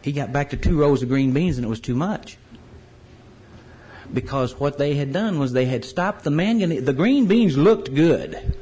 he 0.00 0.12
got 0.12 0.32
back 0.32 0.48
to 0.50 0.56
two 0.56 0.80
rows 0.80 1.02
of 1.02 1.10
green 1.10 1.32
beans, 1.32 1.58
and 1.58 1.66
it 1.66 1.68
was 1.68 1.80
too 1.80 1.94
much 1.94 2.38
because 4.12 4.58
what 4.58 4.78
they 4.78 4.94
had 4.94 5.12
done 5.12 5.38
was 5.38 5.52
they 5.52 5.66
had 5.66 5.84
stopped 5.84 6.24
the 6.24 6.30
manganese. 6.30 6.84
The 6.84 6.92
green 6.92 7.26
beans 7.26 7.56
looked 7.56 7.94
good. 7.94 8.56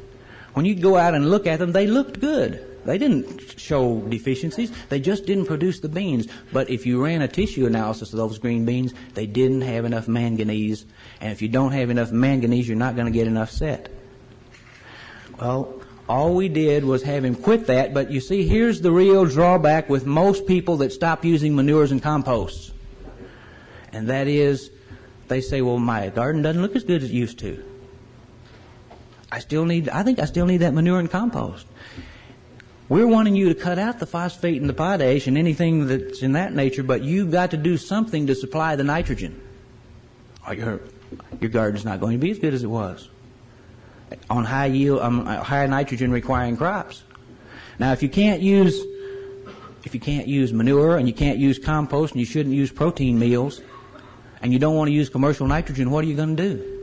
When 0.54 0.64
you 0.64 0.74
go 0.74 0.96
out 0.96 1.14
and 1.14 1.30
look 1.30 1.46
at 1.46 1.58
them, 1.58 1.72
they 1.72 1.86
looked 1.86 2.20
good. 2.20 2.64
They 2.84 2.98
didn't 2.98 3.58
show 3.58 4.00
deficiencies. 4.02 4.70
They 4.88 5.00
just 5.00 5.24
didn't 5.26 5.46
produce 5.46 5.80
the 5.80 5.88
beans. 5.88 6.28
But 6.52 6.68
if 6.68 6.84
you 6.84 7.02
ran 7.02 7.22
a 7.22 7.28
tissue 7.28 7.66
analysis 7.66 8.12
of 8.12 8.18
those 8.18 8.38
green 8.38 8.64
beans, 8.64 8.92
they 9.14 9.26
didn't 9.26 9.62
have 9.62 9.84
enough 9.84 10.06
manganese. 10.06 10.84
And 11.20 11.32
if 11.32 11.40
you 11.40 11.48
don't 11.48 11.72
have 11.72 11.90
enough 11.90 12.12
manganese, 12.12 12.68
you're 12.68 12.76
not 12.76 12.94
going 12.94 13.06
to 13.06 13.12
get 13.12 13.26
enough 13.26 13.50
set. 13.50 13.90
Well, 15.40 15.82
all 16.08 16.34
we 16.34 16.48
did 16.48 16.84
was 16.84 17.02
have 17.04 17.24
him 17.24 17.34
quit 17.34 17.66
that. 17.68 17.94
But 17.94 18.10
you 18.10 18.20
see, 18.20 18.46
here's 18.46 18.82
the 18.82 18.92
real 18.92 19.24
drawback 19.24 19.88
with 19.88 20.04
most 20.04 20.46
people 20.46 20.76
that 20.78 20.92
stop 20.92 21.24
using 21.24 21.56
manures 21.56 21.90
and 21.90 22.02
composts. 22.02 22.72
And 23.92 24.08
that 24.08 24.28
is 24.28 24.70
they 25.34 25.40
say, 25.40 25.60
well, 25.60 25.78
my 25.78 26.08
garden 26.10 26.42
doesn't 26.42 26.62
look 26.62 26.76
as 26.76 26.84
good 26.84 27.02
as 27.02 27.10
it 27.10 27.12
used 27.12 27.40
to. 27.40 27.62
I 29.32 29.40
still 29.40 29.64
need, 29.64 29.88
I 29.88 30.04
think 30.04 30.20
I 30.20 30.26
still 30.26 30.46
need 30.46 30.58
that 30.58 30.72
manure 30.72 31.00
and 31.00 31.10
compost. 31.10 31.66
We're 32.88 33.08
wanting 33.08 33.34
you 33.34 33.48
to 33.48 33.54
cut 33.54 33.78
out 33.78 33.98
the 33.98 34.06
phosphate 34.06 34.60
and 34.60 34.70
the 34.70 34.74
potash 34.74 35.26
and 35.26 35.36
anything 35.36 35.88
that's 35.88 36.22
in 36.22 36.32
that 36.32 36.54
nature, 36.54 36.84
but 36.84 37.02
you've 37.02 37.32
got 37.32 37.50
to 37.50 37.56
do 37.56 37.76
something 37.76 38.28
to 38.28 38.34
supply 38.34 38.76
the 38.76 38.84
nitrogen. 38.84 39.40
Or 40.46 40.54
your, 40.54 40.80
your 41.40 41.50
garden's 41.50 41.84
not 41.84 41.98
going 41.98 42.12
to 42.12 42.18
be 42.18 42.30
as 42.30 42.38
good 42.38 42.54
as 42.54 42.62
it 42.62 42.68
was 42.68 43.08
on 44.30 44.44
high 44.44 44.66
yield, 44.66 45.00
um, 45.00 45.26
high 45.26 45.66
nitrogen 45.66 46.10
requiring 46.12 46.56
crops. 46.56 47.02
Now, 47.78 47.92
if 47.92 48.02
you 48.02 48.08
can't 48.08 48.40
use, 48.40 48.84
if 49.84 49.94
you 49.94 50.00
can't 50.00 50.28
use 50.28 50.52
manure 50.52 50.96
and 50.96 51.08
you 51.08 51.14
can't 51.14 51.38
use 51.38 51.58
compost 51.58 52.12
and 52.12 52.20
you 52.20 52.26
shouldn't 52.26 52.54
use 52.54 52.70
protein 52.70 53.18
meals, 53.18 53.60
and 54.44 54.52
you 54.52 54.58
don't 54.58 54.76
want 54.76 54.88
to 54.88 54.92
use 54.92 55.08
commercial 55.08 55.46
nitrogen, 55.46 55.90
what 55.90 56.04
are 56.04 56.06
you 56.06 56.14
going 56.14 56.36
to 56.36 56.42
do? 56.54 56.80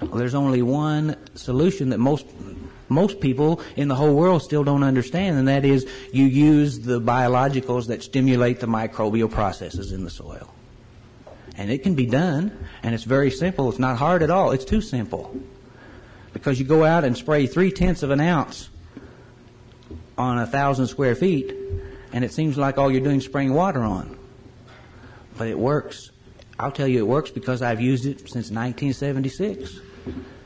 Well, 0.00 0.12
there's 0.12 0.34
only 0.34 0.62
one 0.62 1.14
solution 1.34 1.90
that 1.90 1.98
most 1.98 2.24
most 2.88 3.20
people 3.20 3.60
in 3.76 3.88
the 3.88 3.94
whole 3.94 4.14
world 4.14 4.42
still 4.42 4.64
don't 4.64 4.82
understand, 4.82 5.38
and 5.38 5.46
that 5.48 5.66
is 5.66 5.86
you 6.10 6.24
use 6.24 6.80
the 6.80 7.02
biologicals 7.02 7.88
that 7.88 8.02
stimulate 8.02 8.60
the 8.60 8.66
microbial 8.66 9.30
processes 9.30 9.92
in 9.92 10.04
the 10.04 10.10
soil. 10.10 10.48
And 11.58 11.70
it 11.70 11.82
can 11.82 11.94
be 11.94 12.06
done, 12.06 12.66
and 12.82 12.94
it's 12.94 13.04
very 13.04 13.30
simple. 13.30 13.68
It's 13.68 13.78
not 13.78 13.98
hard 13.98 14.22
at 14.22 14.30
all. 14.30 14.52
It's 14.52 14.64
too 14.64 14.80
simple. 14.80 15.38
Because 16.32 16.58
you 16.58 16.64
go 16.64 16.82
out 16.82 17.04
and 17.04 17.14
spray 17.14 17.46
three 17.46 17.70
tenths 17.70 18.02
of 18.02 18.10
an 18.10 18.20
ounce 18.20 18.70
on 20.16 20.38
a 20.38 20.46
thousand 20.46 20.86
square 20.86 21.14
feet, 21.14 21.54
and 22.14 22.24
it 22.24 22.32
seems 22.32 22.56
like 22.56 22.78
all 22.78 22.90
you're 22.90 23.02
doing 23.02 23.18
is 23.18 23.26
spraying 23.26 23.52
water 23.52 23.82
on. 23.82 24.16
But 25.36 25.48
it 25.48 25.58
works. 25.58 26.10
I'll 26.58 26.72
tell 26.72 26.88
you 26.88 26.98
it 26.98 27.06
works 27.06 27.30
because 27.30 27.62
I've 27.62 27.80
used 27.80 28.04
it 28.04 28.20
since 28.20 28.50
1976. 28.50 29.80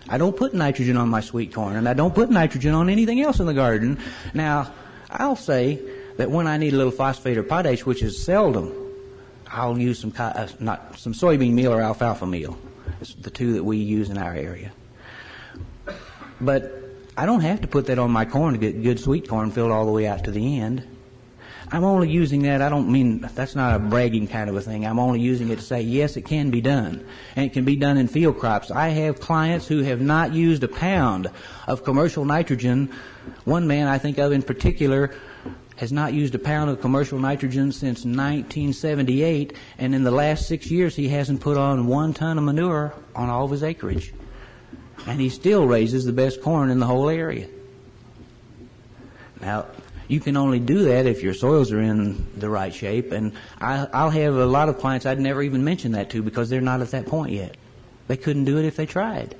I 0.09 0.19
don't 0.19 0.37
put 0.37 0.53
nitrogen 0.53 0.97
on 0.97 1.09
my 1.09 1.21
sweet 1.21 1.55
corn, 1.55 1.77
and 1.77 1.89
I 1.89 1.95
don't 1.95 2.15
put 2.15 2.31
nitrogen 2.31 2.75
on 2.75 2.91
anything 2.91 3.21
else 3.21 3.41
in 3.41 3.47
the 3.47 3.55
garden. 3.55 3.99
Now, 4.35 4.73
I'll 5.11 5.37
say 5.37 5.81
that 6.17 6.31
when 6.31 6.47
I 6.47 6.59
need 6.59 6.75
a 6.75 6.77
little 6.77 6.93
phosphate 6.93 7.39
or 7.39 7.43
potash, 7.43 7.87
which 7.87 8.03
is 8.03 8.23
seldom, 8.23 8.75
I'll 9.47 9.79
use 9.79 9.99
some 9.99 10.13
uh, 10.19 10.49
not 10.61 10.99
some 10.99 11.13
soybean 11.13 11.53
meal 11.53 11.73
or 11.73 11.81
alfalfa 11.81 12.27
meal. 12.27 12.59
It's 13.01 13.15
the 13.15 13.31
two 13.31 13.55
that 13.55 13.65
we 13.65 13.79
use 13.79 14.11
in 14.11 14.19
our 14.19 14.35
area. 14.35 14.73
But 16.41 16.73
I 17.17 17.27
don't 17.27 17.41
have 17.41 17.61
to 17.61 17.69
put 17.69 17.87
that 17.87 17.99
on 17.99 18.11
my 18.11 18.25
corn 18.25 18.55
to 18.55 18.59
get 18.59 18.83
good 18.83 18.99
sweet 18.99 19.29
corn 19.29 19.51
filled 19.51 19.71
all 19.71 19.87
the 19.87 19.93
way 19.93 20.07
out 20.07 20.25
to 20.25 20.31
the 20.31 20.61
end. 20.61 20.87
I'm 21.73 21.85
only 21.85 22.11
using 22.11 22.43
that, 22.43 22.61
I 22.61 22.69
don't 22.69 22.93
mean, 22.93 23.23
that's 23.35 23.55
not 23.55 23.75
a 23.75 23.79
bragging 23.79 24.29
kind 24.29 24.51
of 24.51 24.57
a 24.57 24.61
thing. 24.61 24.85
I'm 24.87 24.99
only 24.99 25.21
using 25.21 25.49
it 25.49 25.57
to 25.57 25.65
say, 25.65 25.81
yes, 25.81 26.19
it 26.19 26.23
can 26.23 26.51
be 26.51 26.61
done. 26.61 27.07
And 27.35 27.47
it 27.47 27.55
can 27.55 27.65
be 27.65 27.77
done 27.77 27.97
in 27.97 28.09
field 28.09 28.39
crops. 28.39 28.71
I 28.71 28.91
have 28.91 29.21
clients 29.21 29.67
who 29.67 29.83
have 29.83 29.99
not 29.99 30.35
used 30.35 30.63
a 30.65 30.69
pound 30.69 31.31
of 31.67 31.83
commercial 31.83 32.27
nitrogen. 32.27 32.93
One 33.45 33.67
man 33.67 33.89
I 33.89 33.97
think 33.97 34.19
of 34.19 34.33
in 34.33 34.43
particular 34.43 35.15
has 35.77 35.91
not 35.91 36.13
used 36.13 36.35
a 36.35 36.39
pound 36.39 36.69
of 36.69 36.83
commercial 36.83 37.19
nitrogen 37.19 37.73
since 37.73 38.05
1978, 38.05 39.57
and 39.79 39.95
in 39.95 40.05
the 40.05 40.11
last 40.11 40.47
six 40.47 40.71
years 40.71 40.95
he 40.95 41.09
hasn't 41.09 41.41
put 41.41 41.57
on 41.57 41.87
one 41.87 42.13
ton 42.13 42.37
of 42.37 42.45
manure 42.45 42.95
on 43.17 43.31
all 43.31 43.47
of 43.47 43.51
his 43.51 43.63
acreage. 43.63 44.13
And 45.07 45.19
he 45.19 45.31
still 45.31 45.67
raises 45.67 46.05
the 46.05 46.13
best 46.13 46.43
corn 46.43 46.69
in 46.69 46.81
the 46.81 46.87
whole 46.87 47.09
area. 47.09 47.49
Now, 49.41 49.67
you 50.13 50.21
can 50.21 50.37
only 50.37 50.61
do 50.61 50.85
that 50.85 51.07
if 51.07 51.23
your 51.23 51.33
soils 51.33 51.73
are 51.73 51.81
in 51.81 52.27
the 52.39 52.51
right 52.51 52.75
shape. 52.75 53.13
And 53.13 53.33
I, 53.59 53.89
I'll 53.95 54.11
have 54.11 54.35
a 54.35 54.45
lot 54.45 54.69
of 54.69 54.77
clients 54.77 55.07
I'd 55.07 55.19
never 55.19 55.43
even 55.43 55.65
mention 55.65 55.93
that 55.93 56.11
to 56.11 56.23
because 56.23 56.51
they're 56.51 56.61
not 56.61 56.83
at 56.83 56.91
that 56.91 57.07
point 57.07 57.33
yet. 57.33 57.57
They 58.09 58.19
couldn't 58.19 58.45
do 58.45 58.59
it 58.59 58.67
if 58.67 58.77
they 58.77 58.85
tried. 58.85 59.35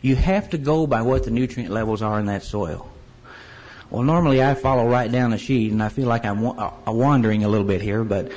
You 0.00 0.16
have 0.16 0.48
to 0.50 0.58
go 0.58 0.86
by 0.86 1.02
what 1.02 1.24
the 1.24 1.30
nutrient 1.30 1.70
levels 1.70 2.00
are 2.00 2.18
in 2.18 2.24
that 2.24 2.42
soil. 2.42 2.90
Well, 3.90 4.02
normally 4.02 4.42
I 4.42 4.54
follow 4.54 4.88
right 4.88 5.12
down 5.12 5.30
the 5.30 5.36
sheet, 5.36 5.72
and 5.72 5.82
I 5.82 5.90
feel 5.90 6.06
like 6.06 6.24
I'm 6.24 6.40
wa- 6.40 6.72
uh, 6.88 6.92
wandering 6.92 7.44
a 7.44 7.48
little 7.48 7.66
bit 7.66 7.82
here, 7.82 8.02
but 8.02 8.32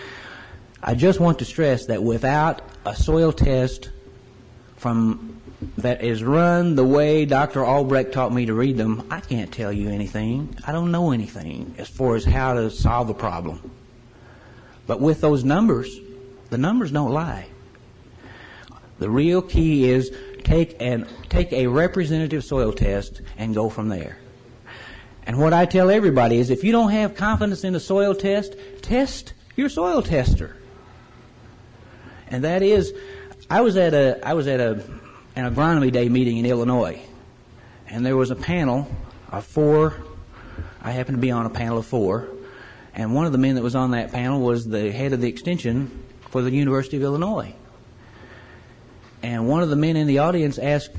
I 0.81 0.93
just 0.93 1.21
want 1.21 1.39
to 1.39 1.45
stress 1.45 1.85
that 1.85 2.03
without 2.03 2.61
a 2.85 2.93
soil 2.93 3.31
test 3.31 3.91
from 4.75 5.32
that 5.77 6.03
is 6.03 6.23
run 6.23 6.75
the 6.75 6.83
way 6.83 7.25
Dr. 7.25 7.65
Albrecht 7.65 8.13
taught 8.13 8.33
me 8.33 8.45
to 8.45 8.53
read 8.53 8.77
them, 8.77 9.07
I 9.09 9.19
can't 9.19 9.51
tell 9.51 9.71
you 9.71 9.89
anything. 9.89 10.55
I 10.65 10.71
don't 10.71 10.91
know 10.91 11.11
anything 11.11 11.75
as 11.77 11.89
far 11.89 12.15
as 12.15 12.25
how 12.25 12.53
to 12.53 12.69
solve 12.69 13.07
the 13.07 13.13
problem. 13.13 13.71
But 14.87 14.99
with 14.99 15.21
those 15.21 15.43
numbers, 15.43 15.99
the 16.49 16.57
numbers 16.57 16.91
don't 16.91 17.11
lie. 17.11 17.47
The 18.99 19.09
real 19.09 19.41
key 19.41 19.89
is 19.89 20.11
take 20.43 20.81
an 20.81 21.07
take 21.29 21.51
a 21.51 21.67
representative 21.67 22.43
soil 22.43 22.71
test 22.71 23.21
and 23.37 23.55
go 23.55 23.69
from 23.69 23.89
there. 23.89 24.17
And 25.25 25.37
what 25.39 25.53
I 25.53 25.65
tell 25.65 25.89
everybody 25.89 26.37
is 26.37 26.49
if 26.49 26.63
you 26.63 26.71
don't 26.71 26.91
have 26.91 27.15
confidence 27.15 27.63
in 27.63 27.73
the 27.73 27.79
soil 27.79 28.13
test, 28.13 28.55
test 28.81 29.33
your 29.55 29.69
soil 29.69 30.01
tester. 30.01 30.55
And 32.27 32.43
that 32.43 32.61
is 32.61 32.93
I 33.49 33.61
was 33.61 33.77
at 33.77 33.93
a 33.93 34.19
I 34.25 34.33
was 34.33 34.47
at 34.47 34.59
a 34.59 34.83
an 35.35 35.51
agronomy 35.51 35.91
day 35.91 36.09
meeting 36.09 36.37
in 36.37 36.45
Illinois. 36.45 37.01
And 37.87 38.05
there 38.05 38.15
was 38.15 38.31
a 38.31 38.35
panel 38.35 38.87
of 39.31 39.45
four, 39.45 39.95
I 40.81 40.91
happened 40.91 41.17
to 41.17 41.21
be 41.21 41.31
on 41.31 41.45
a 41.45 41.49
panel 41.49 41.77
of 41.77 41.85
four, 41.85 42.27
and 42.93 43.15
one 43.15 43.25
of 43.25 43.31
the 43.31 43.37
men 43.37 43.55
that 43.55 43.63
was 43.63 43.75
on 43.75 43.91
that 43.91 44.11
panel 44.11 44.41
was 44.41 44.67
the 44.67 44.91
head 44.91 45.13
of 45.13 45.21
the 45.21 45.27
extension 45.27 46.03
for 46.29 46.41
the 46.41 46.51
University 46.51 46.97
of 46.97 47.03
Illinois. 47.03 47.53
and 49.23 49.47
one 49.47 49.63
of 49.63 49.69
the 49.69 49.75
men 49.77 49.95
in 49.95 50.05
the 50.05 50.19
audience 50.19 50.57
asked, 50.57 50.91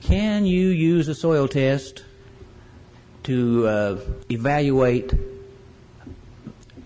"Can 0.00 0.46
you 0.46 0.68
use 0.68 1.06
a 1.08 1.14
soil 1.14 1.46
test 1.46 2.02
to 3.24 3.66
uh, 3.66 4.00
evaluate 4.30 5.12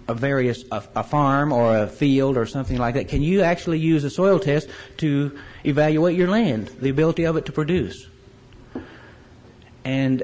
a 0.09 0.15
various 0.15 0.65
a, 0.71 0.83
a 0.97 1.03
farm 1.03 1.53
or 1.53 1.77
a 1.77 1.87
field 1.87 2.37
or 2.37 2.47
something 2.47 2.79
like 2.79 2.95
that? 2.95 3.09
Can 3.09 3.23
you 3.23 3.43
actually 3.43 3.79
use 3.79 4.05
a 4.05 4.11
soil 4.11 4.39
test 4.39 4.69
to 4.99 5.39
evaluate 5.65 6.17
your 6.17 6.29
land, 6.29 6.69
the 6.81 6.91
ability 6.91 7.25
of 7.25 7.37
it 7.37 7.47
to 7.47 7.53
produce?" 7.53 8.07
And 9.85 10.23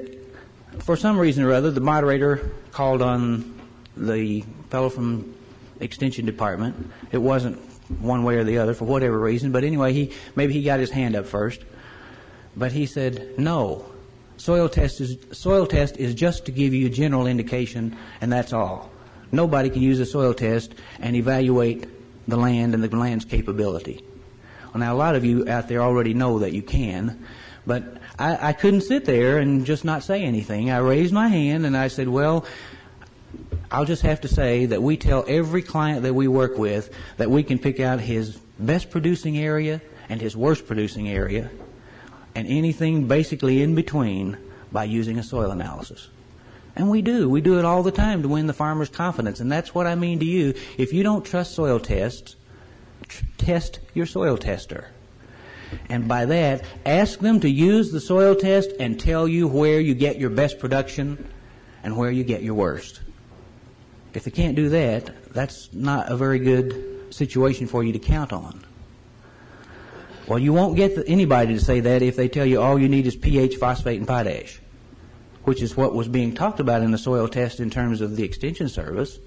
for 0.79 0.95
some 0.95 1.17
reason 1.17 1.43
or 1.43 1.53
other, 1.53 1.71
the 1.71 1.81
moderator 1.81 2.51
called 2.71 3.01
on 3.01 3.59
the 3.97 4.43
fellow 4.69 4.89
from 4.89 5.33
Extension 5.79 6.25
Department. 6.25 6.91
It 7.11 7.17
wasn't 7.17 7.57
one 7.99 8.23
way 8.23 8.35
or 8.35 8.43
the 8.43 8.57
other 8.59 8.73
for 8.73 8.85
whatever 8.85 9.19
reason, 9.19 9.51
but 9.51 9.63
anyway, 9.63 9.93
he 9.93 10.13
maybe 10.35 10.53
he 10.53 10.63
got 10.63 10.79
his 10.79 10.91
hand 10.91 11.15
up 11.15 11.25
first. 11.25 11.61
But 12.55 12.71
he 12.71 12.85
said, 12.85 13.37
"No, 13.37 13.85
soil 14.37 14.69
test 14.69 15.01
is 15.01 15.17
soil 15.31 15.65
test 15.65 15.97
is 15.97 16.13
just 16.13 16.45
to 16.45 16.51
give 16.51 16.73
you 16.73 16.87
a 16.87 16.89
general 16.89 17.27
indication, 17.27 17.95
and 18.21 18.31
that's 18.31 18.53
all. 18.53 18.91
Nobody 19.31 19.69
can 19.69 19.81
use 19.81 19.99
a 19.99 20.05
soil 20.05 20.33
test 20.33 20.73
and 20.99 21.15
evaluate 21.15 21.87
the 22.27 22.37
land 22.37 22.73
and 22.73 22.83
the 22.83 22.95
land's 22.95 23.25
capability." 23.25 24.03
Well, 24.73 24.79
now 24.79 24.93
a 24.93 24.97
lot 24.97 25.15
of 25.15 25.25
you 25.25 25.47
out 25.49 25.67
there 25.67 25.81
already 25.81 26.13
know 26.13 26.39
that 26.39 26.53
you 26.53 26.61
can, 26.61 27.25
but 27.65 27.97
I, 28.19 28.49
I 28.49 28.53
couldn't 28.53 28.81
sit 28.81 29.05
there 29.05 29.39
and 29.39 29.65
just 29.65 29.83
not 29.83 30.03
say 30.03 30.23
anything. 30.23 30.69
I 30.69 30.77
raised 30.77 31.13
my 31.13 31.27
hand 31.27 31.65
and 31.65 31.75
I 31.75 31.87
said, 31.87 32.07
"Well." 32.07 32.45
I'll 33.71 33.85
just 33.85 34.01
have 34.01 34.21
to 34.21 34.27
say 34.27 34.65
that 34.65 34.81
we 34.81 34.97
tell 34.97 35.23
every 35.27 35.61
client 35.61 36.01
that 36.01 36.15
we 36.15 36.27
work 36.27 36.57
with 36.57 36.91
that 37.17 37.29
we 37.29 37.43
can 37.43 37.59
pick 37.59 37.79
out 37.79 37.99
his 37.99 38.35
best 38.57 38.89
producing 38.89 39.37
area 39.37 39.79
and 40.09 40.19
his 40.19 40.35
worst 40.35 40.65
producing 40.65 41.07
area 41.07 41.51
and 42.33 42.47
anything 42.47 43.07
basically 43.07 43.61
in 43.61 43.75
between 43.75 44.37
by 44.71 44.85
using 44.85 45.19
a 45.19 45.23
soil 45.23 45.51
analysis. 45.51 46.09
And 46.75 46.89
we 46.89 47.01
do. 47.01 47.29
We 47.29 47.41
do 47.41 47.59
it 47.59 47.65
all 47.65 47.83
the 47.83 47.91
time 47.91 48.21
to 48.21 48.27
win 48.27 48.47
the 48.47 48.53
farmer's 48.53 48.89
confidence. 48.89 49.39
And 49.39 49.51
that's 49.51 49.75
what 49.75 49.87
I 49.87 49.95
mean 49.95 50.19
to 50.19 50.25
you. 50.25 50.53
If 50.77 50.93
you 50.93 51.03
don't 51.03 51.25
trust 51.25 51.53
soil 51.55 51.79
tests, 51.79 52.35
tr- 53.07 53.25
test 53.37 53.79
your 53.93 54.05
soil 54.05 54.37
tester. 54.37 54.87
And 55.89 56.07
by 56.07 56.25
that, 56.25 56.63
ask 56.85 57.19
them 57.19 57.39
to 57.41 57.49
use 57.49 57.91
the 57.91 57.99
soil 57.99 58.35
test 58.35 58.71
and 58.79 58.99
tell 58.99 59.27
you 59.27 59.47
where 59.47 59.79
you 59.79 59.93
get 59.93 60.19
your 60.19 60.29
best 60.29 60.59
production 60.59 61.27
and 61.83 61.95
where 61.95 62.11
you 62.11 62.23
get 62.23 62.41
your 62.41 62.55
worst. 62.55 63.01
If 64.13 64.23
they 64.23 64.31
can't 64.31 64.55
do 64.55 64.69
that, 64.69 65.33
that's 65.33 65.71
not 65.73 66.11
a 66.11 66.17
very 66.17 66.39
good 66.39 67.13
situation 67.13 67.67
for 67.67 67.83
you 67.83 67.93
to 67.93 67.99
count 67.99 68.33
on. 68.33 68.65
Well, 70.27 70.39
you 70.39 70.53
won't 70.53 70.75
get 70.75 70.97
anybody 71.07 71.53
to 71.55 71.59
say 71.59 71.79
that 71.79 72.01
if 72.01 72.15
they 72.15 72.27
tell 72.27 72.45
you 72.45 72.61
all 72.61 72.79
you 72.79 72.89
need 72.89 73.07
is 73.07 73.15
pH, 73.15 73.55
phosphate, 73.55 73.97
and 73.97 74.07
potash, 74.07 74.59
which 75.49 75.63
is 75.63 75.75
what 75.75 75.95
was 75.95 76.07
being 76.07 76.31
talked 76.31 76.59
about 76.59 76.83
in 76.83 76.91
the 76.91 76.97
soil 76.99 77.27
test 77.27 77.59
in 77.59 77.71
terms 77.71 78.01
of 78.01 78.15
the 78.15 78.23
Extension 78.23 78.69
Service. 78.69 79.17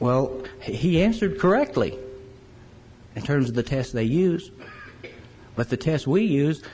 Well, 0.00 0.42
he 0.60 1.00
answered 1.00 1.38
correctly 1.38 1.96
in 3.14 3.22
terms 3.22 3.48
of 3.48 3.54
the 3.54 3.62
test 3.62 3.92
they 3.92 4.02
use. 4.02 4.50
But 5.54 5.68
the 5.68 5.76
test 5.76 6.08
we 6.08 6.24
use 6.24 6.64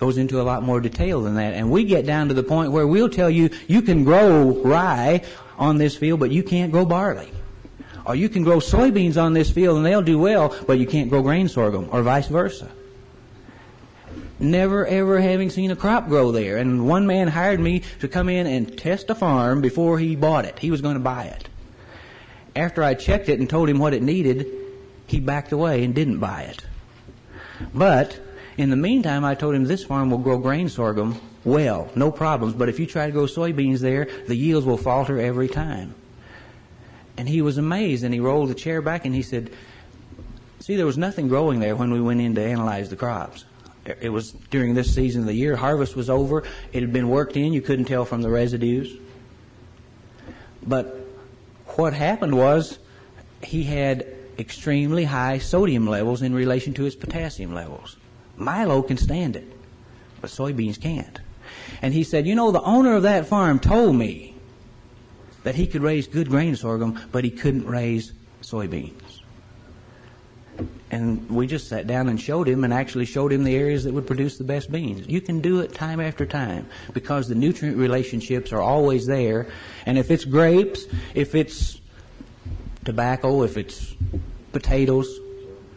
goes 0.00 0.18
into 0.18 0.40
a 0.40 0.42
lot 0.42 0.64
more 0.64 0.80
detail 0.80 1.22
than 1.22 1.36
that. 1.36 1.54
And 1.54 1.70
we 1.70 1.84
get 1.84 2.04
down 2.04 2.26
to 2.30 2.34
the 2.34 2.42
point 2.42 2.72
where 2.72 2.88
we'll 2.88 3.08
tell 3.08 3.30
you 3.30 3.48
you 3.68 3.80
can 3.80 4.02
grow 4.02 4.60
rye 4.64 5.22
on 5.56 5.78
this 5.78 5.96
field, 5.96 6.18
but 6.18 6.32
you 6.32 6.42
can't 6.42 6.72
grow 6.72 6.84
barley. 6.84 7.30
Or 8.04 8.16
you 8.16 8.28
can 8.28 8.42
grow 8.42 8.58
soybeans 8.58 9.22
on 9.22 9.34
this 9.34 9.52
field 9.52 9.76
and 9.76 9.86
they'll 9.86 10.02
do 10.02 10.18
well, 10.18 10.52
but 10.66 10.80
you 10.80 10.86
can't 10.88 11.08
grow 11.08 11.22
grain 11.22 11.46
sorghum, 11.46 11.88
or 11.92 12.02
vice 12.02 12.26
versa. 12.26 12.68
Never 14.42 14.84
ever 14.84 15.20
having 15.20 15.50
seen 15.50 15.70
a 15.70 15.76
crop 15.76 16.08
grow 16.08 16.32
there. 16.32 16.56
And 16.56 16.88
one 16.88 17.06
man 17.06 17.28
hired 17.28 17.60
me 17.60 17.84
to 18.00 18.08
come 18.08 18.28
in 18.28 18.48
and 18.48 18.76
test 18.76 19.08
a 19.08 19.14
farm 19.14 19.60
before 19.60 20.00
he 20.00 20.16
bought 20.16 20.44
it. 20.44 20.58
He 20.58 20.72
was 20.72 20.80
going 20.80 20.94
to 20.94 21.00
buy 21.00 21.26
it. 21.26 21.48
After 22.56 22.82
I 22.82 22.94
checked 22.94 23.28
it 23.28 23.38
and 23.38 23.48
told 23.48 23.68
him 23.68 23.78
what 23.78 23.94
it 23.94 24.02
needed, 24.02 24.48
he 25.06 25.20
backed 25.20 25.52
away 25.52 25.84
and 25.84 25.94
didn't 25.94 26.18
buy 26.18 26.42
it. 26.42 26.64
But 27.72 28.18
in 28.56 28.70
the 28.70 28.76
meantime, 28.76 29.24
I 29.24 29.36
told 29.36 29.54
him 29.54 29.64
this 29.64 29.84
farm 29.84 30.10
will 30.10 30.18
grow 30.18 30.38
grain 30.38 30.68
sorghum 30.68 31.20
well, 31.44 31.90
no 31.94 32.10
problems. 32.10 32.54
But 32.54 32.68
if 32.68 32.80
you 32.80 32.86
try 32.86 33.06
to 33.06 33.12
grow 33.12 33.26
soybeans 33.26 33.78
there, 33.78 34.08
the 34.26 34.36
yields 34.36 34.66
will 34.66 34.76
falter 34.76 35.20
every 35.20 35.48
time. 35.48 35.94
And 37.16 37.28
he 37.28 37.42
was 37.42 37.58
amazed 37.58 38.02
and 38.04 38.12
he 38.12 38.20
rolled 38.20 38.48
the 38.48 38.54
chair 38.54 38.82
back 38.82 39.04
and 39.04 39.14
he 39.14 39.22
said, 39.22 39.50
See, 40.60 40.76
there 40.76 40.86
was 40.86 40.98
nothing 40.98 41.28
growing 41.28 41.60
there 41.60 41.76
when 41.76 41.92
we 41.92 42.00
went 42.00 42.20
in 42.20 42.34
to 42.36 42.42
analyze 42.42 42.90
the 42.90 42.96
crops. 42.96 43.44
It 43.84 44.10
was 44.10 44.32
during 44.50 44.74
this 44.74 44.94
season 44.94 45.22
of 45.22 45.26
the 45.26 45.34
year. 45.34 45.56
Harvest 45.56 45.96
was 45.96 46.08
over. 46.08 46.44
It 46.72 46.82
had 46.82 46.92
been 46.92 47.08
worked 47.08 47.36
in. 47.36 47.52
You 47.52 47.60
couldn't 47.60 47.86
tell 47.86 48.04
from 48.04 48.22
the 48.22 48.30
residues. 48.30 48.96
But 50.64 51.06
what 51.76 51.92
happened 51.92 52.36
was 52.36 52.78
he 53.42 53.64
had 53.64 54.06
extremely 54.38 55.04
high 55.04 55.38
sodium 55.38 55.86
levels 55.86 56.22
in 56.22 56.32
relation 56.34 56.74
to 56.74 56.84
his 56.84 56.94
potassium 56.94 57.54
levels. 57.54 57.96
Milo 58.36 58.82
can 58.82 58.96
stand 58.96 59.36
it, 59.36 59.46
but 60.20 60.30
soybeans 60.30 60.80
can't. 60.80 61.20
And 61.80 61.92
he 61.92 62.04
said, 62.04 62.26
You 62.26 62.34
know, 62.34 62.50
the 62.52 62.62
owner 62.62 62.94
of 62.94 63.02
that 63.02 63.26
farm 63.26 63.58
told 63.58 63.96
me 63.96 64.34
that 65.42 65.56
he 65.56 65.66
could 65.66 65.82
raise 65.82 66.06
good 66.06 66.28
grain 66.28 66.54
sorghum, 66.54 67.00
but 67.10 67.24
he 67.24 67.30
couldn't 67.30 67.66
raise 67.66 68.12
soybeans. 68.42 69.21
And 70.92 71.28
we 71.30 71.46
just 71.46 71.68
sat 71.68 71.86
down 71.86 72.10
and 72.10 72.20
showed 72.20 72.46
him 72.46 72.64
and 72.64 72.72
actually 72.72 73.06
showed 73.06 73.32
him 73.32 73.44
the 73.44 73.56
areas 73.56 73.84
that 73.84 73.94
would 73.94 74.06
produce 74.06 74.36
the 74.36 74.44
best 74.44 74.70
beans. 74.70 75.08
You 75.08 75.22
can 75.22 75.40
do 75.40 75.60
it 75.60 75.74
time 75.74 76.00
after 76.00 76.26
time 76.26 76.68
because 76.92 77.28
the 77.28 77.34
nutrient 77.34 77.78
relationships 77.78 78.52
are 78.52 78.60
always 78.60 79.06
there. 79.06 79.46
And 79.86 79.96
if 79.96 80.10
it's 80.10 80.26
grapes, 80.26 80.84
if 81.14 81.34
it's 81.34 81.80
tobacco, 82.84 83.42
if 83.42 83.56
it's 83.56 83.94
potatoes, 84.52 85.18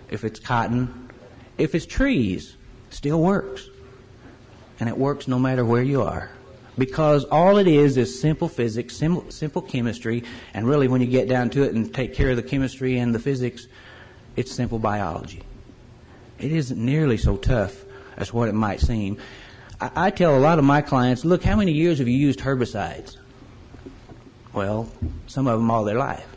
if 0.10 0.26
it's 0.26 0.38
cotton, 0.38 1.10
if 1.58 1.76
it's 1.76 1.86
trees, 1.86 2.58
still 2.90 3.22
works. 3.22 3.70
And 4.82 4.90
it 4.90 4.98
works 4.98 5.30
no 5.30 5.40
matter 5.40 5.64
where 5.64 5.82
you 5.82 6.02
are. 6.02 6.30
Because 6.78 7.24
all 7.24 7.58
it 7.58 7.70
is 7.70 7.96
is 7.96 8.20
simple 8.20 8.50
physics, 8.50 8.98
simple, 8.98 9.32
simple 9.32 9.62
chemistry, 9.62 10.26
and 10.54 10.68
really 10.68 10.90
when 10.90 11.00
you 11.00 11.08
get 11.08 11.30
down 11.30 11.50
to 11.52 11.64
it 11.64 11.74
and 11.74 11.94
take 11.94 12.14
care 12.14 12.32
of 12.32 12.36
the 12.36 12.44
chemistry 12.44 12.98
and 12.98 13.16
the 13.16 13.20
physics, 13.20 13.70
it's 14.36 14.52
simple 14.52 14.80
biology. 14.80 15.44
It 16.40 16.52
isn't 16.52 16.84
nearly 16.84 17.18
so 17.18 17.38
tough 17.38 17.84
as 18.18 18.34
what 18.34 18.50
it 18.50 18.54
might 18.54 18.82
seem. 18.82 19.18
I, 19.80 19.92
I 19.96 20.10
tell 20.10 20.38
a 20.38 20.40
lot 20.40 20.60
of 20.60 20.66
my 20.66 20.82
clients, 20.82 21.26
look, 21.26 21.44
how 21.44 21.56
many 21.56 21.72
years 21.72 22.00
have 22.00 22.08
you 22.08 22.18
used 22.18 22.40
herbicides? 22.40 23.18
Well, 24.54 24.90
some 25.28 25.48
of 25.48 25.60
them 25.60 25.70
all 25.70 25.84
their 25.84 25.98
life. 25.98 26.28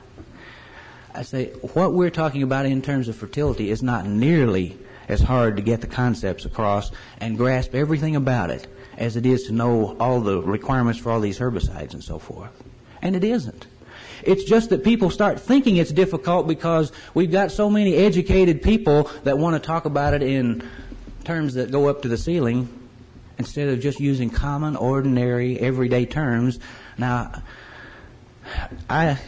I 1.14 1.22
say, 1.22 1.46
what 1.74 1.92
we're 1.92 2.10
talking 2.10 2.42
about 2.42 2.66
in 2.66 2.82
terms 2.82 3.08
of 3.08 3.16
fertility 3.16 3.70
is 3.70 3.82
not 3.82 4.06
nearly 4.06 4.76
as 5.08 5.20
hard 5.20 5.56
to 5.56 5.62
get 5.62 5.80
the 5.80 5.86
concepts 5.86 6.44
across 6.44 6.90
and 7.20 7.36
grasp 7.36 7.74
everything 7.74 8.14
about 8.14 8.50
it 8.50 8.66
as 8.96 9.16
it 9.16 9.24
is 9.24 9.44
to 9.44 9.52
know 9.52 9.96
all 9.98 10.20
the 10.20 10.42
requirements 10.42 10.98
for 10.98 11.10
all 11.10 11.20
these 11.20 11.38
herbicides 11.38 11.94
and 11.94 12.02
so 12.02 12.18
forth. 12.18 12.50
And 13.00 13.16
it 13.16 13.24
isn't. 13.24 13.66
It's 14.24 14.44
just 14.44 14.70
that 14.70 14.84
people 14.84 15.10
start 15.10 15.40
thinking 15.40 15.76
it's 15.76 15.92
difficult 15.92 16.46
because 16.46 16.92
we've 17.14 17.30
got 17.30 17.52
so 17.52 17.70
many 17.70 17.94
educated 17.94 18.62
people 18.62 19.10
that 19.24 19.38
want 19.38 19.54
to 19.54 19.66
talk 19.66 19.84
about 19.84 20.14
it 20.14 20.22
in 20.22 20.68
terms 21.24 21.54
that 21.54 21.70
go 21.70 21.88
up 21.88 22.02
to 22.02 22.08
the 22.08 22.16
ceiling 22.16 22.68
instead 23.38 23.68
of 23.68 23.80
just 23.80 24.00
using 24.00 24.30
common, 24.30 24.76
ordinary, 24.76 25.58
everyday 25.58 26.04
terms. 26.06 26.58
Now, 26.96 27.42
I 28.88 29.18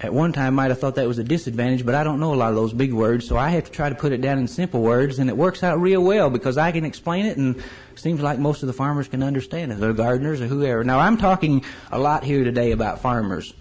at 0.00 0.12
one 0.12 0.32
time 0.32 0.54
might 0.54 0.70
have 0.70 0.78
thought 0.78 0.96
that 0.96 1.08
was 1.08 1.18
a 1.18 1.24
disadvantage, 1.24 1.84
but 1.86 1.94
I 1.94 2.04
don't 2.04 2.20
know 2.20 2.34
a 2.34 2.36
lot 2.36 2.50
of 2.50 2.54
those 2.54 2.72
big 2.72 2.92
words, 2.92 3.26
so 3.26 3.36
I 3.36 3.48
have 3.50 3.64
to 3.64 3.70
try 3.70 3.88
to 3.88 3.94
put 3.94 4.12
it 4.12 4.20
down 4.20 4.38
in 4.38 4.46
simple 4.46 4.82
words, 4.82 5.18
and 5.18 5.30
it 5.30 5.36
works 5.36 5.62
out 5.62 5.80
real 5.80 6.02
well 6.02 6.28
because 6.28 6.58
I 6.58 6.70
can 6.70 6.84
explain 6.84 7.24
it, 7.24 7.38
and 7.38 7.62
seems 7.94 8.20
like 8.20 8.38
most 8.38 8.62
of 8.62 8.66
the 8.66 8.74
farmers 8.74 9.08
can 9.08 9.22
understand 9.22 9.72
it, 9.72 9.80
the 9.80 9.92
gardeners 9.92 10.42
or 10.42 10.46
whoever. 10.46 10.84
Now, 10.84 10.98
I'm 10.98 11.16
talking 11.16 11.64
a 11.90 11.98
lot 11.98 12.24
here 12.24 12.44
today 12.44 12.72
about 12.72 13.00
farmers, 13.00 13.54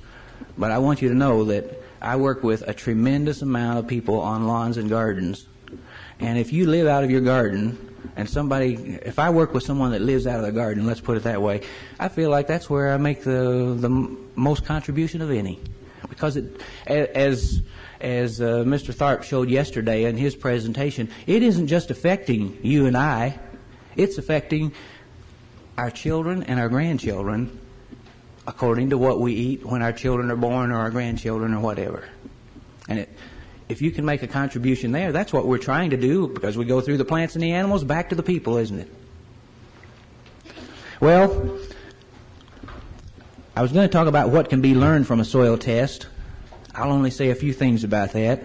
but 0.58 0.72
I 0.72 0.78
want 0.78 1.02
you 1.02 1.10
to 1.10 1.16
know 1.16 1.46
that 1.46 1.66
I 2.02 2.16
work 2.16 2.44
with 2.44 2.62
a 2.68 2.74
tremendous 2.74 3.42
amount 3.42 3.80
of 3.80 3.88
people 3.88 4.20
on 4.20 4.48
lawns 4.48 4.78
and 4.78 4.90
gardens, 4.90 5.48
and 6.20 6.38
if 6.38 6.54
you 6.54 6.68
live 6.68 6.88
out 6.88 7.04
of 7.04 7.12
your 7.12 7.22
garden, 7.22 7.96
and 8.16 8.30
somebody, 8.30 8.76
if 9.04 9.20
I 9.20 9.30
work 9.30 9.54
with 9.54 9.64
someone 9.64 9.92
that 9.92 10.02
lives 10.02 10.28
out 10.28 10.40
of 10.40 10.46
the 10.46 10.52
garden, 10.52 10.86
let's 10.86 11.02
put 11.02 11.18
it 11.18 11.24
that 11.24 11.42
way, 11.42 11.62
I 12.00 12.08
feel 12.08 12.30
like 12.30 12.48
that's 12.48 12.70
where 12.70 12.94
I 12.94 12.98
make 12.98 13.24
the 13.24 13.76
the 13.78 13.90
most 14.36 14.66
contribution 14.66 15.22
of 15.22 15.32
any. 15.32 15.60
Because 16.10 16.38
it, 16.38 16.62
as 16.88 17.62
as 18.00 18.40
uh, 18.42 18.64
Mr. 18.66 18.94
Tharp 18.94 19.24
showed 19.24 19.50
yesterday 19.50 20.06
in 20.06 20.18
his 20.18 20.36
presentation, 20.36 21.10
it 21.26 21.42
isn't 21.42 21.68
just 21.68 21.92
affecting 21.92 22.58
you 22.62 22.86
and 22.86 22.96
I; 22.96 23.40
it's 23.96 24.18
affecting 24.18 24.72
our 25.78 25.92
children 25.92 26.44
and 26.44 26.60
our 26.60 26.70
grandchildren, 26.70 27.60
according 28.48 28.92
to 28.92 28.98
what 28.98 29.20
we 29.20 29.34
eat 29.34 29.66
when 29.66 29.82
our 29.82 29.92
children 29.92 30.30
are 30.32 30.36
born 30.36 30.72
or 30.72 30.78
our 30.78 30.90
grandchildren 30.90 31.54
or 31.54 31.60
whatever. 31.60 32.08
And 32.88 33.00
it, 33.00 33.10
if 33.68 33.82
you 33.82 33.92
can 33.92 34.06
make 34.06 34.22
a 34.22 34.28
contribution 34.28 34.92
there, 34.92 35.12
that's 35.12 35.34
what 35.34 35.48
we're 35.48 35.58
trying 35.58 35.90
to 35.90 35.98
do 35.98 36.28
because 36.28 36.58
we 36.58 36.66
go 36.66 36.82
through 36.82 36.98
the 36.98 37.06
plants 37.06 37.36
and 37.36 37.44
the 37.44 37.52
animals 37.54 37.84
back 37.84 38.10
to 38.10 38.16
the 38.16 38.24
people, 38.24 38.58
isn't 38.58 38.80
it? 38.80 38.92
Well, 41.00 41.60
I 43.56 43.62
was 43.62 43.72
going 43.72 43.88
to 43.88 43.92
talk 43.92 44.08
about 44.08 44.30
what 44.30 44.50
can 44.50 44.62
be 44.62 44.76
learned 44.76 45.08
from 45.08 45.20
a 45.20 45.26
soil 45.26 45.58
test. 45.58 46.08
I'll 46.74 46.92
only 46.92 47.12
say 47.12 47.30
a 47.30 47.36
few 47.36 47.54
things 47.54 47.84
about 47.84 48.12
that. 48.12 48.44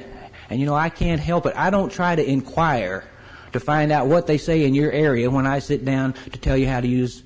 And 0.49 0.59
you 0.59 0.67
know, 0.67 0.75
I 0.75 0.89
can't 0.89 1.21
help 1.21 1.47
it. 1.47 1.55
I 1.57 1.71
don't 1.71 1.93
try 1.93 2.17
to 2.17 2.25
inquire 2.25 3.05
to 3.53 3.61
find 3.61 3.93
out 3.93 4.07
what 4.07 4.27
they 4.27 4.39
say 4.39 4.65
in 4.65 4.75
your 4.75 4.91
area 4.91 5.31
when 5.31 5.47
I 5.47 5.59
sit 5.59 5.85
down 5.85 6.13
to 6.13 6.39
tell 6.39 6.57
you 6.57 6.69
how 6.69 6.81
to 6.81 6.89
use 6.89 7.23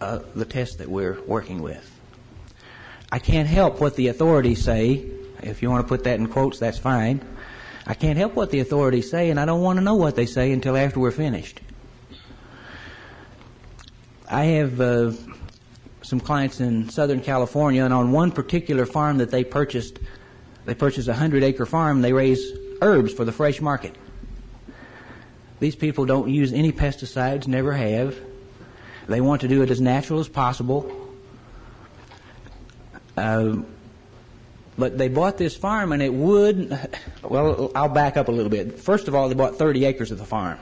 uh, 0.00 0.20
the 0.34 0.44
test 0.44 0.78
that 0.78 0.88
we're 0.88 1.20
working 1.22 1.62
with. 1.62 1.92
I 3.10 3.18
can't 3.18 3.48
help 3.48 3.80
what 3.80 3.96
the 3.96 4.08
authorities 4.08 4.62
say. 4.62 5.06
If 5.42 5.62
you 5.62 5.70
want 5.70 5.84
to 5.84 5.88
put 5.88 6.04
that 6.04 6.18
in 6.18 6.26
quotes, 6.28 6.58
that's 6.58 6.78
fine. 6.78 7.24
I 7.86 7.94
can't 7.94 8.18
help 8.18 8.34
what 8.34 8.50
the 8.50 8.60
authorities 8.60 9.10
say, 9.10 9.30
and 9.30 9.38
I 9.38 9.44
don't 9.44 9.60
want 9.60 9.78
to 9.78 9.84
know 9.84 9.94
what 9.94 10.16
they 10.16 10.26
say 10.26 10.52
until 10.52 10.76
after 10.76 10.98
we're 10.98 11.12
finished. 11.12 11.60
I 14.28 14.44
have 14.44 14.80
uh, 14.80 15.12
some 16.02 16.18
clients 16.18 16.60
in 16.60 16.88
Southern 16.88 17.20
California, 17.20 17.84
and 17.84 17.94
on 17.94 18.10
one 18.10 18.32
particular 18.32 18.86
farm 18.86 19.18
that 19.18 19.30
they 19.30 19.44
purchased, 19.44 20.00
they 20.64 20.74
purchased 20.74 21.06
a 21.06 21.14
hundred 21.14 21.44
acre 21.44 21.64
farm. 21.64 22.02
They 22.02 22.12
raise 22.12 22.44
herbs 22.82 23.12
for 23.12 23.24
the 23.24 23.32
fresh 23.32 23.60
market. 23.60 23.94
These 25.60 25.76
people 25.76 26.06
don't 26.06 26.28
use 26.28 26.52
any 26.52 26.72
pesticides, 26.72 27.46
never 27.46 27.72
have. 27.72 28.16
They 29.08 29.20
want 29.20 29.42
to 29.42 29.48
do 29.48 29.62
it 29.62 29.70
as 29.70 29.80
natural 29.80 30.20
as 30.20 30.28
possible. 30.28 30.90
Uh, 33.16 33.56
but 34.78 34.98
they 34.98 35.08
bought 35.08 35.38
this 35.38 35.56
farm 35.56 35.92
and 35.92 36.02
it 36.02 36.12
would, 36.12 36.78
well, 37.22 37.70
I'll 37.74 37.88
back 37.88 38.16
up 38.16 38.28
a 38.28 38.32
little 38.32 38.50
bit. 38.50 38.78
First 38.78 39.08
of 39.08 39.14
all, 39.14 39.28
they 39.28 39.34
bought 39.34 39.56
30 39.56 39.84
acres 39.84 40.10
of 40.10 40.18
the 40.18 40.26
farm. 40.26 40.58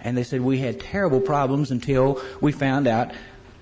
And 0.00 0.16
they 0.16 0.24
said 0.24 0.40
we 0.40 0.58
had 0.58 0.80
terrible 0.80 1.20
problems 1.20 1.70
until 1.70 2.20
we 2.40 2.50
found 2.50 2.88
out 2.88 3.12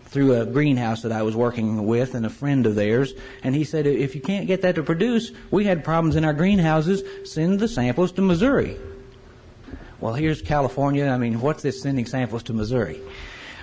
through 0.07 0.41
a 0.41 0.47
greenhouse 0.47 1.03
that 1.03 1.13
I 1.13 1.23
was 1.23 1.37
working 1.37 1.87
with 1.87 2.15
and 2.15 2.25
a 2.25 2.31
friend 2.31 2.67
of 2.67 2.75
theirs. 2.75 3.13
And 3.45 3.55
he 3.55 3.65
said, 3.65 3.87
if 3.87 4.15
you 4.15 4.21
can't 4.21 4.47
get 4.47 4.63
that 4.63 4.77
to 4.77 4.83
produce, 4.83 5.31
we 5.51 5.65
had 5.65 5.85
problems 5.85 6.17
in 6.17 6.25
our 6.25 6.33
greenhouses, 6.33 7.03
send 7.31 7.61
the 7.61 7.69
samples 7.69 8.13
to 8.13 8.23
Missouri. 8.23 8.77
Well, 10.01 10.15
here's 10.15 10.41
California. 10.41 11.07
I 11.07 11.19
mean, 11.19 11.41
what's 11.41 11.63
this 11.63 11.83
sending 11.83 12.07
samples 12.07 12.43
to 12.45 12.55
Missouri? 12.55 13.01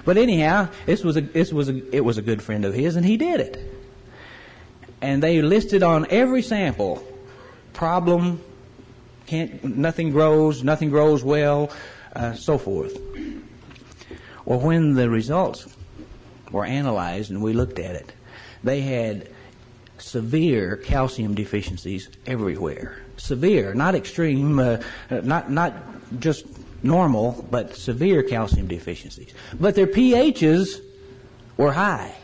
But 0.08 0.16
anyhow, 0.16 0.70
this 0.86 1.04
was 1.04 1.18
a, 1.18 1.22
this 1.22 1.52
was 1.52 1.68
a, 1.68 1.94
it 1.94 2.00
was 2.00 2.18
a 2.18 2.22
good 2.22 2.42
friend 2.42 2.64
of 2.64 2.74
his, 2.74 2.96
and 2.96 3.06
he 3.06 3.18
did 3.18 3.42
it. 3.42 3.74
And 5.02 5.22
they 5.22 5.42
listed 5.42 5.84
on 5.84 6.08
every 6.10 6.42
sample 6.42 7.06
problem, 7.74 8.42
can't, 9.26 9.62
nothing 9.66 10.12
grows, 10.12 10.64
nothing 10.64 10.92
grows 10.92 11.26
well, 11.26 11.72
uh, 12.16 12.32
so 12.36 12.58
forth. 12.58 12.98
Well, 14.46 14.62
when 14.62 14.94
the 14.94 15.10
results 15.10 15.68
were 16.54 16.64
analyzed 16.64 17.30
and 17.30 17.42
we 17.42 17.52
looked 17.52 17.78
at 17.78 17.96
it, 17.96 18.14
they 18.64 18.80
had 18.80 19.28
severe 19.98 20.78
calcium 20.78 21.36
deficiencies 21.36 22.08
everywhere. 22.26 22.98
Severe, 23.18 23.74
not 23.74 23.94
extreme, 23.94 24.58
uh, 24.58 24.78
not 25.10 25.52
not 25.52 25.74
just 26.22 26.46
normal, 26.84 27.46
but 27.50 27.76
severe 27.76 28.24
calcium 28.24 28.68
deficiencies. 28.68 29.34
But 29.60 29.76
their 29.76 29.88
pHs 29.88 30.82
were 31.58 31.72
high 31.72 32.16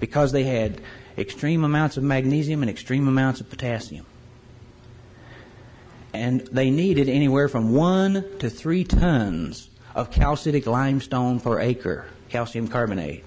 because 0.00 0.32
they 0.32 0.44
had 0.44 0.80
extreme 1.16 1.64
amounts 1.64 1.96
of 1.96 2.02
magnesium 2.04 2.62
and 2.62 2.70
extreme 2.70 3.08
amounts 3.08 3.40
of 3.40 3.50
potassium. 3.50 4.06
And 6.12 6.40
they 6.40 6.70
needed 6.70 7.08
anywhere 7.08 7.48
from 7.48 7.74
one 7.74 8.24
to 8.38 8.48
three 8.48 8.84
tons 8.84 9.68
of 9.94 10.10
calcitic 10.10 10.66
limestone 10.66 11.40
per 11.40 11.60
acre, 11.60 12.06
calcium 12.28 12.68
carbonate. 12.68 13.24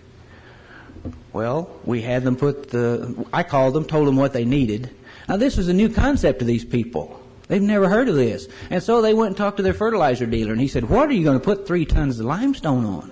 Well, 1.33 1.69
we 1.85 2.01
had 2.01 2.23
them 2.23 2.35
put 2.35 2.69
the, 2.69 3.25
I 3.31 3.43
called 3.43 3.73
them, 3.73 3.85
told 3.85 4.07
them 4.07 4.15
what 4.15 4.33
they 4.33 4.45
needed. 4.45 4.89
Now, 5.29 5.37
this 5.37 5.57
was 5.57 5.67
a 5.67 5.73
new 5.73 5.89
concept 5.89 6.39
to 6.39 6.45
these 6.45 6.65
people. 6.65 7.20
They've 7.51 7.61
never 7.61 7.89
heard 7.89 8.07
of 8.07 8.15
this. 8.15 8.47
And 8.69 8.81
so 8.81 9.01
they 9.01 9.13
went 9.13 9.27
and 9.27 9.37
talked 9.37 9.57
to 9.57 9.63
their 9.63 9.73
fertilizer 9.73 10.25
dealer, 10.25 10.53
and 10.53 10.61
he 10.61 10.69
said, 10.69 10.89
What 10.89 11.09
are 11.09 11.11
you 11.11 11.25
going 11.25 11.37
to 11.37 11.43
put 11.43 11.67
three 11.67 11.83
tons 11.83 12.17
of 12.17 12.25
limestone 12.25 12.85
on? 12.85 13.11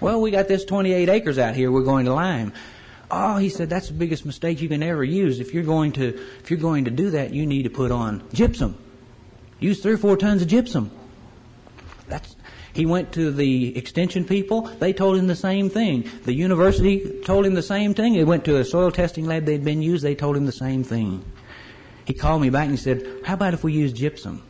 Well, 0.00 0.20
we 0.20 0.30
got 0.30 0.46
this 0.46 0.64
28 0.64 1.08
acres 1.08 1.36
out 1.36 1.56
here 1.56 1.72
we're 1.72 1.82
going 1.82 2.04
to 2.04 2.14
lime. 2.14 2.52
Oh, 3.10 3.38
he 3.38 3.48
said, 3.48 3.68
that's 3.68 3.88
the 3.88 3.94
biggest 3.94 4.24
mistake 4.24 4.60
you 4.60 4.68
can 4.68 4.84
ever 4.84 5.02
use. 5.02 5.40
If 5.40 5.52
you're 5.52 5.64
going 5.64 5.90
to, 5.92 6.16
if 6.38 6.48
you're 6.48 6.60
going 6.60 6.84
to 6.84 6.92
do 6.92 7.10
that, 7.10 7.34
you 7.34 7.44
need 7.44 7.64
to 7.64 7.70
put 7.70 7.90
on 7.90 8.22
gypsum. 8.32 8.78
Use 9.58 9.82
three 9.82 9.94
or 9.94 9.98
four 9.98 10.16
tons 10.16 10.42
of 10.42 10.48
gypsum. 10.48 10.92
That's, 12.06 12.36
he 12.72 12.86
went 12.86 13.10
to 13.14 13.32
the 13.32 13.76
extension 13.76 14.24
people. 14.24 14.62
They 14.62 14.92
told 14.92 15.16
him 15.16 15.26
the 15.26 15.34
same 15.34 15.70
thing. 15.70 16.08
The 16.24 16.34
university 16.34 17.20
told 17.24 17.44
him 17.44 17.54
the 17.54 17.62
same 17.62 17.94
thing. 17.94 18.14
He 18.14 18.22
went 18.22 18.44
to 18.44 18.58
a 18.58 18.64
soil 18.64 18.92
testing 18.92 19.26
lab 19.26 19.44
they'd 19.44 19.64
been 19.64 19.82
used. 19.82 20.04
They 20.04 20.14
told 20.14 20.36
him 20.36 20.46
the 20.46 20.52
same 20.52 20.84
thing. 20.84 21.24
He 22.06 22.14
called 22.14 22.40
me 22.40 22.50
back 22.50 22.62
and 22.62 22.70
he 22.70 22.76
said, 22.76 23.04
how 23.24 23.34
about 23.34 23.52
if 23.52 23.64
we 23.64 23.72
use 23.72 23.92
gypsum? 23.92 24.42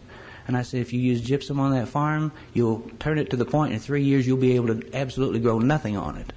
And 0.46 0.56
I 0.56 0.62
said, 0.62 0.80
if 0.80 0.92
you 0.92 1.00
use 1.00 1.20
gypsum 1.20 1.58
on 1.58 1.72
that 1.72 1.88
farm, 1.88 2.30
you'll 2.52 2.88
turn 3.00 3.18
it 3.18 3.30
to 3.30 3.36
the 3.36 3.44
point 3.44 3.72
in 3.72 3.80
three 3.80 4.04
years 4.04 4.26
you'll 4.26 4.36
be 4.36 4.54
able 4.54 4.68
to 4.68 4.94
absolutely 4.94 5.40
grow 5.40 5.58
nothing 5.58 5.96
on 5.96 6.16
it. 6.16 6.32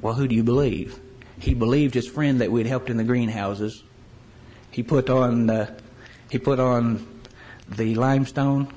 Well, 0.00 0.14
who 0.14 0.26
do 0.26 0.34
you 0.34 0.42
believe? 0.42 0.98
He 1.38 1.54
believed 1.54 1.94
his 1.94 2.08
friend 2.08 2.40
that 2.40 2.50
we'd 2.50 2.66
helped 2.66 2.90
in 2.90 2.96
the 2.96 3.04
greenhouses. 3.04 3.84
He 4.70 4.82
put 4.82 5.08
on, 5.10 5.50
uh, 5.50 5.78
he 6.30 6.38
put 6.38 6.58
on 6.58 7.06
the 7.68 7.94
limestone 7.94 8.72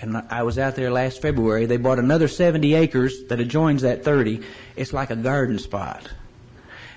and 0.00 0.18
I 0.28 0.42
was 0.42 0.58
out 0.58 0.76
there 0.76 0.90
last 0.90 1.22
February. 1.22 1.64
They 1.64 1.78
bought 1.78 1.98
another 1.98 2.28
70 2.28 2.74
acres 2.74 3.24
that 3.28 3.40
adjoins 3.40 3.82
that 3.82 4.04
30. 4.04 4.42
It's 4.76 4.92
like 4.92 5.10
a 5.10 5.16
garden 5.16 5.58
spot. 5.58 6.10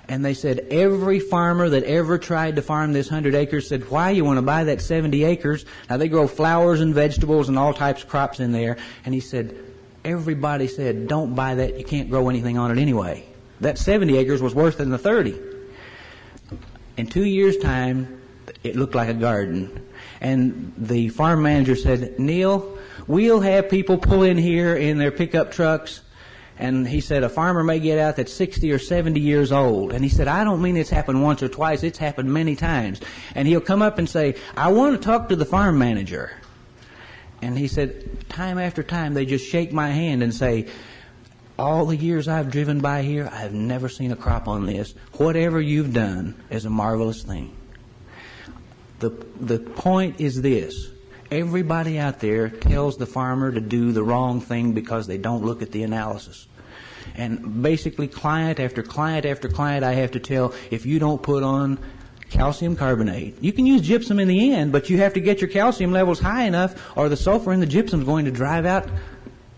And 0.08 0.24
they 0.24 0.34
said 0.34 0.66
every 0.70 1.20
farmer 1.20 1.68
that 1.68 1.84
ever 1.84 2.18
tried 2.18 2.56
to 2.56 2.62
farm 2.62 2.92
this 2.92 3.10
100 3.10 3.34
acres 3.34 3.68
said, 3.68 3.90
why 3.90 4.10
you 4.10 4.24
want 4.24 4.38
to 4.38 4.42
buy 4.42 4.64
that 4.64 4.80
70 4.80 5.24
acres? 5.24 5.66
Now 5.90 5.98
they 5.98 6.08
grow 6.08 6.26
flowers 6.26 6.80
and 6.80 6.94
vegetables 6.94 7.48
and 7.48 7.58
all 7.58 7.74
types 7.74 8.02
of 8.02 8.08
crops 8.08 8.40
in 8.40 8.52
there. 8.52 8.78
And 9.04 9.12
he 9.12 9.20
said, 9.20 9.54
everybody 10.04 10.66
said, 10.66 11.08
don't 11.08 11.34
buy 11.34 11.56
that. 11.56 11.78
You 11.78 11.84
can't 11.84 12.08
grow 12.08 12.30
anything 12.30 12.56
on 12.56 12.70
it 12.70 12.80
anyway. 12.80 13.26
That 13.60 13.76
70 13.76 14.16
acres 14.16 14.40
was 14.40 14.54
worse 14.54 14.76
than 14.76 14.90
the 14.90 14.98
30. 14.98 15.38
In 16.96 17.06
two 17.06 17.24
years' 17.24 17.58
time, 17.58 18.20
it 18.64 18.76
looked 18.76 18.94
like 18.94 19.08
a 19.08 19.14
garden. 19.14 19.86
And 20.20 20.72
the 20.78 21.10
farm 21.10 21.42
manager 21.42 21.76
said, 21.76 22.18
Neil, 22.18 22.78
We'll 23.08 23.40
have 23.40 23.70
people 23.70 23.96
pull 23.96 24.22
in 24.22 24.36
here 24.36 24.76
in 24.76 24.98
their 24.98 25.10
pickup 25.10 25.50
trucks. 25.50 26.02
And 26.58 26.88
he 26.88 27.00
said, 27.00 27.22
a 27.22 27.28
farmer 27.28 27.62
may 27.62 27.78
get 27.78 27.98
out 27.98 28.16
that's 28.16 28.32
60 28.32 28.72
or 28.72 28.78
70 28.78 29.20
years 29.20 29.52
old. 29.52 29.92
And 29.92 30.02
he 30.02 30.10
said, 30.10 30.26
I 30.26 30.42
don't 30.42 30.60
mean 30.60 30.76
it's 30.76 30.90
happened 30.90 31.22
once 31.22 31.42
or 31.42 31.48
twice. 31.48 31.82
It's 31.82 31.98
happened 31.98 32.32
many 32.32 32.56
times. 32.56 33.00
And 33.34 33.46
he'll 33.46 33.60
come 33.60 33.80
up 33.80 33.98
and 33.98 34.08
say, 34.08 34.34
I 34.56 34.72
want 34.72 35.00
to 35.00 35.04
talk 35.04 35.28
to 35.28 35.36
the 35.36 35.44
farm 35.44 35.78
manager. 35.78 36.32
And 37.40 37.56
he 37.56 37.68
said, 37.68 38.28
time 38.28 38.58
after 38.58 38.82
time, 38.82 39.14
they 39.14 39.24
just 39.24 39.46
shake 39.48 39.72
my 39.72 39.90
hand 39.90 40.22
and 40.22 40.34
say, 40.34 40.66
all 41.58 41.86
the 41.86 41.96
years 41.96 42.28
I've 42.28 42.50
driven 42.50 42.80
by 42.80 43.02
here, 43.02 43.28
I've 43.32 43.52
never 43.52 43.88
seen 43.88 44.12
a 44.12 44.16
crop 44.16 44.48
on 44.48 44.66
this. 44.66 44.94
Whatever 45.14 45.60
you've 45.60 45.92
done 45.92 46.34
is 46.50 46.64
a 46.64 46.70
marvelous 46.70 47.22
thing. 47.22 47.54
The, 49.00 49.10
the 49.40 49.58
point 49.58 50.20
is 50.20 50.40
this. 50.40 50.90
Everybody 51.30 51.98
out 51.98 52.20
there 52.20 52.48
tells 52.48 52.96
the 52.96 53.04
farmer 53.04 53.52
to 53.52 53.60
do 53.60 53.92
the 53.92 54.02
wrong 54.02 54.40
thing 54.40 54.72
because 54.72 55.06
they 55.06 55.18
don't 55.18 55.44
look 55.44 55.60
at 55.60 55.72
the 55.72 55.82
analysis. 55.82 56.46
And 57.16 57.62
basically, 57.62 58.08
client 58.08 58.58
after 58.58 58.82
client 58.82 59.26
after 59.26 59.48
client, 59.48 59.84
I 59.84 59.92
have 59.94 60.12
to 60.12 60.20
tell 60.20 60.54
if 60.70 60.86
you 60.86 60.98
don't 60.98 61.22
put 61.22 61.42
on 61.42 61.78
calcium 62.30 62.76
carbonate, 62.76 63.42
you 63.42 63.52
can 63.52 63.66
use 63.66 63.82
gypsum 63.82 64.18
in 64.18 64.28
the 64.28 64.52
end, 64.52 64.72
but 64.72 64.88
you 64.88 64.98
have 64.98 65.14
to 65.14 65.20
get 65.20 65.40
your 65.40 65.50
calcium 65.50 65.92
levels 65.92 66.18
high 66.18 66.44
enough, 66.44 66.96
or 66.96 67.08
the 67.08 67.16
sulfur 67.16 67.52
in 67.52 67.60
the 67.60 67.66
gypsum 67.66 68.00
is 68.00 68.06
going 68.06 68.24
to 68.24 68.30
drive 68.30 68.64
out 68.64 68.88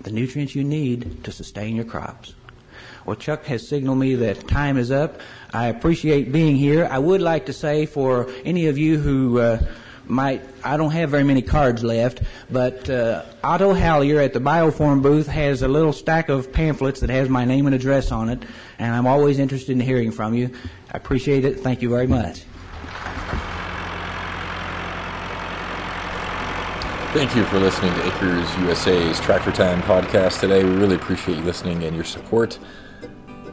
the 0.00 0.10
nutrients 0.10 0.54
you 0.54 0.64
need 0.64 1.22
to 1.24 1.30
sustain 1.30 1.76
your 1.76 1.84
crops. 1.84 2.34
Well, 3.06 3.16
Chuck 3.16 3.44
has 3.44 3.66
signaled 3.66 3.98
me 3.98 4.14
that 4.16 4.46
time 4.48 4.76
is 4.76 4.90
up. 4.90 5.20
I 5.52 5.68
appreciate 5.68 6.32
being 6.32 6.56
here. 6.56 6.88
I 6.90 6.98
would 6.98 7.20
like 7.20 7.46
to 7.46 7.52
say 7.52 7.86
for 7.86 8.28
any 8.44 8.66
of 8.66 8.78
you 8.78 8.98
who 8.98 9.38
uh, 9.38 9.62
might 10.10 10.42
I 10.64 10.76
don't 10.76 10.90
have 10.90 11.10
very 11.10 11.24
many 11.24 11.42
cards 11.42 11.82
left, 11.82 12.22
but 12.50 12.90
uh, 12.90 13.24
Otto 13.42 13.74
Hallier 13.74 14.22
at 14.22 14.32
the 14.32 14.40
Bioform 14.40 15.02
booth 15.02 15.26
has 15.26 15.62
a 15.62 15.68
little 15.68 15.92
stack 15.92 16.28
of 16.28 16.52
pamphlets 16.52 17.00
that 17.00 17.10
has 17.10 17.28
my 17.28 17.44
name 17.44 17.66
and 17.66 17.74
address 17.74 18.12
on 18.12 18.28
it, 18.28 18.42
and 18.78 18.94
I'm 18.94 19.06
always 19.06 19.38
interested 19.38 19.72
in 19.72 19.80
hearing 19.80 20.10
from 20.10 20.34
you. 20.34 20.50
I 20.92 20.96
appreciate 20.96 21.44
it. 21.44 21.60
Thank 21.60 21.82
you 21.82 21.88
very 21.88 22.06
much. 22.06 22.44
Thank 27.12 27.34
you 27.34 27.44
for 27.46 27.58
listening 27.58 27.92
to 27.94 28.06
Acres 28.06 28.56
USA's 28.58 29.18
Tractor 29.18 29.50
Time 29.50 29.82
podcast 29.82 30.38
today. 30.38 30.62
We 30.62 30.70
really 30.70 30.94
appreciate 30.94 31.38
you 31.38 31.42
listening 31.42 31.82
and 31.82 31.96
your 31.96 32.04
support. 32.04 32.58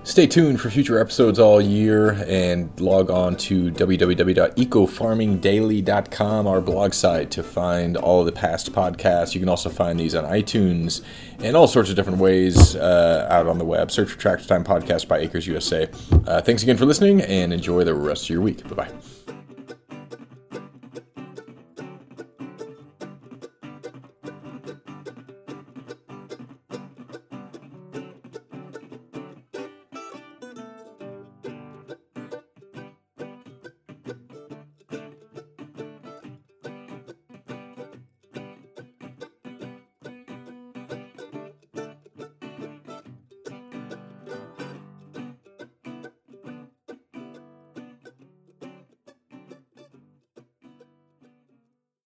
Stay 0.07 0.25
tuned 0.25 0.59
for 0.61 0.69
future 0.69 0.99
episodes 0.99 1.37
all 1.37 1.59
year 1.59 2.11
and 2.27 2.69
log 2.79 3.11
on 3.11 3.35
to 3.35 3.69
www.ecofarmingdaily.com, 3.71 6.47
our 6.47 6.61
blog 6.61 6.93
site, 6.93 7.29
to 7.31 7.43
find 7.43 7.97
all 7.97 8.23
the 8.23 8.31
past 8.31 8.71
podcasts. 8.71 9.33
You 9.33 9.41
can 9.41 9.49
also 9.49 9.69
find 9.69 9.99
these 9.99 10.15
on 10.15 10.23
iTunes 10.23 11.01
and 11.39 11.57
all 11.57 11.67
sorts 11.67 11.89
of 11.89 11.97
different 11.97 12.19
ways 12.19 12.77
uh, 12.77 13.27
out 13.29 13.47
on 13.47 13.57
the 13.57 13.65
web. 13.65 13.91
Search 13.91 14.11
for 14.11 14.17
Tractor 14.17 14.47
Time 14.47 14.63
Podcast 14.63 15.09
by 15.09 15.19
Acres 15.19 15.45
USA. 15.45 15.89
Uh, 16.25 16.41
thanks 16.41 16.63
again 16.63 16.77
for 16.77 16.85
listening 16.85 17.19
and 17.19 17.51
enjoy 17.51 17.83
the 17.83 17.93
rest 17.93 18.23
of 18.23 18.29
your 18.29 18.39
week. 18.41 18.63
Bye 18.63 18.75
bye. 18.75 18.89